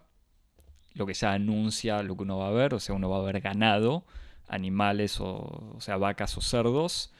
lo 0.93 1.05
que 1.05 1.13
ya 1.13 1.33
anuncia 1.33 2.01
lo 2.01 2.15
que 2.15 2.23
uno 2.23 2.37
va 2.37 2.47
a 2.47 2.51
ver, 2.51 2.73
o 2.73 2.79
sea, 2.79 2.95
uno 2.95 3.09
va 3.09 3.17
a 3.17 3.21
ver 3.21 3.41
ganado, 3.41 4.05
animales, 4.49 5.17
o, 5.19 5.77
sea, 5.79 5.97
vacas 5.97 6.37
o 6.37 6.41
cerdos. 6.41 7.13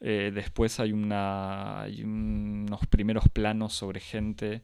Eh, 0.00 0.32
después 0.34 0.80
hay, 0.80 0.92
una, 0.92 1.82
hay 1.82 2.02
unos 2.02 2.86
primeros 2.86 3.28
planos 3.28 3.72
sobre 3.72 4.00
gente 4.00 4.62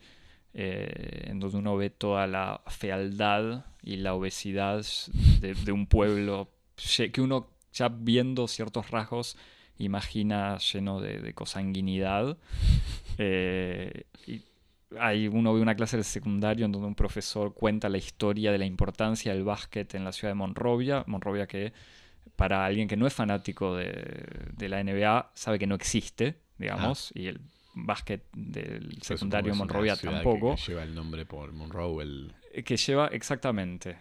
eh, 0.52 1.26
en 1.28 1.40
donde 1.40 1.56
uno 1.58 1.76
ve 1.76 1.90
toda 1.90 2.26
la 2.26 2.62
fealdad 2.66 3.64
y 3.82 3.96
la 3.96 4.14
obesidad 4.14 4.84
de, 5.40 5.72
un 5.72 5.86
pueblo 5.86 6.50
que 7.12 7.20
uno 7.20 7.48
ya 7.72 7.88
viendo 7.88 8.48
ciertos 8.48 8.90
rasgos 8.90 9.36
imagina 9.78 10.58
lleno 10.58 11.00
de, 11.00 11.32
cosanguinidad. 11.34 12.36
Eh, 13.22 14.04
y 14.26 14.42
hay, 14.98 15.28
uno 15.28 15.52
ve 15.52 15.60
una 15.60 15.74
clase 15.74 15.96
de 15.96 16.04
secundario 16.04 16.64
en 16.64 16.72
donde 16.72 16.88
un 16.88 16.94
profesor 16.94 17.54
cuenta 17.54 17.88
la 17.88 17.98
historia 17.98 18.50
de 18.50 18.58
la 18.58 18.64
importancia 18.64 19.32
del 19.32 19.44
básquet 19.44 19.94
en 19.94 20.04
la 20.04 20.12
ciudad 20.12 20.30
de 20.30 20.36
Monrovia. 20.36 21.04
Monrovia 21.06 21.46
que 21.46 21.72
para 22.36 22.64
alguien 22.64 22.88
que 22.88 22.96
no 22.96 23.06
es 23.06 23.12
fanático 23.12 23.76
de, 23.76 24.68
la 24.68 24.82
NBA 24.82 25.32
sabe 25.34 25.58
que 25.58 25.66
no 25.66 25.74
existe, 25.74 26.40
digamos, 26.58 27.12
y 27.14 27.26
el 27.26 27.40
básquet 27.74 28.24
del 28.32 29.00
secundario 29.02 29.54
Monrovia 29.54 29.96
tampoco. 29.96 30.56
Que, 30.56 30.62
lleva 30.62 30.82
el 30.82 30.94
nombre 30.94 31.26
por 31.26 31.52
Monroe. 31.52 32.02
El... 32.02 32.34
Eh, 32.52 32.62
que 32.62 32.76
lleva 32.76 33.08
exactamente. 33.08 33.98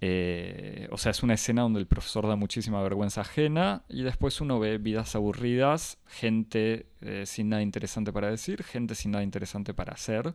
Eh, 0.00 0.88
o 0.90 0.98
sea, 0.98 1.10
es 1.10 1.22
una 1.22 1.34
escena 1.34 1.62
donde 1.62 1.78
el 1.78 1.86
profesor 1.86 2.26
da 2.26 2.34
muchísima 2.34 2.82
vergüenza 2.82 3.20
ajena 3.20 3.84
y 3.88 4.02
después 4.02 4.40
uno 4.40 4.58
ve 4.58 4.78
vidas 4.78 5.14
aburridas, 5.14 5.98
gente 6.08 6.86
eh, 7.00 7.24
sin 7.24 7.48
nada 7.48 7.62
interesante 7.62 8.12
para 8.12 8.28
decir, 8.28 8.64
gente 8.64 8.96
sin 8.96 9.12
nada 9.12 9.22
interesante 9.22 9.74
para 9.74 9.92
hacer, 9.92 10.34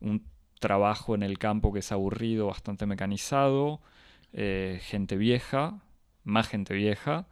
un 0.00 0.24
trabajo 0.60 1.16
en 1.16 1.24
el 1.24 1.38
campo 1.38 1.72
que 1.72 1.80
es 1.80 1.90
aburrido, 1.90 2.46
bastante 2.46 2.86
mecanizado, 2.86 3.80
gente 4.32 5.16
vieja, 5.16 5.82
más 6.24 6.48
gente 6.48 6.74
vieja, 6.74 7.26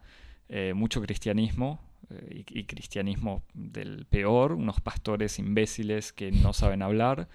mucho 0.73 1.01
cristianismo, 1.01 1.79
eh, 2.09 2.43
y, 2.49 2.63
cristianismo 2.63 3.43
del 3.53 4.05
peor, 4.05 4.53
unos 4.53 4.81
pastores 4.81 5.39
imbéciles 5.39 6.11
que 6.11 6.31
no 6.31 6.53
saben 6.53 6.81
hablar, 6.81 7.27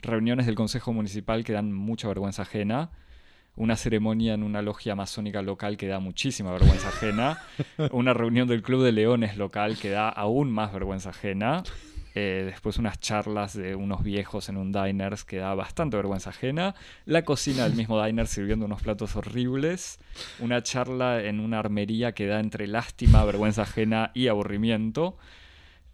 reuniones 0.00 0.46
del 0.46 0.54
Consejo 0.54 0.92
Municipal 0.92 1.44
que 1.44 1.52
dan 1.52 1.72
mucha 1.72 2.08
vergüenza 2.08 2.42
ajena, 2.42 2.90
una 3.56 3.76
ceremonia 3.76 4.34
en 4.34 4.42
una 4.42 4.62
logia 4.62 4.94
masónica 4.94 5.42
local 5.42 5.76
que 5.76 5.86
da 5.86 6.00
muchísima 6.00 6.52
vergüenza 6.52 6.88
ajena, 6.88 7.38
una 7.92 8.14
reunión 8.14 8.48
del 8.48 8.62
Club 8.62 8.82
de 8.82 8.92
Leones 8.92 9.36
local 9.36 9.78
que 9.78 9.90
da 9.90 10.08
aún 10.08 10.50
más 10.50 10.72
vergüenza 10.72 11.10
ajena, 11.10 11.62
eh, 12.16 12.42
después 12.46 12.78
unas 12.78 13.00
charlas 13.00 13.54
de 13.54 13.74
unos 13.74 14.04
viejos 14.04 14.48
en 14.48 14.56
un 14.56 14.70
diner 14.70 15.16
que 15.26 15.38
da 15.38 15.54
bastante 15.54 15.96
vergüenza 15.96 16.30
ajena. 16.30 16.76
La 17.06 17.24
cocina 17.24 17.64
del 17.64 17.74
mismo 17.74 18.02
diner 18.04 18.28
sirviendo 18.28 18.66
unos 18.66 18.82
platos 18.82 19.16
horribles. 19.16 19.98
Una 20.38 20.62
charla 20.62 21.22
en 21.22 21.40
una 21.40 21.58
armería 21.58 22.12
que 22.12 22.26
da 22.26 22.38
entre 22.38 22.68
lástima, 22.68 23.24
vergüenza 23.24 23.62
ajena 23.62 24.12
y 24.14 24.28
aburrimiento. 24.28 25.16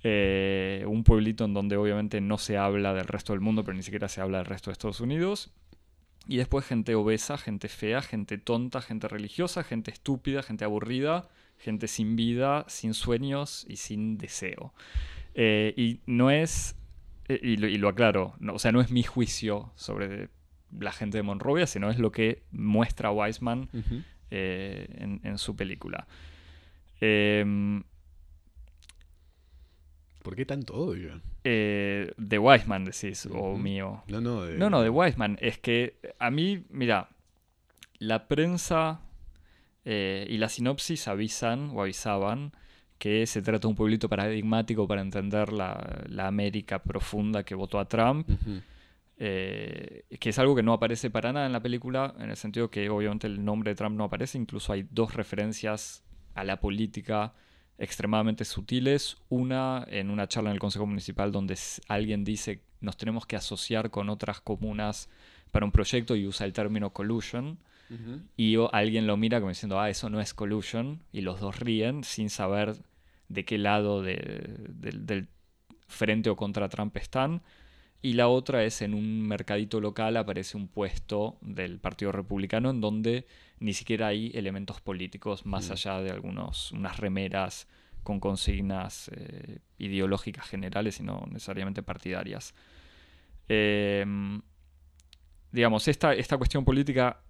Eh, 0.03 0.85
un 0.87 1.05
pueblito 1.05 1.45
en 1.45 1.55
donde 1.55 1.77
obviamente 1.77 2.21
no 2.21 2.37
se 2.37 2.59
habla 2.59 2.93
del 2.93 3.07
resto 3.07 3.33
del 3.33 3.41
mundo, 3.41 3.65
pero 3.65 3.77
ni 3.77 3.83
siquiera 3.83 4.09
se 4.09 4.21
habla 4.21 4.39
del 4.39 4.47
resto 4.47 4.71
de 4.71 4.73
Estados 4.73 5.01
Unidos. 5.01 5.51
Y 6.27 6.37
después 6.37 6.67
gente 6.67 6.95
obesa, 6.95 7.39
gente 7.39 7.69
fea, 7.69 8.03
gente 8.03 8.37
tonta, 8.37 8.83
gente 8.83 9.09
religiosa, 9.09 9.65
gente 9.65 9.91
estúpida, 9.91 10.43
gente 10.43 10.65
aburrida, 10.65 11.29
gente 11.59 11.89
sin 11.89 12.15
vida, 12.15 12.67
sin 12.69 12.93
sueños 12.93 13.65
y 13.69 13.77
sin 13.77 14.19
deseo. 14.19 14.75
Eh, 15.35 15.75
y 15.77 16.01
no 16.07 16.31
es, 16.31 16.77
eh, 17.29 17.39
y, 17.43 17.57
lo, 17.57 17.89
aclaro, 17.89 18.35
o 18.53 18.59
sea, 18.59 18.73
no 18.73 18.81
es 18.81 18.91
mi 18.91 19.03
juicio 19.03 19.73
sobre 19.75 20.29
la 20.79 20.93
gente 20.93 21.19
de 21.19 21.23
Monrovia, 21.23 21.67
sino 21.67 21.91
es 21.91 21.99
lo 21.99 22.13
que 22.13 22.43
muestra 22.51 23.11
Wiseman 23.11 23.69
eh, 24.31 25.19
en, 25.23 25.39
su 25.39 25.57
película. 25.57 26.07
Em, 27.01 27.83
¿Por 30.23 30.37
qué 30.37 30.45
tanto 30.45 30.75
odio? 30.75 31.21
de 31.43 32.39
Wiseman 32.39 32.85
decís, 32.85 33.27
o 33.33 33.57
mío. 33.57 34.05
No, 34.09 34.21
no, 34.21 34.43
de... 34.43 34.59
no, 34.59 34.69
no, 34.69 34.83
de 34.83 34.91
Wiseman. 34.91 35.39
Es 35.41 35.59
que 35.59 35.99
a 36.19 36.31
mí, 36.31 36.67
mira, 36.69 37.09
la 37.99 38.29
prensa 38.29 39.01
y 39.85 40.37
la 40.37 40.49
sinopsis 40.51 41.09
avisan 41.09 41.71
o 41.73 41.81
avisaban 41.81 42.53
que 43.01 43.27
se 43.27 43.41
trata 43.41 43.63
de 43.63 43.69
un 43.69 43.75
pueblito 43.75 44.11
paradigmático 44.11 44.87
para 44.87 45.01
entender 45.01 45.55
la, 45.55 46.05
América 46.19 46.83
profunda 46.83 47.43
que 47.43 47.55
votó 47.55 47.79
a 47.79 47.89
Trump. 47.89 48.29
Eh, 49.17 50.05
que 50.21 50.29
es 50.29 50.39
algo 50.39 50.55
que 50.55 50.63
no 50.63 50.75
aparece 50.75 51.11
para 51.11 51.33
nada 51.33 51.47
en 51.47 51.53
la 51.53 51.61
película, 51.61 52.15
en 52.19 52.29
el 52.29 52.37
sentido 52.37 52.71
que 52.71 52.91
obviamente 52.91 53.27
el 53.27 53.43
nombre 53.43 53.71
de 53.71 53.75
Trump 53.75 53.97
no 53.97 54.05
aparece, 54.05 54.37
incluso 54.37 54.75
hay 54.75 54.87
dos 54.91 55.15
referencias 55.15 56.05
a 56.35 56.45
la 56.45 56.61
política 56.61 57.33
extremadamente 57.79 58.45
sutiles. 58.45 59.17
Una 59.31 59.87
en 59.89 60.11
una 60.11 60.29
charla 60.29 60.51
en 60.51 60.55
el 60.55 60.61
Consejo 60.61 60.87
Municipal 60.87 61.33
donde 61.33 61.59
alguien 61.89 62.23
dice 62.23 62.63
nos 62.83 62.99
tenemos 62.99 63.25
que 63.25 63.37
asociar 63.37 63.91
con 63.91 64.11
otras 64.11 64.43
comunas 64.43 65.09
para 65.51 65.65
un 65.65 65.73
proyecto 65.73 66.17
y 66.17 66.27
usa 66.27 66.47
el 66.47 66.53
término 66.53 66.93
collusion. 66.93 67.59
Y 68.37 68.55
alguien 68.71 69.09
lo 69.09 69.17
mira 69.17 69.41
como 69.41 69.49
diciendo, 69.49 69.81
ah, 69.81 69.91
eso 69.91 70.11
no 70.11 70.21
es 70.21 70.33
collusion, 70.33 71.03
y 71.11 71.23
los 71.23 71.41
dos 71.41 71.59
ríen 71.59 72.05
sin 72.05 72.31
saber 72.31 72.77
de 73.31 73.45
qué 73.45 73.57
lado 73.57 74.03
del 74.03 75.29
frente 75.87 76.29
o 76.29 76.37
contra 76.37 76.69
Trump 76.69 76.97
están. 76.97 77.43
Y 78.03 78.15
la 78.15 78.29
otra 78.29 78.65
es 78.65 78.83
en 78.83 78.95
un 78.95 79.27
mercadito 79.27 79.81
local 79.81 80.17
aparece 80.17 80.57
un 80.57 80.69
puesto 80.69 81.39
del 81.43 81.79
Partido 81.79 82.13
Republicano 82.13 82.71
en 82.71 82.81
donde 82.81 83.27
ni 83.59 83.73
siquiera 83.75 84.09
hay 84.09 84.33
elementos 84.35 84.81
políticos 84.81 85.45
más 85.45 85.69
mm. 85.69 85.73
allá 85.73 86.01
de 86.01 86.11
algunos, 86.11 86.73
unas 86.73 86.97
remeras 86.97 87.69
con 88.03 88.19
consignas 88.19 89.11
eh, 89.15 89.59
ideológicas 89.79 90.49
generales 90.49 90.99
y 90.99 91.03
no 91.03 91.27
necesariamente 91.31 91.83
partidarias. 91.83 92.55
Em, 93.49 94.41
digamos, 95.53 95.87
esta, 95.87 96.15
esta 96.15 96.39
cuestión 96.39 96.65
política 96.65 97.23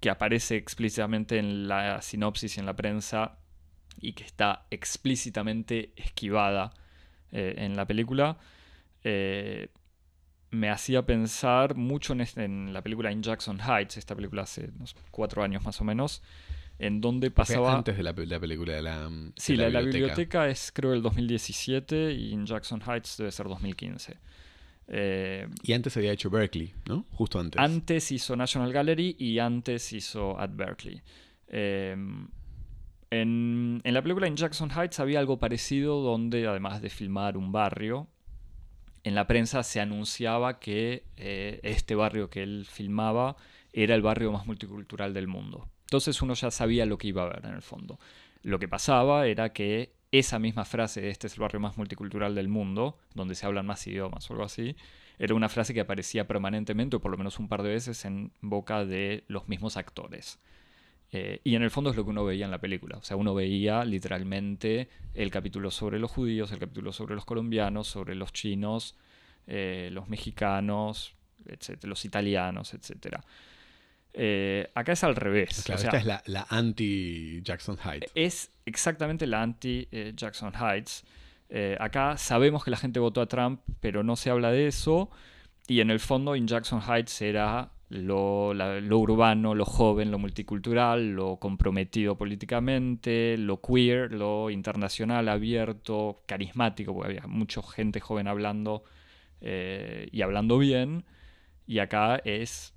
que 0.00 0.10
aparece 0.10 0.56
explícitamente 0.56 1.38
en 1.38 1.68
la 1.68 2.02
sinopsis 2.02 2.56
y 2.56 2.60
en 2.60 2.66
la 2.66 2.74
prensa 2.74 3.38
y 4.00 4.12
que 4.12 4.24
está 4.24 4.66
explícitamente 4.70 5.92
esquivada 5.96 6.72
eh, 7.32 7.54
en 7.58 7.76
la 7.76 7.86
película, 7.86 8.38
eh, 9.04 9.68
me 10.50 10.70
hacía 10.70 11.04
pensar 11.04 11.74
mucho 11.74 12.12
en, 12.12 12.20
este- 12.20 12.44
en 12.44 12.72
la 12.72 12.82
película 12.82 13.10
In 13.12 13.22
Jackson 13.22 13.58
Heights, 13.60 13.96
esta 13.96 14.14
película 14.14 14.42
hace 14.42 14.70
unos 14.76 14.94
cuatro 15.10 15.42
años 15.42 15.62
más 15.64 15.80
o 15.80 15.84
menos, 15.84 16.22
en 16.78 17.00
donde 17.00 17.30
pasaba... 17.30 17.74
antes 17.74 17.96
de 17.96 18.02
la, 18.02 18.14
pe- 18.14 18.26
la 18.26 18.38
película 18.38 18.74
de 18.74 18.82
la, 18.82 19.08
de 19.08 19.32
Sí, 19.36 19.56
la, 19.56 19.64
de 19.64 19.70
la 19.70 19.80
biblioteca 19.80 20.48
es 20.48 20.70
creo 20.72 20.92
el 20.92 21.02
2017 21.02 22.12
y 22.12 22.32
In 22.32 22.46
Jackson 22.46 22.80
Heights 22.86 23.16
debe 23.16 23.32
ser 23.32 23.48
2015. 23.48 24.16
Eh, 24.88 25.48
Y 25.62 25.72
antes 25.72 25.96
había 25.96 26.12
hecho 26.12 26.30
Berkeley, 26.30 26.72
¿no? 26.86 27.06
Justo 27.10 27.40
antes. 27.40 27.60
antes 27.60 28.12
hizo 28.12 28.36
National 28.36 28.72
Gallery 28.72 29.16
y 29.18 29.38
antes 29.40 29.92
hizo 29.92 30.38
At 30.38 30.50
Berkeley. 30.54 31.02
Eh, 31.48 31.96
en, 33.10 33.80
en 33.84 33.94
la 33.94 34.02
película 34.02 34.26
In 34.26 34.36
Jackson 34.36 34.70
Heights 34.70 35.00
había 35.00 35.18
algo 35.18 35.38
parecido 35.38 36.00
donde, 36.00 36.46
además 36.46 36.82
de 36.82 36.90
filmar 36.90 37.36
un 37.36 37.52
barrio, 37.52 38.08
en 39.06 39.14
la 39.14 39.28
prensa 39.28 39.62
se 39.62 39.80
anunciaba 39.80 40.58
que 40.58 41.04
eh, 41.16 41.60
este 41.62 41.94
barrio 41.94 42.28
que 42.28 42.42
él 42.42 42.66
filmaba 42.68 43.36
era 43.72 43.94
el 43.94 44.02
barrio 44.02 44.32
más 44.32 44.46
multicultural 44.46 45.14
del 45.14 45.28
mundo. 45.28 45.68
Entonces 45.82 46.20
uno 46.22 46.34
ya 46.34 46.50
sabía 46.50 46.86
lo 46.86 46.98
que 46.98 47.08
iba 47.08 47.22
a 47.22 47.28
ver 47.28 47.44
en 47.44 47.54
el 47.54 47.62
fondo. 47.62 48.00
Lo 48.42 48.58
que 48.58 48.66
pasaba 48.66 49.28
era 49.28 49.52
que 49.52 49.94
esa 50.10 50.40
misma 50.40 50.64
frase 50.64 51.08
este 51.08 51.28
es 51.28 51.34
el 51.34 51.40
barrio 51.40 51.60
más 51.60 51.76
multicultural 51.76 52.34
del 52.34 52.48
mundo, 52.48 52.98
donde 53.14 53.36
se 53.36 53.46
hablan 53.46 53.66
más 53.66 53.86
idiomas 53.86 54.28
o 54.28 54.34
algo 54.34 54.44
así, 54.44 54.74
era 55.18 55.34
una 55.34 55.48
frase 55.48 55.72
que 55.72 55.80
aparecía 55.80 56.26
permanentemente, 56.26 56.96
o 56.96 57.00
por 57.00 57.10
lo 57.10 57.16
menos 57.16 57.38
un 57.38 57.48
par 57.48 57.62
de 57.62 57.70
veces, 57.70 58.04
en 58.04 58.32
boca 58.40 58.84
de 58.84 59.24
los 59.28 59.48
mismos 59.48 59.76
actores. 59.76 60.38
Eh, 61.12 61.40
y 61.44 61.54
en 61.54 61.62
el 61.62 61.70
fondo 61.70 61.90
es 61.90 61.96
lo 61.96 62.04
que 62.04 62.10
uno 62.10 62.24
veía 62.24 62.44
en 62.44 62.50
la 62.50 62.60
película. 62.60 62.98
O 62.98 63.02
sea, 63.02 63.16
uno 63.16 63.34
veía 63.34 63.84
literalmente 63.84 64.88
el 65.14 65.30
capítulo 65.30 65.70
sobre 65.70 65.98
los 65.98 66.10
judíos, 66.10 66.50
el 66.52 66.58
capítulo 66.58 66.92
sobre 66.92 67.14
los 67.14 67.24
colombianos, 67.24 67.86
sobre 67.86 68.14
los 68.14 68.32
chinos, 68.32 68.96
eh, 69.46 69.88
los 69.92 70.08
mexicanos, 70.08 71.14
etcétera, 71.46 71.88
los 71.88 72.04
italianos, 72.04 72.74
etc. 72.74 73.16
acá 74.74 74.92
es 74.92 75.04
al 75.04 75.14
revés. 75.14 75.62
Claro, 75.64 75.78
o 75.78 75.82
sea, 75.82 75.90
esta 75.90 75.98
es 75.98 76.06
la, 76.06 76.22
la 76.26 76.46
anti-Jackson 76.48 77.78
Heights. 77.84 78.10
es 78.14 78.50
exactamente 78.64 79.26
la 79.26 79.42
anti-Jackson 79.42 80.52
Heights. 80.54 81.04
Eh, 81.48 81.76
acá 81.78 82.16
sabemos 82.16 82.64
que 82.64 82.70
la 82.70 82.76
gente 82.76 82.98
votó 82.98 83.20
a 83.20 83.26
Trump, 83.26 83.60
pero 83.80 84.02
no 84.02 84.16
se 84.16 84.30
habla 84.30 84.50
de 84.50 84.66
eso. 84.66 85.10
Y 85.68 85.80
en 85.80 85.90
el 85.90 86.00
fondo, 86.00 86.34
en 86.34 86.46
Jackson 86.46 86.80
Heights 86.82 87.22
era 87.22 87.70
lo, 87.88 88.50
urbano, 88.98 89.54
lo 89.54 89.64
joven, 89.64 90.10
lo 90.10 90.18
multicultural, 90.18 91.12
lo 91.12 91.36
comprometido 91.36 92.16
políticamente, 92.16 93.36
lo 93.38 93.60
queer, 93.60 94.12
lo 94.12 94.50
internacional, 94.50 95.28
abierto, 95.28 96.22
carismático, 96.26 96.92
porque 96.94 97.18
había 97.18 97.26
mucha 97.28 97.62
gente 97.62 98.00
joven 98.00 98.26
hablando 98.26 98.84
eh, 99.40 100.08
y 100.10 100.22
hablando 100.22 100.58
bien. 100.58 101.04
Y 101.66 101.78
acá 101.78 102.16
es 102.24 102.74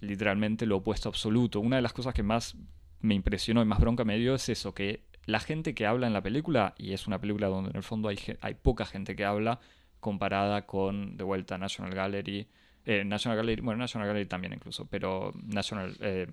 literalmente 0.00 0.66
lo 0.66 0.78
opuesto 0.78 1.08
absoluto. 1.08 1.60
Una 1.60 1.76
de 1.76 1.82
las 1.82 1.92
cosas 1.92 2.14
que 2.14 2.22
más 2.22 2.56
me 3.00 3.14
impresionó 3.14 3.62
y 3.62 3.66
más 3.66 3.80
bronca 3.80 4.04
me 4.04 4.18
dio 4.18 4.34
es 4.34 4.48
eso, 4.48 4.74
que 4.74 5.04
la 5.26 5.40
gente 5.40 5.74
que 5.74 5.86
habla 5.86 6.06
en 6.06 6.12
la 6.12 6.22
película, 6.22 6.74
y 6.76 6.92
es 6.92 7.06
una 7.06 7.18
película 7.18 7.48
donde 7.48 7.70
en 7.70 7.76
el 7.76 7.82
fondo 7.82 8.08
hay 8.08 8.54
poca 8.54 8.84
gente 8.84 9.16
que 9.16 9.24
habla, 9.24 9.60
comparada 10.00 10.66
con, 10.66 11.16
de 11.16 11.24
vuelta, 11.24 11.58
National 11.58 11.94
Gallery, 11.94 12.48
eh, 12.84 13.04
National 13.04 13.36
Gallery, 13.36 13.60
bueno, 13.62 13.78
National 13.78 14.08
Gallery 14.08 14.26
también 14.26 14.52
incluso, 14.52 14.86
pero 14.86 15.32
National, 15.42 15.96
eh, 16.00 16.26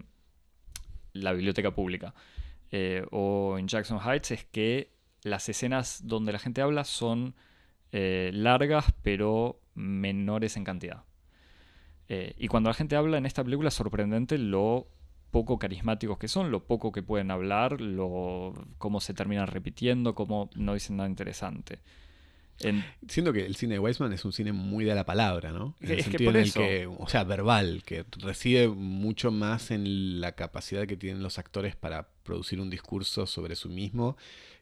la 1.13 1.33
biblioteca 1.33 1.71
pública, 1.71 2.13
eh, 2.71 3.05
o 3.11 3.57
en 3.57 3.67
Jackson 3.67 3.99
Heights, 3.99 4.31
es 4.31 4.45
que 4.45 4.93
las 5.23 5.49
escenas 5.49 6.07
donde 6.07 6.31
la 6.31 6.39
gente 6.39 6.61
habla 6.61 6.83
son 6.83 7.35
largas, 7.91 8.93
pero 9.01 9.61
menores 9.73 10.55
en 10.55 10.63
cantidad. 10.63 11.03
Y 12.09 12.47
cuando 12.47 12.69
la 12.69 12.75
gente 12.75 12.95
habla 12.95 13.17
en 13.17 13.25
esta 13.25 13.43
película 13.43 13.69
es 13.69 13.73
sorprendente 13.73 14.37
lo 14.37 14.87
poco 15.31 15.57
carismáticos 15.57 16.17
que 16.17 16.27
son, 16.27 16.51
lo 16.51 16.65
poco 16.65 16.91
que 16.91 17.01
pueden 17.01 17.31
hablar, 17.31 17.81
lo, 17.81 18.53
cómo 18.77 18.99
se 18.99 19.13
terminan 19.13 19.47
repitiendo, 19.47 20.15
cómo 20.15 20.49
no 20.55 20.73
dicen 20.73 20.97
nada 20.97 21.09
interesante. 21.09 21.79
En- 22.61 22.83
Siento 23.07 23.31
que 23.33 23.45
el 23.45 23.55
cine 23.55 23.75
de 23.75 23.79
Weisman 23.79 24.13
es 24.13 24.25
un 24.25 24.33
cine 24.33 24.51
muy 24.51 24.83
de 24.85 24.95
la 24.95 25.05
palabra, 25.05 25.51
¿no? 25.51 25.75
En 25.79 25.91
el 25.91 25.99
Es 25.99 26.05
sentido 26.05 26.29
en 26.31 26.35
el 26.37 26.43
eso. 26.47 26.59
que, 26.59 26.87
o 26.87 27.07
sea, 27.07 27.23
verbal, 27.23 27.83
que 27.85 28.05
reside 28.19 28.67
mucho 28.67 29.31
más 29.31 29.71
en 29.71 30.19
la 30.21 30.31
capacidad 30.33 30.87
que 30.87 30.97
tienen 30.97 31.21
los 31.21 31.37
actores 31.37 31.75
para 31.75 32.09
producir 32.23 32.59
un 32.59 32.69
discurso 32.69 33.25
sobre 33.27 33.55
sí 33.55 33.69
mismo 33.69 34.17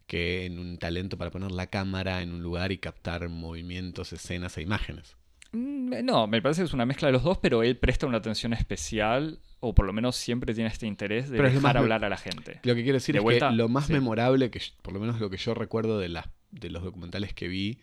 que 0.07 0.45
en 0.45 0.59
un 0.59 0.77
talento 0.77 1.17
para 1.17 1.31
poner 1.31 1.51
la 1.51 1.67
cámara 1.67 2.21
en 2.21 2.31
un 2.33 2.43
lugar 2.43 2.71
y 2.71 2.77
captar 2.77 3.27
movimientos, 3.29 4.13
escenas 4.13 4.57
e 4.57 4.61
imágenes. 4.61 5.15
Mm, 5.51 6.03
No, 6.05 6.27
me 6.27 6.41
parece 6.41 6.61
que 6.61 6.65
es 6.65 6.73
una 6.73 6.85
mezcla 6.85 7.07
de 7.07 7.13
los 7.13 7.23
dos, 7.23 7.37
pero 7.39 7.63
él 7.63 7.77
presta 7.77 8.05
una 8.05 8.17
atención 8.17 8.53
especial, 8.53 9.39
o 9.61 9.73
por 9.73 9.85
lo 9.87 9.93
menos 9.93 10.15
siempre 10.15 10.53
tiene 10.53 10.69
este 10.69 10.85
interés 10.85 11.29
de 11.29 11.37
Pero 11.37 11.49
dejar 11.49 11.77
hablar 11.77 12.05
a 12.05 12.09
la 12.09 12.17
gente. 12.17 12.59
Lo 12.63 12.75
que 12.75 12.83
quiero 12.83 12.97
decir 12.97 13.13
De 13.13 13.19
es 13.19 13.23
vuelta, 13.23 13.49
que 13.49 13.55
lo 13.55 13.67
más 13.69 13.87
sí. 13.87 13.93
memorable, 13.93 14.51
que 14.51 14.61
por 14.83 14.93
lo 14.93 14.99
menos 14.99 15.19
lo 15.19 15.29
que 15.29 15.37
yo 15.37 15.53
recuerdo 15.55 15.97
de, 15.97 16.09
las, 16.09 16.25
de 16.59 16.69
los 16.69 16.83
documentales 16.83 17.33
que 17.33 17.47
vi 17.47 17.79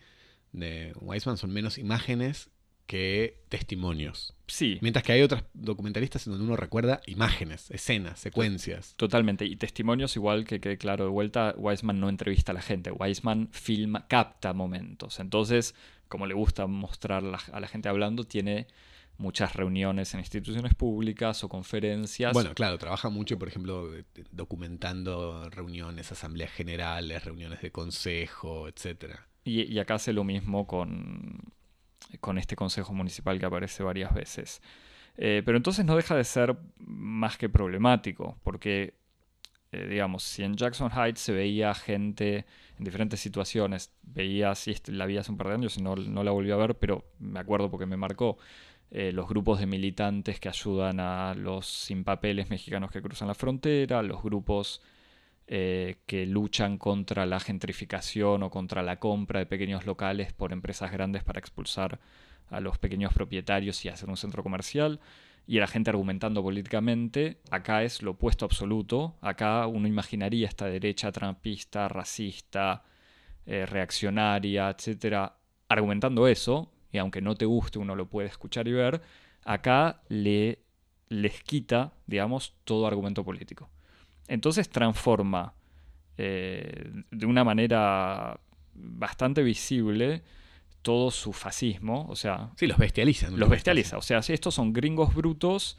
de 0.51 0.93
Weisman, 0.99 1.37
son 1.37 1.51
menos 1.51 1.77
imágenes 1.77 2.49
que 2.85 3.41
testimonios. 3.49 4.35
Sí, 4.47 4.77
Mientras 4.81 5.03
que 5.03 5.13
hay 5.13 5.21
otros 5.21 5.43
documentalistas 5.53 6.27
en 6.27 6.33
donde 6.33 6.45
uno 6.45 6.55
recuerda 6.55 7.01
imágenes, 7.07 7.71
escenas, 7.71 8.19
secuencias. 8.19 8.93
totalmente. 8.97 9.45
Y 9.45 9.55
testimonios, 9.55 10.15
igual 10.15 10.45
que 10.45 10.59
quede 10.59 10.77
claro 10.77 11.05
de 11.05 11.09
vuelta, 11.09 11.55
Weisman 11.57 11.99
no 11.99 12.09
entrevista 12.09 12.51
a 12.51 12.55
la 12.55 12.61
gente, 12.61 12.91
Weisman 12.91 13.49
filma, 13.51 14.07
capta 14.07 14.53
momentos. 14.53 15.19
Entonces, 15.19 15.75
como 16.07 16.27
le 16.27 16.33
gusta 16.33 16.67
mostrar 16.67 17.23
a 17.23 17.59
la 17.59 17.67
gente 17.67 17.89
hablando, 17.89 18.25
tiene 18.25 18.67
muchas 19.17 19.55
reuniones 19.55 20.13
en 20.13 20.19
instituciones 20.19 20.73
públicas 20.73 21.43
o 21.43 21.49
conferencias. 21.49 22.33
Bueno, 22.33 22.53
claro, 22.53 22.77
trabaja 22.77 23.09
mucho, 23.09 23.37
por 23.37 23.47
ejemplo, 23.47 23.89
documentando 24.31 25.49
reuniones, 25.49 26.11
asambleas 26.11 26.51
generales, 26.51 27.23
reuniones 27.23 27.61
de 27.61 27.71
consejo, 27.71 28.67
etcétera. 28.67 29.27
Y, 29.43 29.63
y 29.63 29.79
acá 29.79 29.95
hace 29.95 30.13
lo 30.13 30.23
mismo 30.23 30.67
con, 30.67 31.53
con 32.19 32.37
este 32.37 32.55
consejo 32.55 32.93
municipal 32.93 33.39
que 33.39 33.45
aparece 33.45 33.83
varias 33.83 34.13
veces. 34.13 34.61
Eh, 35.17 35.43
pero 35.45 35.57
entonces 35.57 35.85
no 35.85 35.95
deja 35.95 36.15
de 36.15 36.23
ser 36.23 36.57
más 36.77 37.37
que 37.37 37.49
problemático, 37.49 38.37
porque, 38.43 38.95
eh, 39.71 39.87
digamos, 39.87 40.23
si 40.23 40.43
en 40.43 40.55
Jackson 40.55 40.91
Heights 40.91 41.19
se 41.19 41.33
veía 41.33 41.73
gente 41.75 42.45
en 42.79 42.83
diferentes 42.83 43.19
situaciones, 43.19 43.93
veía, 44.01 44.55
si 44.55 44.75
la 44.87 45.05
vi 45.05 45.17
hace 45.17 45.31
un 45.31 45.37
par 45.37 45.49
de 45.49 45.53
años 45.53 45.77
y 45.77 45.83
no, 45.83 45.95
no 45.95 46.23
la 46.23 46.31
volví 46.31 46.51
a 46.51 46.55
ver, 46.55 46.75
pero 46.75 47.05
me 47.19 47.39
acuerdo 47.39 47.69
porque 47.69 47.85
me 47.85 47.97
marcó, 47.97 48.37
eh, 48.95 49.11
los 49.11 49.27
grupos 49.27 49.59
de 49.59 49.65
militantes 49.65 50.39
que 50.39 50.49
ayudan 50.49 50.99
a 50.99 51.33
los 51.33 51.65
sin 51.65 52.03
papeles 52.03 52.51
mexicanos 52.51 52.91
que 52.91 53.01
cruzan 53.01 53.27
la 53.27 53.33
frontera, 53.33 54.03
los 54.03 54.21
grupos 54.21 54.83
eh, 55.47 55.97
que 56.05 56.27
luchan 56.27 56.77
contra 56.77 57.25
la 57.25 57.39
gentrificación 57.39 58.43
o 58.43 58.51
contra 58.51 58.83
la 58.83 58.99
compra 58.99 59.39
de 59.39 59.47
pequeños 59.47 59.87
locales 59.87 60.31
por 60.31 60.53
empresas 60.53 60.91
grandes 60.91 61.23
para 61.23 61.39
expulsar 61.39 61.99
a 62.51 62.59
los 62.59 62.77
pequeños 62.77 63.11
propietarios 63.13 63.83
y 63.83 63.89
hacer 63.89 64.09
un 64.09 64.17
centro 64.17 64.43
comercial. 64.43 64.99
Y 65.47 65.57
la 65.59 65.65
gente 65.65 65.89
argumentando 65.89 66.43
políticamente, 66.43 67.39
acá 67.49 67.81
es 67.81 68.03
lo 68.03 68.11
opuesto 68.11 68.45
absoluto. 68.45 69.15
Acá 69.21 69.65
uno 69.65 69.87
imaginaría 69.87 70.47
esta 70.47 70.67
derecha 70.67 71.11
trampista, 71.11 71.87
racista, 71.87 72.83
eh, 73.47 73.65
reaccionaria, 73.65 74.69
etcétera, 74.69 75.35
argumentando 75.67 76.27
eso, 76.27 76.72
y 76.93 76.99
aunque 76.99 77.19
no 77.21 77.35
te 77.35 77.45
guste, 77.45 77.79
uno 77.79 77.95
lo 77.95 78.05
puede 78.07 78.29
escuchar 78.29 78.67
y 78.69 78.71
ver. 78.71 79.01
Acá 79.43 80.01
le, 80.07 80.59
les 81.09 81.43
quita, 81.43 81.91
digamos, 82.07 82.53
todo 82.63 82.87
argumento 82.87 83.25
político. 83.25 83.69
Entonces 84.27 84.69
transforma 84.69 85.53
eh, 86.17 86.91
de 87.11 87.25
una 87.25 87.43
manera 87.43 88.39
bastante 88.75 89.43
visible 89.43 90.21
todo 90.83 91.11
su 91.11 91.33
fascismo, 91.33 92.05
o 92.09 92.15
sea, 92.15 92.51
Sí, 92.57 92.67
los 92.67 92.77
bestializan. 92.77 93.39
los 93.39 93.49
bestializa. 93.49 93.97
O 93.97 94.01
sea, 94.01 94.19
estos 94.19 94.53
son 94.53 94.71
gringos 94.73 95.15
brutos, 95.15 95.77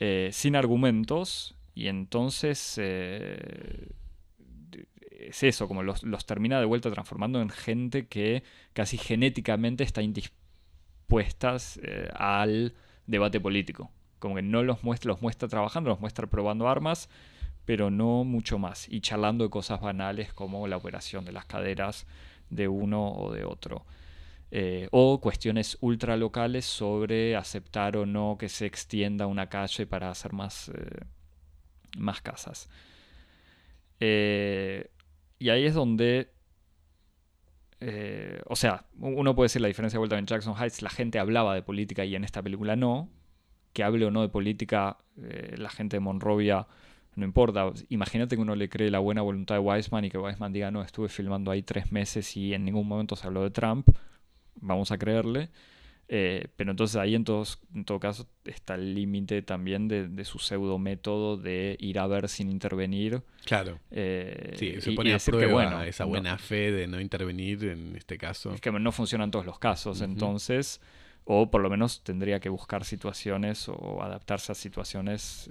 eh, 0.00 0.30
sin 0.32 0.56
argumentos, 0.56 1.54
y 1.74 1.88
entonces 1.88 2.76
eh, 2.80 3.88
es 5.10 5.42
eso, 5.42 5.68
como 5.68 5.82
los, 5.82 6.02
los 6.04 6.26
termina 6.26 6.60
de 6.60 6.64
vuelta 6.64 6.90
transformando 6.90 7.42
en 7.42 7.50
gente 7.50 8.06
que 8.06 8.44
casi 8.72 8.98
genéticamente 8.98 9.82
está 9.84 10.00
indispuesta 11.06 11.56
eh, 11.82 12.10
al 12.14 12.74
debate 13.06 13.40
político. 13.40 13.90
Como 14.18 14.34
que 14.34 14.42
no 14.42 14.62
los 14.62 14.82
muestra, 14.82 15.08
los 15.08 15.22
muestra 15.22 15.48
trabajando, 15.48 15.90
los 15.90 16.00
muestra 16.00 16.26
probando 16.26 16.68
armas, 16.68 17.08
pero 17.64 17.90
no 17.90 18.24
mucho 18.24 18.58
más. 18.58 18.88
Y 18.88 19.00
charlando 19.00 19.44
de 19.44 19.50
cosas 19.50 19.80
banales 19.80 20.32
como 20.32 20.66
la 20.66 20.76
operación 20.76 21.24
de 21.24 21.32
las 21.32 21.46
caderas 21.46 22.06
de 22.50 22.68
uno 22.68 23.12
o 23.12 23.32
de 23.32 23.44
otro. 23.44 23.84
Eh, 24.52 24.88
o 24.92 25.20
cuestiones 25.20 25.76
ultralocales 25.80 26.64
sobre 26.64 27.34
aceptar 27.36 27.96
o 27.96 28.06
no 28.06 28.36
que 28.38 28.48
se 28.48 28.64
extienda 28.64 29.26
una 29.26 29.48
calle 29.48 29.86
para 29.86 30.10
hacer 30.10 30.32
más, 30.32 30.68
eh, 30.68 31.04
más 31.98 32.20
casas. 32.22 32.68
Y 35.38 35.48
ahí 35.50 35.64
es 35.66 35.74
donde 35.74 36.30
eh, 37.80 38.40
o 38.46 38.56
sea, 38.56 38.84
uno 38.98 39.34
puede 39.34 39.46
decir 39.46 39.62
la 39.62 39.68
diferencia 39.68 39.96
de 39.96 40.00
vuelta 40.00 40.18
en 40.18 40.26
Jackson 40.26 40.54
Heights, 40.56 40.82
la 40.82 40.90
gente 40.90 41.18
hablaba 41.18 41.54
de 41.54 41.62
política 41.62 42.04
y 42.04 42.14
en 42.14 42.24
esta 42.24 42.42
película 42.42 42.76
no. 42.76 43.08
Que 43.72 43.84
hable 43.84 44.06
o 44.06 44.10
no 44.10 44.22
de 44.22 44.28
política, 44.28 44.96
eh, 45.22 45.54
la 45.58 45.68
gente 45.68 45.96
de 45.96 46.00
Monrovia 46.00 46.66
no 47.16 47.24
importa. 47.24 47.72
Imagínate 47.88 48.36
que 48.36 48.42
uno 48.42 48.54
le 48.54 48.68
cree 48.68 48.90
la 48.90 48.98
buena 48.98 49.22
voluntad 49.22 49.56
de 49.56 49.60
Weisman 49.60 50.04
y 50.04 50.10
que 50.10 50.18
Weisman 50.18 50.52
diga, 50.52 50.70
no, 50.70 50.82
estuve 50.82 51.08
filmando 51.08 51.50
ahí 51.50 51.62
tres 51.62 51.90
meses 51.90 52.36
y 52.36 52.54
en 52.54 52.64
ningún 52.64 52.86
momento 52.86 53.16
se 53.16 53.26
habló 53.26 53.42
de 53.42 53.50
Trump. 53.50 53.88
Vamos 54.56 54.92
a 54.92 54.98
creerle. 54.98 55.48
Eh, 56.08 56.46
pero 56.54 56.70
entonces 56.70 56.96
ahí 56.96 57.16
en, 57.16 57.24
todos, 57.24 57.58
en 57.74 57.84
todo 57.84 57.98
caso 57.98 58.28
está 58.44 58.76
el 58.76 58.94
límite 58.94 59.42
también 59.42 59.88
de, 59.88 60.24
su 60.24 60.38
pseudo 60.38 60.78
método 60.78 61.36
de 61.36 61.76
ir 61.80 61.98
a 61.98 62.06
ver 62.06 62.28
sin 62.28 62.48
intervenir. 62.48 63.22
Claro. 63.44 63.80
Eh, 63.90 64.54
sí, 64.56 64.80
se 64.80 64.92
pone 64.92 65.14
a 65.14 65.18
prueba 65.18 65.52
bueno, 65.52 65.82
esa 65.82 66.04
buena 66.04 66.38
fe 66.38 66.70
de 66.70 66.86
no 66.86 67.00
intervenir 67.00 67.64
en 67.64 67.96
este 67.96 68.18
caso. 68.18 68.52
Es 68.52 68.60
que 68.60 68.70
no 68.70 68.92
funciona 68.92 69.24
en 69.24 69.32
todos 69.32 69.46
los 69.46 69.58
casos. 69.58 70.00
Entonces, 70.00 70.80
o 71.24 71.50
por 71.50 71.60
lo 71.60 71.68
menos 71.68 72.02
tendría 72.04 72.38
que 72.38 72.48
buscar 72.48 72.84
situaciones 72.84 73.68
o 73.68 74.00
adaptarse 74.00 74.52
a 74.52 74.54
situaciones. 74.54 75.50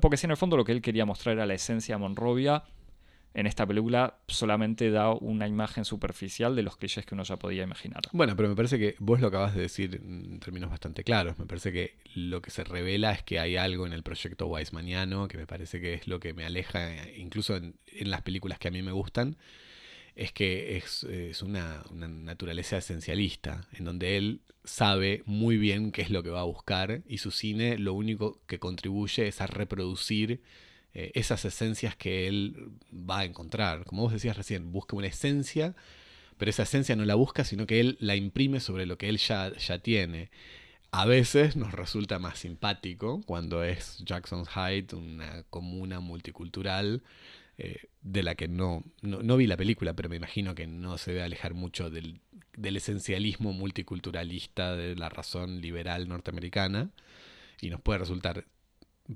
porque 0.00 0.16
si 0.16 0.26
en 0.26 0.30
el 0.30 0.36
fondo 0.36 0.56
lo 0.56 0.64
que 0.64 0.72
él 0.72 0.82
quería 0.82 1.04
mostrar 1.04 1.34
era 1.34 1.46
la 1.46 1.54
esencia 1.54 1.96
de 1.96 1.98
Monrovia, 1.98 2.62
en 3.34 3.46
esta 3.46 3.66
película 3.66 4.18
solamente 4.28 4.90
da 4.90 5.10
una 5.10 5.48
imagen 5.48 5.84
superficial 5.84 6.54
de 6.56 6.62
los 6.62 6.76
clichés 6.76 7.06
que 7.06 7.14
uno 7.14 7.24
ya 7.24 7.36
podía 7.36 7.62
imaginar. 7.62 8.02
Bueno, 8.12 8.36
pero 8.36 8.48
me 8.48 8.56
parece 8.56 8.78
que 8.78 8.94
vos 8.98 9.20
lo 9.20 9.28
acabas 9.28 9.54
de 9.54 9.62
decir 9.62 10.00
en 10.02 10.40
términos 10.40 10.70
bastante 10.70 11.04
claros. 11.04 11.38
Me 11.38 11.46
parece 11.46 11.72
que 11.72 11.96
lo 12.14 12.42
que 12.42 12.50
se 12.50 12.64
revela 12.64 13.12
es 13.12 13.22
que 13.22 13.38
hay 13.38 13.56
algo 13.56 13.86
en 13.86 13.92
el 13.92 14.02
proyecto 14.02 14.46
Weismaniano 14.46 15.28
que 15.28 15.38
me 15.38 15.46
parece 15.46 15.80
que 15.80 15.94
es 15.94 16.06
lo 16.06 16.20
que 16.20 16.34
me 16.34 16.44
aleja, 16.44 17.08
incluso 17.16 17.56
en 17.56 17.74
las 17.86 18.22
películas 18.22 18.58
que 18.58 18.68
a 18.68 18.70
mí 18.70 18.82
me 18.82 18.92
gustan 18.92 19.36
es 20.14 20.32
que 20.32 20.76
es, 20.76 21.42
una, 21.42 21.84
naturaleza 21.92 22.78
esencialista, 22.78 23.68
en 23.72 23.84
donde 23.84 24.16
él 24.16 24.40
sabe 24.64 25.22
muy 25.26 25.56
bien 25.56 25.90
qué 25.90 26.02
es 26.02 26.10
lo 26.10 26.22
que 26.22 26.30
va 26.30 26.40
a 26.40 26.44
buscar 26.44 27.02
y 27.06 27.18
su 27.18 27.30
cine 27.30 27.78
lo 27.78 27.94
único 27.94 28.40
que 28.46 28.58
contribuye 28.58 29.26
es 29.26 29.40
a 29.40 29.46
reproducir 29.46 30.42
eh, 30.94 31.12
esas 31.14 31.44
esencias 31.44 31.96
que 31.96 32.28
él 32.28 32.70
va 32.92 33.20
a 33.20 33.24
encontrar. 33.24 33.84
Como 33.84 34.02
vos 34.02 34.12
decías 34.12 34.36
recién, 34.36 34.72
busca 34.72 34.96
una 34.96 35.06
esencia, 35.08 35.74
pero 36.38 36.50
esa 36.50 36.64
esencia 36.64 36.96
no 36.96 37.04
la 37.04 37.14
busca, 37.14 37.44
sino 37.44 37.66
que 37.66 37.80
él 37.80 37.96
la 38.00 38.16
imprime 38.16 38.60
sobre 38.60 38.86
lo 38.86 38.98
que 38.98 39.08
él 39.08 39.18
ya, 39.18 39.52
ya 39.56 39.78
tiene. 39.78 40.30
A 40.90 41.06
veces 41.06 41.56
nos 41.56 41.72
resulta 41.72 42.18
más 42.18 42.38
simpático 42.38 43.22
cuando 43.24 43.64
es 43.64 43.98
Jackson's 44.04 44.48
Heights, 44.54 44.92
una 44.92 45.42
comuna 45.44 46.00
multicultural, 46.00 47.02
eh, 47.58 47.88
de 48.02 48.22
la 48.22 48.34
que 48.34 48.48
no, 48.48 48.82
no, 49.02 49.36
vi 49.36 49.46
la 49.46 49.56
película, 49.56 49.94
pero 49.94 50.08
me 50.08 50.16
imagino 50.16 50.54
que 50.54 50.66
no 50.66 50.98
se 50.98 51.12
debe 51.12 51.22
alejar 51.22 51.54
mucho 51.54 51.90
del, 51.90 52.20
esencialismo 52.60 53.52
multiculturalista 53.52 54.74
de 54.74 54.96
la 54.96 55.08
razón 55.08 55.60
liberal 55.60 56.08
norteamericana 56.08 56.90
y 57.60 57.70
nos 57.70 57.80
puede 57.80 58.00
resultar 58.00 58.44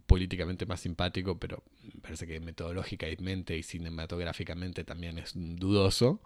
políticamente 0.06 0.66
más 0.66 0.80
simpático, 0.80 1.38
pero 1.38 1.62
parece 2.02 2.26
que 2.26 2.40
metodológicamente 2.40 3.56
y 3.56 3.62
cinematográficamente 3.62 4.84
también 4.84 5.18
es 5.18 5.32
dudoso. 5.34 6.20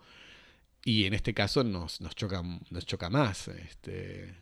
Y 0.84 1.04
en 1.04 1.14
este 1.14 1.34
caso 1.34 1.62
nos, 1.62 2.00
nos, 2.00 2.14
choca, 2.14 2.42
nos 2.70 2.86
choca 2.86 3.10
más. 3.10 3.48
Este... 3.48 4.34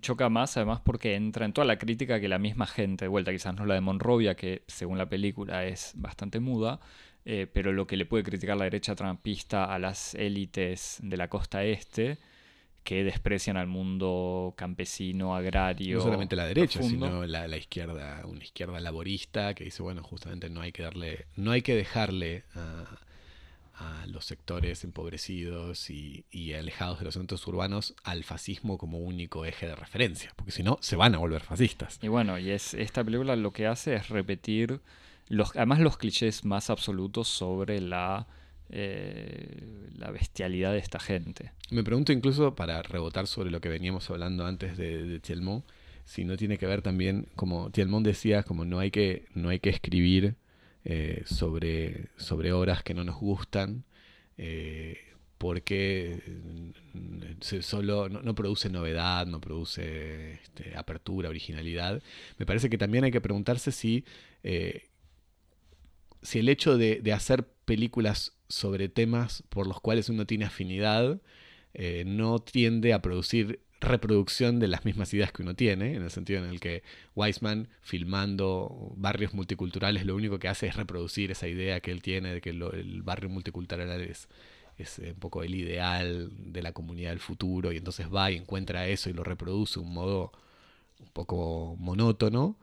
Choca 0.00 0.28
más 0.28 0.56
además 0.56 0.80
porque 0.80 1.14
entra 1.14 1.44
en 1.44 1.52
toda 1.52 1.66
la 1.66 1.78
crítica 1.78 2.20
que 2.20 2.28
la 2.28 2.38
misma 2.38 2.66
gente, 2.66 3.04
de 3.04 3.08
vuelta 3.08 3.32
quizás 3.32 3.54
no 3.54 3.64
la 3.64 3.74
de 3.74 3.80
Monrovia, 3.80 4.34
que 4.34 4.62
según 4.66 4.98
la 4.98 5.08
película 5.08 5.64
es 5.64 5.92
bastante 5.96 6.40
muda, 6.40 6.80
eh, 7.24 7.46
pero 7.52 7.72
lo 7.72 7.86
que 7.86 7.96
le 7.96 8.06
puede 8.06 8.24
criticar 8.24 8.56
la 8.56 8.64
derecha 8.64 8.94
trampista 8.96 9.72
a 9.72 9.78
las 9.78 10.14
élites 10.14 10.98
de 11.02 11.16
la 11.16 11.28
costa 11.28 11.64
este, 11.64 12.18
que 12.86 13.02
desprecian 13.02 13.56
al 13.56 13.66
mundo 13.66 14.54
campesino, 14.56 15.34
agrario. 15.34 15.96
No 15.96 16.04
solamente 16.04 16.36
la 16.36 16.46
derecha, 16.46 16.80
sino 16.80 17.26
la, 17.26 17.48
la, 17.48 17.56
izquierda, 17.56 18.22
una 18.24 18.44
izquierda 18.44 18.78
laborista 18.78 19.54
que 19.54 19.64
dice, 19.64 19.82
bueno, 19.82 20.04
justamente 20.04 20.48
no 20.48 20.60
hay 20.60 20.70
que 20.70 20.84
darle, 20.84 21.26
no 21.34 21.50
hay 21.50 21.62
que 21.62 21.74
dejarle 21.74 22.44
a, 22.54 22.84
a 23.74 24.06
los 24.06 24.24
sectores 24.24 24.84
empobrecidos 24.84 25.90
y, 25.90 26.26
y, 26.30 26.52
alejados 26.52 27.00
de 27.00 27.06
los 27.06 27.14
centros 27.14 27.44
urbanos 27.48 27.96
al 28.04 28.22
fascismo 28.22 28.78
como 28.78 28.98
único 28.98 29.44
eje 29.44 29.66
de 29.66 29.74
referencia, 29.74 30.32
porque 30.36 30.52
si 30.52 30.62
no, 30.62 30.78
se 30.80 30.94
van 30.94 31.16
a 31.16 31.18
volver 31.18 31.42
fascistas. 31.42 31.98
Y 32.02 32.08
bueno, 32.08 32.38
y 32.38 32.50
es 32.50 32.72
esta 32.72 33.02
película 33.02 33.34
lo 33.34 33.52
que 33.52 33.66
hace 33.66 33.96
es 33.96 34.10
repetir 34.10 34.80
además 35.56 35.80
los 35.80 35.96
clichés 35.96 36.44
más 36.44 36.70
absolutos 36.70 37.26
sobre 37.26 37.80
la, 37.80 38.28
eh, 38.70 39.90
la 39.96 40.10
bestialidad 40.10 40.72
de 40.72 40.78
esta 40.78 40.98
gente. 40.98 41.52
Me 41.70 41.84
pregunto 41.84 42.12
incluso, 42.12 42.54
para 42.54 42.82
rebotar 42.82 43.26
sobre 43.26 43.50
lo 43.50 43.60
que 43.60 43.68
veníamos 43.68 44.10
hablando 44.10 44.46
antes 44.46 44.76
de, 44.76 45.02
de 45.04 45.20
si 46.04 46.24
no 46.24 46.36
tiene 46.36 46.58
que 46.58 46.66
ver 46.66 46.82
también, 46.82 47.28
como 47.34 47.70
Tielmont 47.70 48.06
decía, 48.06 48.42
como 48.42 48.64
no 48.64 48.78
hay 48.78 48.90
que, 48.90 49.26
no 49.34 49.48
hay 49.48 49.58
que 49.58 49.70
escribir 49.70 50.36
eh, 50.84 51.22
sobre, 51.26 52.08
sobre 52.16 52.52
obras 52.52 52.82
que 52.82 52.94
no 52.94 53.02
nos 53.02 53.16
gustan, 53.16 53.84
eh, 54.38 54.98
porque 55.38 56.22
solo 57.60 58.08
no, 58.08 58.34
produce 58.34 58.70
novedad, 58.70 59.26
no 59.26 59.40
produce 59.40 60.34
este, 60.34 60.76
apertura, 60.76 61.28
originalidad. 61.28 62.02
Me 62.38 62.46
parece 62.46 62.70
que 62.70 62.78
también 62.78 63.04
hay 63.04 63.10
que 63.10 63.20
preguntarse 63.20 63.72
si 63.72 64.04
si 66.26 66.40
el 66.40 66.48
hecho 66.48 66.76
de, 66.76 67.12
hacer 67.12 67.46
películas 67.64 68.35
sobre 68.48 68.88
temas 68.88 69.42
por 69.48 69.66
los 69.66 69.80
cuales 69.80 70.08
uno 70.08 70.26
tiene 70.26 70.44
afinidad 70.44 71.20
eh, 71.74 72.04
no 72.06 72.38
tiende 72.38 72.94
a 72.94 73.02
producir 73.02 73.60
reproducción 73.80 74.58
de 74.58 74.68
las 74.68 74.86
mismas 74.86 75.12
ideas 75.12 75.30
que 75.30 75.42
uno 75.42 75.54
tiene, 75.54 75.94
en 75.94 76.02
el 76.02 76.10
sentido 76.10 76.42
en 76.42 76.50
el 76.50 76.58
que 76.58 76.82
Weisman, 77.14 77.68
filmando 77.82 78.94
barrios 78.96 79.34
multiculturales, 79.34 80.06
lo 80.06 80.14
único 80.14 80.38
que 80.38 80.48
hace 80.48 80.66
es 80.66 80.76
reproducir 80.76 81.30
esa 81.30 81.48
idea 81.48 81.80
que 81.80 81.90
él 81.90 82.00
tiene 82.00 82.32
de 82.32 82.40
que 82.40 82.50
el 82.50 83.02
barrio 83.02 83.28
multicultural 83.28 84.00
es, 84.00 84.28
es 84.78 84.98
un 84.98 85.20
poco 85.20 85.42
el 85.42 85.54
ideal 85.54 86.30
de 86.34 86.62
la 86.62 86.72
comunidad 86.72 87.10
del 87.10 87.20
futuro, 87.20 87.72
y 87.72 87.76
entonces 87.76 88.06
va 88.12 88.30
y 88.30 88.36
encuentra 88.36 88.88
eso 88.88 89.10
y 89.10 89.12
lo 89.12 89.24
reproduce 89.24 89.78
de 89.78 89.84
un 89.84 89.92
modo 89.92 90.32
un 90.98 91.08
poco 91.08 91.76
monótono. 91.78 92.56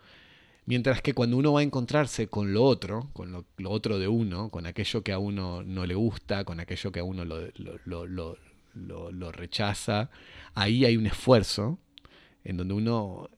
Mientras 0.66 1.02
que 1.02 1.14
cuando 1.14 1.38
uno 1.38 1.54
va 1.54 1.60
a 1.60 1.64
encontrarse 1.64 2.28
con 2.28 2.54
lo 2.54 2.64
otro, 2.64 3.10
con 3.14 3.32
lo, 3.32 3.46
otro 3.70 4.00
de 4.00 4.08
uno, 4.08 4.50
con 4.50 4.66
aquello 4.66 5.04
que 5.04 5.12
a 5.12 5.20
uno 5.20 5.62
no 5.64 5.86
le 5.86 5.96
gusta, 5.96 6.46
con 6.46 6.62
aquello 6.62 6.92
que 6.92 7.02
a 7.02 7.04
uno 7.04 7.26
lo, 7.26 9.32
rechaza, 9.32 10.10
ahí 10.54 10.86
hay 10.86 10.96
un 10.96 11.06
esfuerzo 11.06 11.80
en 12.46 12.58
donde 12.58 12.76
uno 12.76 13.30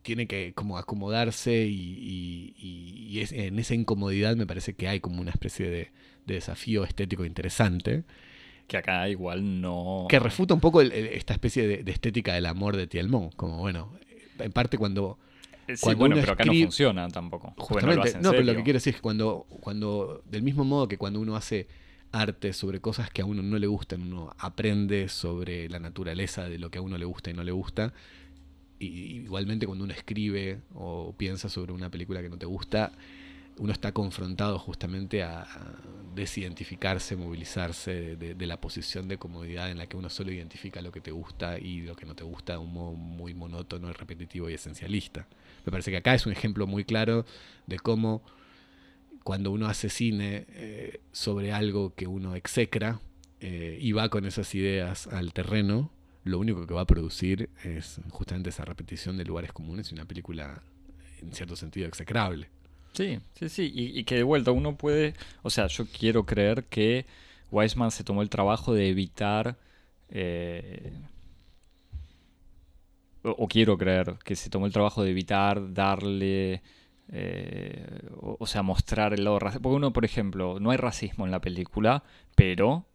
tiene 0.00 0.26
que 0.26 0.54
como 0.54 0.78
acomodarse 0.78 1.66
y, 1.68 3.20
en 3.30 3.58
esa 3.58 3.74
incomodidad 3.74 4.34
me 4.34 4.46
parece 4.46 4.74
que 4.74 4.88
hay 4.88 5.00
como 5.00 5.20
una 5.20 5.30
especie 5.30 5.68
de, 5.68 5.92
desafío 6.24 6.84
estético 6.84 7.26
interesante. 7.26 8.04
Que 8.68 8.78
acá 8.78 9.08
igual 9.08 9.60
no... 9.60 10.06
Que 10.08 10.18
refuta 10.18 10.54
un 10.54 10.60
poco 10.60 10.80
esta 10.80 11.34
especie 11.34 11.66
de, 11.66 11.82
de, 11.82 11.92
estética 11.92 12.34
del 12.34 12.46
amor 12.46 12.76
de 12.76 12.86
Tielmont, 12.86 13.34
como 13.34 13.58
bueno, 13.58 13.92
en 14.38 14.52
parte 14.52 14.78
cuando 14.78 15.18
sí, 15.74 15.94
bueno, 15.94 16.16
pero 16.20 16.32
acá 16.32 16.44
no 16.44 16.52
funciona 16.52 17.08
tampoco. 17.08 17.54
Justamente, 17.58 18.14
no, 18.20 18.30
pero 18.30 18.42
lo 18.42 18.54
que 18.54 18.62
quiero 18.62 18.76
decir 18.78 18.92
es 18.92 18.96
que 18.96 19.02
cuando, 19.02 19.46
cuando, 19.60 20.22
del 20.30 20.42
mismo 20.42 20.64
modo 20.64 20.88
que 20.88 20.98
cuando 20.98 21.20
uno 21.20 21.36
hace 21.36 21.66
arte 22.12 22.52
sobre 22.52 22.80
cosas 22.80 23.10
que 23.10 23.22
a 23.22 23.24
uno 23.24 23.42
no 23.42 23.58
le 23.58 23.66
gustan, 23.66 24.02
uno 24.02 24.34
aprende 24.38 25.08
sobre 25.08 25.68
la 25.68 25.78
naturaleza 25.78 26.48
de 26.48 26.58
lo 26.58 26.70
que 26.70 26.78
a 26.78 26.82
uno 26.82 26.98
le 26.98 27.04
gusta 27.04 27.30
y 27.30 27.34
no 27.34 27.42
le 27.42 27.52
gusta. 27.52 27.92
Y, 28.78 29.22
igualmente 29.22 29.66
cuando 29.66 29.84
uno 29.84 29.94
escribe 29.94 30.60
o 30.74 31.14
piensa 31.16 31.48
sobre 31.48 31.72
una 31.72 31.90
película 31.90 32.20
que 32.22 32.28
no 32.28 32.38
te 32.38 32.46
gusta, 32.46 32.92
uno 33.58 33.72
está 33.72 33.92
confrontado 33.92 34.58
justamente 34.58 35.22
a, 35.22 35.46
desidentificarse, 36.14 37.16
movilizarse 37.16 38.16
de, 38.16 38.46
la 38.46 38.60
posición 38.60 39.08
de 39.08 39.16
comodidad 39.16 39.70
en 39.70 39.78
la 39.78 39.86
que 39.86 39.96
uno 39.96 40.10
solo 40.10 40.30
identifica 40.30 40.82
lo 40.82 40.92
que 40.92 41.00
te 41.00 41.10
gusta 41.10 41.58
y 41.58 41.80
lo 41.80 41.96
que 41.96 42.04
no 42.04 42.14
te 42.14 42.22
gusta 42.22 42.52
de 42.52 42.58
un 42.58 42.72
modo 42.72 42.92
muy 42.92 43.32
monótono, 43.32 43.90
repetitivo 43.92 44.50
y 44.50 44.54
esencialista. 44.54 45.26
Me 45.64 45.70
parece 45.70 45.90
que 45.90 45.98
acá 45.98 46.14
es 46.14 46.26
un 46.26 46.32
ejemplo 46.32 46.66
muy 46.66 46.84
claro 46.84 47.24
de 47.66 47.78
cómo 47.78 48.22
cuando 49.22 49.50
uno 49.50 49.66
hace 49.66 49.88
cine 49.88 50.46
eh, 50.50 51.00
sobre 51.12 51.52
algo 51.52 51.94
que 51.94 52.06
uno 52.06 52.34
execra 52.34 53.00
eh, 53.40 53.78
y 53.80 53.92
va 53.92 54.08
con 54.08 54.24
esas 54.24 54.54
ideas 54.54 55.06
al 55.06 55.32
terreno, 55.32 55.90
lo 56.24 56.38
único 56.38 56.66
que 56.66 56.74
va 56.74 56.82
a 56.82 56.86
producir 56.86 57.50
es 57.64 58.00
justamente 58.10 58.50
esa 58.50 58.64
repetición 58.64 59.16
de 59.16 59.24
lugares 59.24 59.52
comunes 59.52 59.90
y 59.90 59.94
una 59.94 60.04
película 60.04 60.62
en 61.20 61.32
cierto 61.32 61.56
sentido 61.56 61.86
execrable. 61.86 62.48
Sí, 62.92 63.18
sí, 63.34 63.48
sí. 63.48 63.72
Y, 63.74 64.04
que 64.04 64.16
de 64.16 64.22
vuelta 64.22 64.50
uno 64.50 64.76
puede. 64.76 65.14
O 65.42 65.50
sea, 65.50 65.66
yo 65.66 65.86
quiero 65.86 66.26
creer 66.26 66.64
que 66.64 67.06
Weisman 67.50 67.90
se 67.90 68.04
tomó 68.04 68.22
el 68.22 68.28
trabajo 68.28 68.74
de 68.74 68.90
evitar. 68.90 69.56
Eh, 70.10 70.92
o, 73.22 73.48
quiero 73.48 73.78
creer 73.78 74.16
que 74.24 74.36
se 74.36 74.50
tomó 74.50 74.66
el 74.66 74.72
trabajo 74.72 75.02
de 75.02 75.10
evitar 75.10 75.72
darle. 75.72 76.62
Eh, 77.14 78.08
o, 78.20 78.46
sea, 78.46 78.62
mostrar 78.62 79.12
el 79.12 79.24
lado 79.24 79.38
racismo. 79.38 79.62
Porque 79.62 79.76
uno, 79.76 79.92
por 79.92 80.04
ejemplo, 80.04 80.58
no 80.60 80.70
hay 80.70 80.78
racismo 80.78 81.26
en 81.26 81.30
la 81.30 81.40
película, 81.40 82.04
pero 82.34 82.86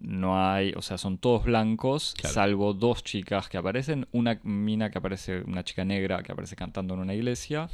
no 0.00 0.40
hay, 0.40 0.72
o 0.76 0.82
sea, 0.82 0.98
son 0.98 1.18
todos 1.18 1.44
blancos, 1.44 2.14
Claro. 2.18 2.34
salvo 2.34 2.74
dos 2.74 3.04
chicas 3.04 3.48
que 3.48 3.56
aparecen, 3.56 4.08
una 4.10 4.40
mina 4.42 4.90
que 4.90 4.98
aparece, 4.98 5.42
una 5.42 5.62
chica 5.62 5.84
negra 5.84 6.22
que 6.22 6.32
aparece 6.32 6.56
cantando 6.56 6.94
en 6.94 7.00
una 7.00 7.14
iglesia, 7.14 7.68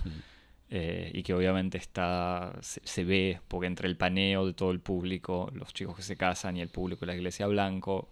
eh, 0.68 1.10
y 1.14 1.22
que 1.22 1.32
obviamente 1.32 1.78
está, 1.78 2.52
se, 2.60 2.80
se 2.84 3.04
ve, 3.04 3.40
porque 3.48 3.66
entre 3.66 3.88
el 3.88 3.96
paneo 3.96 4.46
de 4.46 4.52
todo 4.52 4.72
el 4.72 4.80
público, 4.80 5.50
los 5.54 5.72
chicos 5.72 5.96
que 5.96 6.02
se 6.02 6.16
casan 6.16 6.58
y 6.58 6.60
el 6.60 6.68
público 6.68 7.00
de 7.00 7.06
la 7.06 7.16
iglesia 7.16 7.46
blanco, 7.46 8.10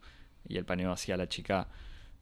y 0.48 0.56
el 0.56 0.64
paneo 0.64 0.90
hacia 0.90 1.18
la 1.18 1.28
chica 1.28 1.68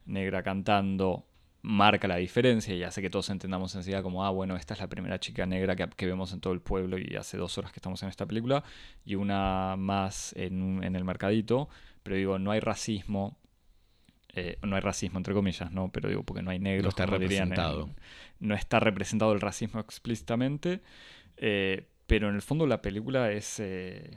negra 0.05 0.43
cantando, 0.43 1.26
marca 1.69 2.07
la 2.07 2.15
diferencia 2.15 2.73
y 2.73 2.83
hace 2.83 3.01
que 3.01 3.09
todos 3.09 3.29
entendamos 3.29 3.75
enseguida 3.75 4.01
como, 4.01 4.23
ah, 4.23 4.29
bueno, 4.29 4.55
esta 4.55 4.73
es 4.73 4.79
la 4.79 4.87
primera 4.87 5.19
chica 5.19 5.45
negra 5.45 5.75
que, 5.75 5.85
que 5.97 6.05
vemos 6.05 6.31
en 6.31 6.39
todo 6.39 6.53
el 6.53 6.61
pueblo 6.61 6.97
y 6.97 7.15
hace 7.17 7.35
dos 7.37 7.57
horas 7.57 7.73
que 7.73 7.79
estamos 7.79 8.01
en 8.03 8.09
esta 8.09 8.25
película, 8.25 8.63
y 9.03 9.15
una 9.15 9.75
más 9.77 10.33
en, 10.37 10.81
en 10.83 10.95
el 10.95 11.03
mercadito, 11.03 11.67
pero 12.03 12.15
digo, 12.15 12.39
no 12.39 12.51
hay 12.51 12.61
racismo. 12.61 13.37
eh, 14.33 14.57
no 14.61 14.75
hay 14.75 14.81
racismo 14.81 15.17
entre 15.19 15.33
comillas, 15.33 15.71
¿no? 15.71 15.91
Pero 15.91 16.07
digo, 16.09 16.23
porque 16.23 16.41
no 16.41 16.51
hay 16.51 16.59
negros. 16.59 16.83
No 16.85 16.89
está 16.89 17.03
en- 17.03 17.09
representado. 17.09 17.89
no 18.39 18.55
está 18.55 18.79
representado 18.79 19.33
el 19.33 19.41
racismo 19.41 19.79
explícitamente, 19.81 20.81
eh, 21.37 21.87
pero 22.05 22.29
en 22.29 22.35
el 22.35 22.41
fondo 22.41 22.65
la 22.67 22.81
película 22.81 23.31
es, 23.31 23.59
eh, 23.59 24.09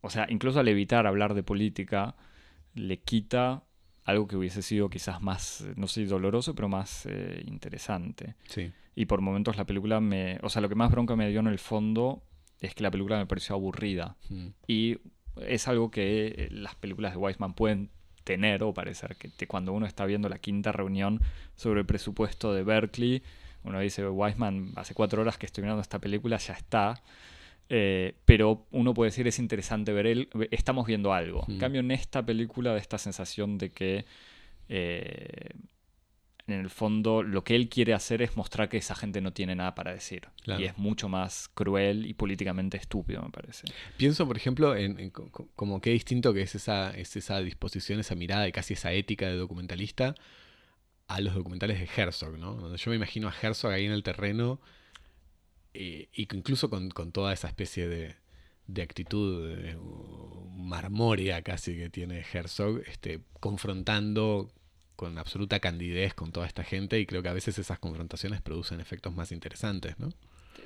o 0.00 0.10
sea, 0.10 0.26
incluso 0.30 0.58
al 0.58 0.66
evitar 0.68 1.06
hablar 1.06 1.34
de 1.34 1.42
política, 1.44 2.16
le 2.74 2.98
quita 3.00 3.62
algo 4.04 4.26
que 4.26 4.36
hubiese 4.36 4.62
sido 4.62 4.88
quizás 4.90 5.20
más, 5.22 5.60
eh, 5.62 5.72
no 5.76 5.86
sé, 5.86 6.04
doloroso, 6.06 6.54
pero 6.54 6.68
más 6.68 7.06
eh, 7.06 7.42
interesante. 7.46 8.34
Sí. 8.48 8.72
Y 8.94 9.06
por 9.06 9.20
momentos 9.20 9.56
la 9.56 9.64
película 9.64 10.00
me, 10.00 10.38
o 10.42 10.48
sea, 10.48 10.60
lo 10.62 10.68
que 10.68 10.74
más 10.74 10.90
bronca 10.90 11.16
me 11.16 11.28
dio 11.28 11.40
en 11.40 11.46
el 11.46 11.58
fondo 11.58 12.22
es 12.60 12.74
que 12.74 12.82
la 12.82 12.90
película 12.90 13.16
me 13.18 13.26
pareció 13.26 13.54
aburrida. 13.54 14.16
Mm. 14.28 14.46
Y 14.66 14.98
es 15.36 15.66
algo 15.68 15.90
que 15.90 16.26
eh, 16.36 16.48
las 16.50 16.74
películas 16.74 17.12
de 17.12 17.18
Weisman 17.18 17.54
pueden 17.54 17.90
tener 18.24 18.62
o 18.62 18.72
parecer 18.74 19.16
que 19.16 19.28
te- 19.28 19.46
cuando 19.46 19.72
uno 19.72 19.86
está 19.86 20.04
viendo 20.04 20.28
la 20.28 20.38
quinta 20.38 20.70
reunión 20.72 21.20
sobre 21.56 21.80
el 21.80 21.86
presupuesto 21.86 22.52
de 22.52 22.62
Berkeley, 22.62 23.22
uno 23.64 23.80
dice, 23.80 24.06
Weisman, 24.08 24.72
hace 24.76 24.92
cuatro 24.94 25.22
horas 25.22 25.38
que 25.38 25.46
estoy 25.46 25.62
mirando 25.62 25.80
esta 25.82 25.98
película, 26.00 26.36
ya 26.38 26.54
está. 26.54 27.00
Eh, 27.68 28.14
pero 28.24 28.66
uno 28.70 28.92
puede 28.92 29.10
decir, 29.10 29.26
es 29.26 29.38
interesante 29.38 29.92
ver 29.92 30.06
él, 30.06 30.28
estamos 30.50 30.86
viendo 30.86 31.12
algo. 31.14 31.44
En 31.48 31.56
Mm. 31.56 31.58
cambio, 31.58 31.80
en 31.80 31.90
esta 31.90 32.24
película, 32.24 32.72
de 32.74 32.78
esta 32.80 32.98
sensación 32.98 33.56
de 33.58 33.72
que 33.72 34.04
eh, 34.68 35.50
en 36.46 36.54
el 36.60 36.70
fondo 36.70 37.22
lo 37.22 37.44
que 37.44 37.54
él 37.54 37.68
quiere 37.68 37.94
hacer 37.94 38.20
es 38.20 38.36
mostrar 38.36 38.68
que 38.68 38.76
esa 38.76 38.94
gente 38.94 39.20
no 39.20 39.32
tiene 39.32 39.54
nada 39.54 39.74
para 39.74 39.92
decir. 39.92 40.28
Claro. 40.42 40.60
Y 40.60 40.64
es 40.64 40.76
mucho 40.76 41.08
más 41.08 41.48
cruel 41.54 42.04
y 42.06 42.14
políticamente 42.14 42.76
estúpido, 42.76 43.22
me 43.22 43.30
parece. 43.30 43.64
Pienso, 43.96 44.26
por 44.26 44.36
ejemplo, 44.36 44.74
en, 44.76 44.98
en 44.98 45.10
co- 45.10 45.30
co- 45.30 45.48
como 45.54 45.80
qué 45.80 45.90
distinto 45.90 46.34
que 46.34 46.42
es 46.42 46.54
esa, 46.54 46.90
es 46.96 47.14
esa 47.16 47.40
disposición, 47.40 48.00
esa 48.00 48.16
mirada 48.16 48.46
y 48.48 48.52
casi 48.52 48.74
esa 48.74 48.92
ética 48.92 49.28
de 49.28 49.36
documentalista 49.36 50.14
a 51.06 51.20
los 51.20 51.34
documentales 51.34 51.78
de 51.78 51.88
Herzog, 52.02 52.38
¿no? 52.38 52.54
Donde 52.54 52.76
yo 52.78 52.90
me 52.90 52.96
imagino 52.96 53.28
a 53.28 53.34
Herzog 53.40 53.70
ahí 53.70 53.84
en 53.86 53.92
el 53.92 54.02
terreno 54.02 54.60
eh, 55.74 56.08
y 56.12 56.26
que 56.26 56.36
incluso 56.36 56.70
con, 56.70 56.90
con 56.90 57.12
toda 57.12 57.32
esa 57.32 57.48
especie 57.48 57.88
de, 57.88 58.16
de 58.66 58.82
actitud 58.82 59.50
eh, 59.50 59.76
marmórea 60.56 61.42
casi 61.42 61.76
que 61.76 61.90
tiene 61.90 62.24
Herzog, 62.32 62.82
este, 62.86 63.20
confrontando 63.40 64.50
con 64.96 65.18
absoluta 65.18 65.58
candidez 65.60 66.14
con 66.14 66.32
toda 66.32 66.46
esta 66.46 66.62
gente 66.62 67.00
y 67.00 67.06
creo 67.06 67.22
que 67.22 67.28
a 67.28 67.32
veces 67.32 67.58
esas 67.58 67.78
confrontaciones 67.78 68.40
producen 68.40 68.80
efectos 68.80 69.14
más 69.14 69.32
interesantes, 69.32 69.98
¿no? 69.98 70.10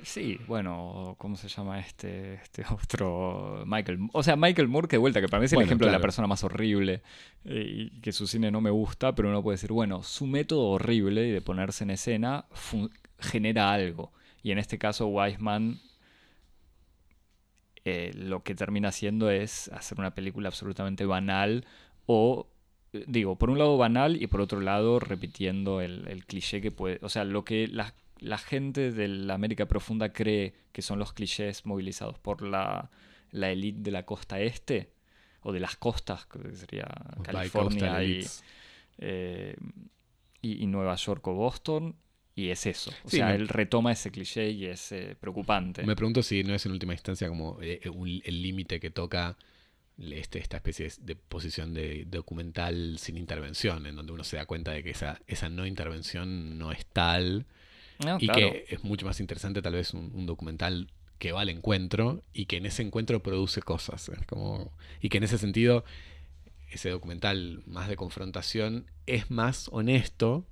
Sí, 0.03 0.39
bueno, 0.47 1.15
¿cómo 1.17 1.35
se 1.37 1.47
llama 1.47 1.79
este, 1.79 2.35
este 2.35 2.63
otro 2.71 3.63
Michael? 3.65 4.09
O 4.13 4.21
sea, 4.21 4.35
Michael 4.35 4.67
Moore, 4.67 4.87
que 4.87 4.95
de 4.95 4.99
vuelta, 4.99 5.21
que 5.21 5.27
para 5.27 5.39
mí 5.39 5.45
es 5.45 5.53
el 5.53 5.57
Bueno, 5.57 5.67
ejemplo 5.67 5.87
de 5.87 5.93
la 5.93 5.99
persona 5.99 6.27
más 6.27 6.43
horrible 6.43 7.01
eh, 7.45 7.89
y 7.93 8.01
que 8.01 8.11
su 8.11 8.27
cine 8.27 8.51
no 8.51 8.61
me 8.61 8.69
gusta, 8.69 9.15
pero 9.15 9.29
uno 9.29 9.41
puede 9.41 9.55
decir, 9.55 9.71
bueno, 9.71 10.03
su 10.03 10.27
método 10.27 10.67
horrible 10.69 11.21
de 11.21 11.41
ponerse 11.41 11.83
en 11.83 11.91
escena 11.91 12.45
genera 13.19 13.71
algo. 13.71 14.11
Y 14.43 14.51
en 14.51 14.59
este 14.59 14.77
caso, 14.77 15.07
Weisman 15.07 15.79
eh, 17.89 18.11
lo 18.13 18.43
que 18.43 18.53
termina 18.53 18.89
haciendo 18.89 19.29
es 19.29 19.69
hacer 19.69 19.97
una 19.97 20.13
película 20.13 20.49
absolutamente 20.49 21.05
banal 21.05 21.65
o, 22.05 22.49
eh, 22.91 23.05
digo, 23.07 23.37
por 23.37 23.49
un 23.49 23.59
lado 23.59 23.77
banal 23.77 24.21
y 24.21 24.27
por 24.27 24.41
otro 24.41 24.59
lado 24.59 24.99
repitiendo 24.99 25.79
el, 25.79 26.05
el 26.09 26.25
cliché 26.25 26.59
que 26.59 26.69
puede, 26.69 26.99
o 27.01 27.07
sea, 27.07 27.23
lo 27.23 27.45
que 27.45 27.65
la, 27.69 27.93
la 28.19 28.37
gente 28.37 28.91
de 28.91 29.07
la 29.07 29.35
América 29.35 29.67
Profunda 29.67 30.11
cree 30.11 30.53
que 30.73 30.81
son 30.81 30.99
los 30.99 31.13
clichés 31.13 31.65
movilizados 31.65 32.19
por 32.19 32.41
la, 32.41 32.89
la 33.31 33.51
élite 33.51 33.79
de 33.79 33.91
la 33.91 34.03
costa 34.03 34.41
este 34.41 34.91
o 35.41 35.53
de 35.53 35.61
las 35.61 35.77
costas, 35.77 36.25
que 36.25 36.55
sería 36.57 36.87
California 37.23 38.03
y, 38.03 38.25
eh, 38.97 39.55
y, 40.41 40.61
y 40.61 40.67
Nueva 40.67 40.95
York 40.95 41.25
o 41.25 41.33
Boston. 41.33 41.95
Y 42.37 42.49
es 42.51 42.65
eso. 42.67 42.91
O 43.03 43.09
Sí, 43.09 43.17
sea, 43.17 43.27
me- 43.27 43.35
él 43.35 43.47
retoma 43.49 43.91
ese 43.91 44.11
cliché 44.11 44.49
y 44.51 44.65
es 44.67 44.91
eh, 44.91 45.15
preocupante. 45.19 45.83
Me 45.83 45.95
pregunto 45.95 46.21
si 46.23 46.43
no 46.43 46.53
es 46.53 46.65
en 46.67 46.71
última 46.71 46.93
instancia 46.93 47.27
como 47.27 47.57
eh, 47.61 47.81
un- 47.93 48.21
el 48.23 48.41
límite 48.41 48.79
que 48.79 48.91
toca 48.91 49.35
este, 49.99 50.37
esta 50.37 50.57
especie 50.57 50.91
de 51.01 51.15
posición 51.15 51.73
de 51.73 52.05
documental 52.05 52.97
sin 52.99 53.17
intervención, 53.17 53.87
en 53.87 53.95
donde 53.95 54.13
uno 54.13 54.23
se 54.23 54.37
da 54.37 54.45
cuenta 54.45 54.71
de 54.71 54.83
que 54.83 54.91
esa, 54.91 55.19
esa 55.25 55.49
no 55.49 55.65
intervención 55.65 56.59
no 56.59 56.71
es 56.71 56.85
tal 56.85 57.47
No, 58.05 58.17
y 58.21 58.27
claro. 58.27 58.51
que 58.51 58.65
es 58.69 58.83
mucho 58.83 59.07
más 59.07 59.19
interesante 59.19 59.63
tal 59.63 59.73
vez 59.73 59.95
un, 59.95 60.11
un 60.13 60.27
documental 60.27 60.89
que 61.17 61.31
va 61.31 61.41
al 61.41 61.49
encuentro 61.49 62.21
y 62.31 62.45
que 62.45 62.57
en 62.57 62.67
ese 62.67 62.83
encuentro 62.83 63.23
produce 63.23 63.63
cosas. 63.63 64.09
es 64.09 64.27
como, 64.27 64.71
y 65.01 65.09
que 65.09 65.17
en 65.17 65.23
ese 65.23 65.39
sentido 65.39 65.83
ese 66.69 66.89
documental 66.91 67.63
más 67.65 67.87
de 67.89 67.95
confrontación 67.95 68.85
es 69.07 69.31
más 69.31 69.69
honesto 69.71 70.45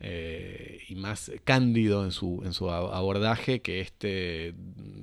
eh, 0.00 0.80
y 0.88 0.94
más 0.94 1.30
cándido 1.44 2.04
en 2.04 2.12
su, 2.12 2.42
en 2.44 2.52
su 2.52 2.70
abordaje 2.70 3.60
que 3.62 3.80
este, 3.80 4.54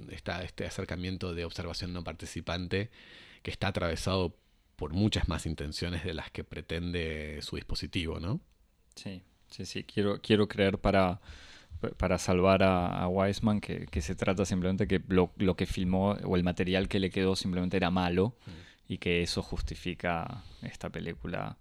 esta- 0.09 0.43
este 0.43 0.65
acercamiento 0.65 1.33
de 1.33 1.45
observación 1.45 1.93
no 1.93 2.03
participante 2.03 2.89
que 3.43 3.51
está 3.51 3.67
atravesado 3.67 4.35
por 4.75 4.93
muchas 4.93 5.27
más 5.29 5.45
intenciones 5.45 6.03
de 6.03 6.13
las 6.13 6.31
que 6.31 6.43
pretende 6.43 7.39
su 7.41 7.55
dispositivo, 7.57 8.19
¿no? 8.19 8.41
Sí, 8.95 9.21
sí, 9.49 9.65
sí. 9.65 9.83
Quiero, 9.83 10.19
quiero 10.21 10.47
creer 10.47 10.79
para, 10.79 11.21
para 11.97 12.17
salvar 12.17 12.63
a, 12.63 12.87
a 13.03 13.07
Weisman 13.07 13.59
que, 13.61 13.85
que 13.87 14.01
se 14.01 14.15
trata 14.15 14.45
simplemente 14.45 14.87
que 14.87 15.01
lo, 15.07 15.33
lo 15.37 15.55
que 15.55 15.65
filmó 15.65 16.11
o 16.23 16.35
el 16.35 16.43
material 16.43 16.87
que 16.87 16.99
le 16.99 17.09
quedó 17.09 17.35
simplemente 17.35 17.77
era 17.77 17.91
malo 17.91 18.37
y 18.87 18.97
que 18.97 19.21
eso 19.21 19.41
justifica 19.41 20.43
esta 20.61 20.89
película 20.89 21.57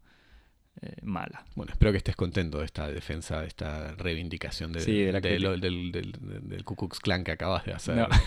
eh, 0.83 0.97
mala. 1.03 1.45
Bueno, 1.55 1.73
espero 1.73 1.93
que 1.93 1.99
estés 1.99 2.17
contento 2.17 2.59
de 2.59 2.65
esta 2.67 2.89
defensa, 2.89 3.41
de 3.41 3.47
esta 3.49 3.93
reivindicación 3.97 4.73
de, 4.73 4.81
Sí, 4.81 5.03
de 5.03 5.13
la 5.13 5.21
de 5.21 5.29
crítica. 5.31 5.51
lo- 5.51 5.59
del, 5.59 5.93
del, 5.93 6.13
del- 6.13 6.49
del 6.49 6.65
Ku 6.65 6.77
Klux 6.77 7.01
Klan 7.01 7.25
que 7.25 7.33
acabas 7.33 7.65
de 7.65 7.73
hacer. 7.73 7.97
No. 7.97 8.09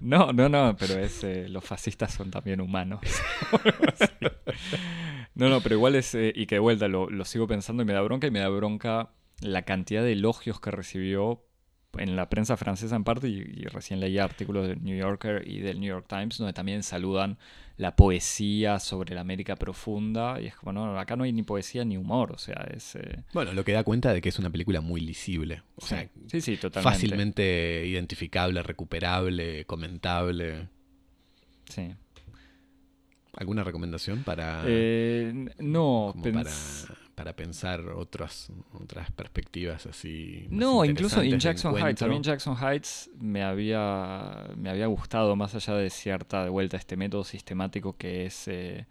No, 0.00 0.32
no, 0.32 0.48
no, 0.48 0.74
pero 0.78 0.98
es 0.98 1.22
eh, 1.24 1.46
los 1.46 1.62
fascistas 1.62 2.14
son 2.14 2.30
también 2.30 2.58
humanos. 2.62 3.00
no, 5.34 5.48
no, 5.48 5.60
pero 5.60 5.74
igual 5.74 5.94
es, 5.94 6.14
eh, 6.14 6.32
y 6.34 6.46
que 6.46 6.56
de 6.56 6.60
vuelta 6.60 6.88
lo, 6.88 7.10
lo 7.10 7.24
sigo 7.24 7.46
pensando 7.46 7.82
y 7.82 7.86
me 7.86 7.92
da 7.92 8.00
bronca 8.00 8.26
y 8.26 8.30
me 8.30 8.40
da 8.40 8.48
bronca 8.48 9.10
la 9.40 9.62
cantidad 9.62 10.02
de 10.02 10.12
elogios 10.12 10.60
que 10.60 10.70
recibió 10.70 11.44
en 11.96 12.16
la 12.16 12.28
prensa 12.28 12.56
francesa 12.56 12.96
en 12.96 13.04
parte 13.04 13.28
y, 13.28 13.34
y 13.40 13.64
recién 13.66 14.00
leí 14.00 14.18
artículos 14.18 14.66
del 14.68 14.82
New 14.82 14.96
Yorker 14.96 15.42
y 15.46 15.60
del 15.60 15.80
New 15.80 15.88
York 15.88 16.06
Times 16.08 16.38
donde 16.38 16.52
también 16.52 16.82
saludan 16.82 17.38
la 17.78 17.94
poesía 17.96 18.78
sobre 18.80 19.14
la 19.14 19.20
América 19.22 19.56
profunda 19.56 20.40
y 20.40 20.46
es 20.46 20.56
como, 20.56 20.72
no, 20.72 20.98
acá 20.98 21.16
no 21.16 21.24
hay 21.24 21.32
ni 21.32 21.42
poesía 21.44 21.84
ni 21.84 21.96
humor, 21.96 22.32
o 22.32 22.38
sea, 22.38 22.66
es... 22.74 22.96
eh, 22.96 23.22
Bueno, 23.32 23.52
lo 23.54 23.64
que 23.64 23.72
da 23.72 23.84
cuenta 23.84 24.12
de 24.12 24.20
que 24.20 24.28
es 24.28 24.38
una 24.38 24.50
película 24.50 24.80
muy 24.80 25.00
lisible. 25.00 25.62
O 25.76 25.86
sea, 25.86 26.02
sí, 26.02 26.10
sí, 26.26 26.40
sí, 26.40 26.56
totalmente. 26.56 26.92
fácilmente 26.94 27.84
identificable, 27.86 28.62
recuperable, 28.62 29.64
comentable. 29.64 30.68
Sí. 31.68 31.94
¿Alguna 33.34 33.62
recomendación 33.62 34.24
para, 34.24 34.64
Eh, 34.66 35.32
no, 35.58 36.12
pens- 36.16 36.86
para, 36.88 36.97
para 37.18 37.34
pensar 37.34 37.80
otras, 37.88 38.48
otras 38.72 39.10
perspectivas 39.10 39.86
así? 39.86 40.46
más 40.48 40.50
No, 40.50 40.84
incluso 40.84 41.20
en 41.20 41.40
Jackson 41.40 41.76
Heights. 41.76 42.02
A 42.02 42.06
mí 42.06 42.14
en? 42.14 42.22
Jackson 42.22 42.56
Heights 42.56 43.10
me 43.18 43.42
había, 43.42 44.46
me 44.56 44.70
había 44.70 44.86
gustado, 44.86 45.34
más 45.34 45.52
allá 45.56 45.74
de 45.74 45.90
cierta 45.90 46.44
de 46.44 46.50
vuelta, 46.50 46.76
este 46.76 46.96
método 46.96 47.24
sistemático 47.24 47.96
que 47.96 48.26
es. 48.26 48.46
eh, 48.46 48.86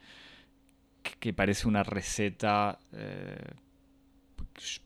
que, 1.21 1.31
parece 1.31 1.69
una 1.69 1.83
receta. 1.83 2.79
eh, 2.91 3.53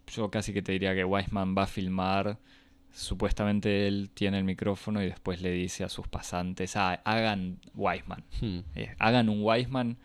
yo 0.06 0.30
casi 0.30 0.54
que 0.54 0.62
te 0.62 0.74
diría 0.74 0.94
que 0.94 1.04
Weisman 1.04 1.56
va 1.58 1.64
a 1.64 1.68
filmar. 1.68 2.38
Supuestamente 2.94 3.88
él 3.88 4.12
tiene 4.14 4.38
el 4.38 4.44
micrófono 4.44 5.02
y 5.02 5.08
después 5.08 5.42
le 5.42 5.50
dice 5.50 5.84
a 5.84 5.90
sus 5.90 6.08
pasantes: 6.08 6.76
"Ah, 6.76 7.02
hagan 7.06 7.58
Weisman. 7.74 8.24
Hmm, 8.40 8.60
eh, 8.76 8.94
hagan 9.00 9.30
un 9.30 9.42
Weisman 9.42 9.98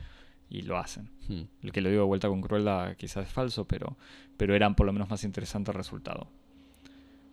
y 0.49 0.63
lo 0.63 0.79
hacen. 0.79 1.11
hmm. 1.29 1.43
El 1.63 1.73
que 1.73 1.81
lo 1.81 1.89
digo 1.89 2.03
de 2.03 2.07
vuelta 2.07 2.29
con 2.29 2.41
crueldad 2.41 2.97
quizás 2.97 3.27
es 3.27 3.33
falso, 3.33 3.67
pero, 3.67 3.97
pero 4.37 4.55
eran 4.55 4.75
por 4.75 4.87
lo 4.87 4.93
menos 4.93 5.11
más 5.11 5.25
interesante 5.25 5.71
el 5.71 5.77
resultado. 5.77 6.29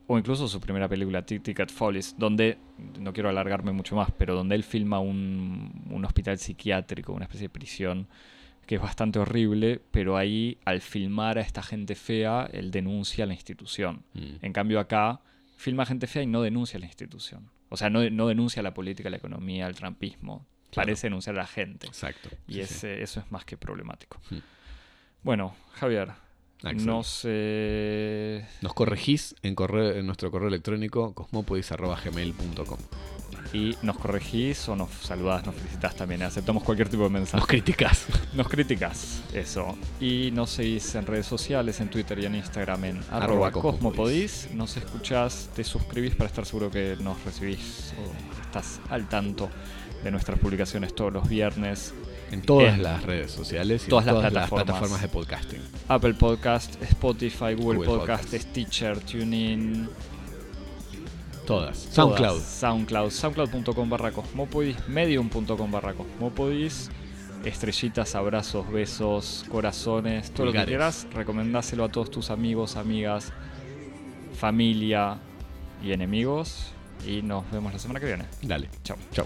o 0.07 0.17
incluso 0.17 0.47
su 0.47 0.59
primera 0.59 0.89
película, 0.89 1.25
Ticket 1.25 1.71
Follies, 1.71 2.15
donde, 2.17 2.57
no 2.99 3.13
quiero 3.13 3.29
alargarme 3.29 3.71
mucho 3.71 3.95
más, 3.95 4.11
pero 4.11 4.35
donde 4.35 4.55
él 4.55 4.63
filma 4.63 4.99
un, 4.99 5.85
un 5.89 6.05
hospital 6.05 6.37
psiquiátrico, 6.37 7.13
una 7.13 7.25
especie 7.25 7.47
de 7.47 7.53
prisión, 7.53 8.07
que 8.65 8.75
es 8.75 8.81
bastante 8.81 9.19
horrible, 9.19 9.81
pero 9.91 10.17
ahí 10.17 10.57
al 10.65 10.81
filmar 10.81 11.37
a 11.37 11.41
esta 11.41 11.61
gente 11.61 11.95
fea, 11.95 12.49
él 12.51 12.71
denuncia 12.71 13.25
a 13.25 13.27
la 13.27 13.33
institución. 13.33 14.03
Mm. 14.13 14.45
En 14.45 14.53
cambio 14.53 14.79
acá, 14.79 15.21
filma 15.57 15.83
a 15.83 15.85
gente 15.85 16.07
fea 16.07 16.23
y 16.23 16.27
no 16.27 16.41
denuncia 16.41 16.77
a 16.77 16.79
la 16.79 16.85
institución. 16.85 17.49
O 17.69 17.77
sea, 17.77 17.89
no, 17.89 18.07
no 18.09 18.27
denuncia 18.27 18.61
la 18.61 18.73
política, 18.73 19.09
la 19.09 19.17
economía, 19.17 19.67
el 19.67 19.75
trampismo. 19.75 20.45
Parece 20.75 21.07
denunciar 21.07 21.35
a 21.35 21.39
la 21.39 21.47
gente. 21.47 21.87
Exacto. 21.87 22.29
Y 22.47 22.53
Sí, 22.55 22.59
es, 22.61 22.69
sí. 22.69 22.87
eh, 22.87 23.03
eso 23.03 23.19
es 23.19 23.31
más 23.31 23.45
que 23.45 23.57
problemático. 23.57 24.19
Mm. 24.29 24.37
Bueno, 25.23 25.55
Javier, 25.75 26.11
Axel. 26.63 26.85
nos... 26.85 27.21
eh, 27.25 28.45
Nos 28.61 28.73
corregís 28.73 29.35
en, 29.41 29.55
correo, 29.55 29.91
en 29.91 30.05
nuestro 30.05 30.31
correo 30.31 30.47
electrónico 30.49 31.13
cosmopodis.gmail.com. 31.13 32.77
y 33.53 33.75
nos 33.83 33.97
corregís 33.97 34.67
o 34.69 34.75
nos 34.75 34.89
saludás, 34.89 35.45
nos 35.45 35.55
felicitas 35.55 35.95
también. 35.95 36.23
Aceptamos 36.23 36.63
cualquier 36.63 36.89
tipo 36.89 37.03
de 37.03 37.09
mensaje. 37.09 37.37
Nos 37.37 37.47
criticás. 37.47 38.07
Nos 38.33 38.47
criticas, 38.49 39.21
eso. 39.33 39.77
Y 40.01 40.31
nos 40.31 40.49
seguís 40.49 40.95
en 40.95 41.05
redes 41.05 41.27
sociales, 41.27 41.79
en 41.79 41.89
Twitter 41.89 42.17
y 42.17 42.25
en 42.25 42.33
Instagram 42.35 42.83
en 42.85 42.97
Arroba 43.11 43.23
arroba 43.23 43.51
cosmopodis. 43.51 44.31
cosmopodis. 44.31 44.49
Nos 44.55 44.75
escuchás, 44.77 45.49
te 45.55 45.63
suscribís 45.63 46.15
para 46.15 46.27
estar 46.29 46.45
seguro 46.47 46.71
que 46.71 46.95
nos 46.99 47.23
recibís 47.23 47.93
o 47.99 48.41
estás 48.41 48.79
al 48.89 49.07
tanto 49.07 49.49
de 50.03 50.11
nuestras 50.11 50.39
publicaciones 50.39 50.93
todos 50.95 51.13
los 51.13 51.27
viernes. 51.29 51.93
En 52.31 52.41
todas 52.41 52.73
En 52.73 52.83
las 52.83 53.03
redes 53.03 53.31
sociales 53.31 53.85
y 53.85 53.89
todas 53.89 54.07
en 54.07 54.13
las 54.15 54.21
plataformas. 54.31 54.51
las 54.51 54.65
plataformas 54.65 55.01
de 55.01 55.07
podcasting. 55.07 55.61
Apple 55.87 56.13
Podcast, 56.15 56.81
Spotify, 56.81 57.53
Google, 57.53 57.77
Google 57.77 57.85
Podcast, 57.99 58.23
Podcast. 58.23 58.49
Stitcher, 58.49 58.99
TuneIn. 58.99 59.87
Todas. 61.45 61.77
todas. 61.77 61.93
SoundCloud. 61.93 62.41
SoundCloud. 62.41 63.09
SoundCloud.com 63.11 63.89
barra 63.89 64.11
Cosmopodis. 64.11 64.77
Medium.com 64.87 65.71
barra 65.71 65.93
Cosmopodis. 65.93 66.89
Estrellitas, 67.43 68.15
abrazos, 68.15 68.71
besos, 68.71 69.45
corazones, 69.49 70.31
todo 70.31 70.47
lo 70.47 70.53
que 70.53 70.63
quieras. 70.65 71.05
Recomendáselo 71.13 71.83
a 71.83 71.89
todos 71.89 72.09
tus 72.09 72.29
amigos, 72.29 72.77
amigas, 72.77 73.33
familia 74.39 75.17
y 75.83 75.91
enemigos. 75.91 76.71
Y 77.05 77.21
nos 77.21 77.49
vemos 77.51 77.73
la 77.73 77.79
semana 77.79 77.99
que 77.99 78.05
viene. 78.05 78.25
Dale. 78.41 78.69
Chao. 78.83 78.97
Chau. 79.11 79.25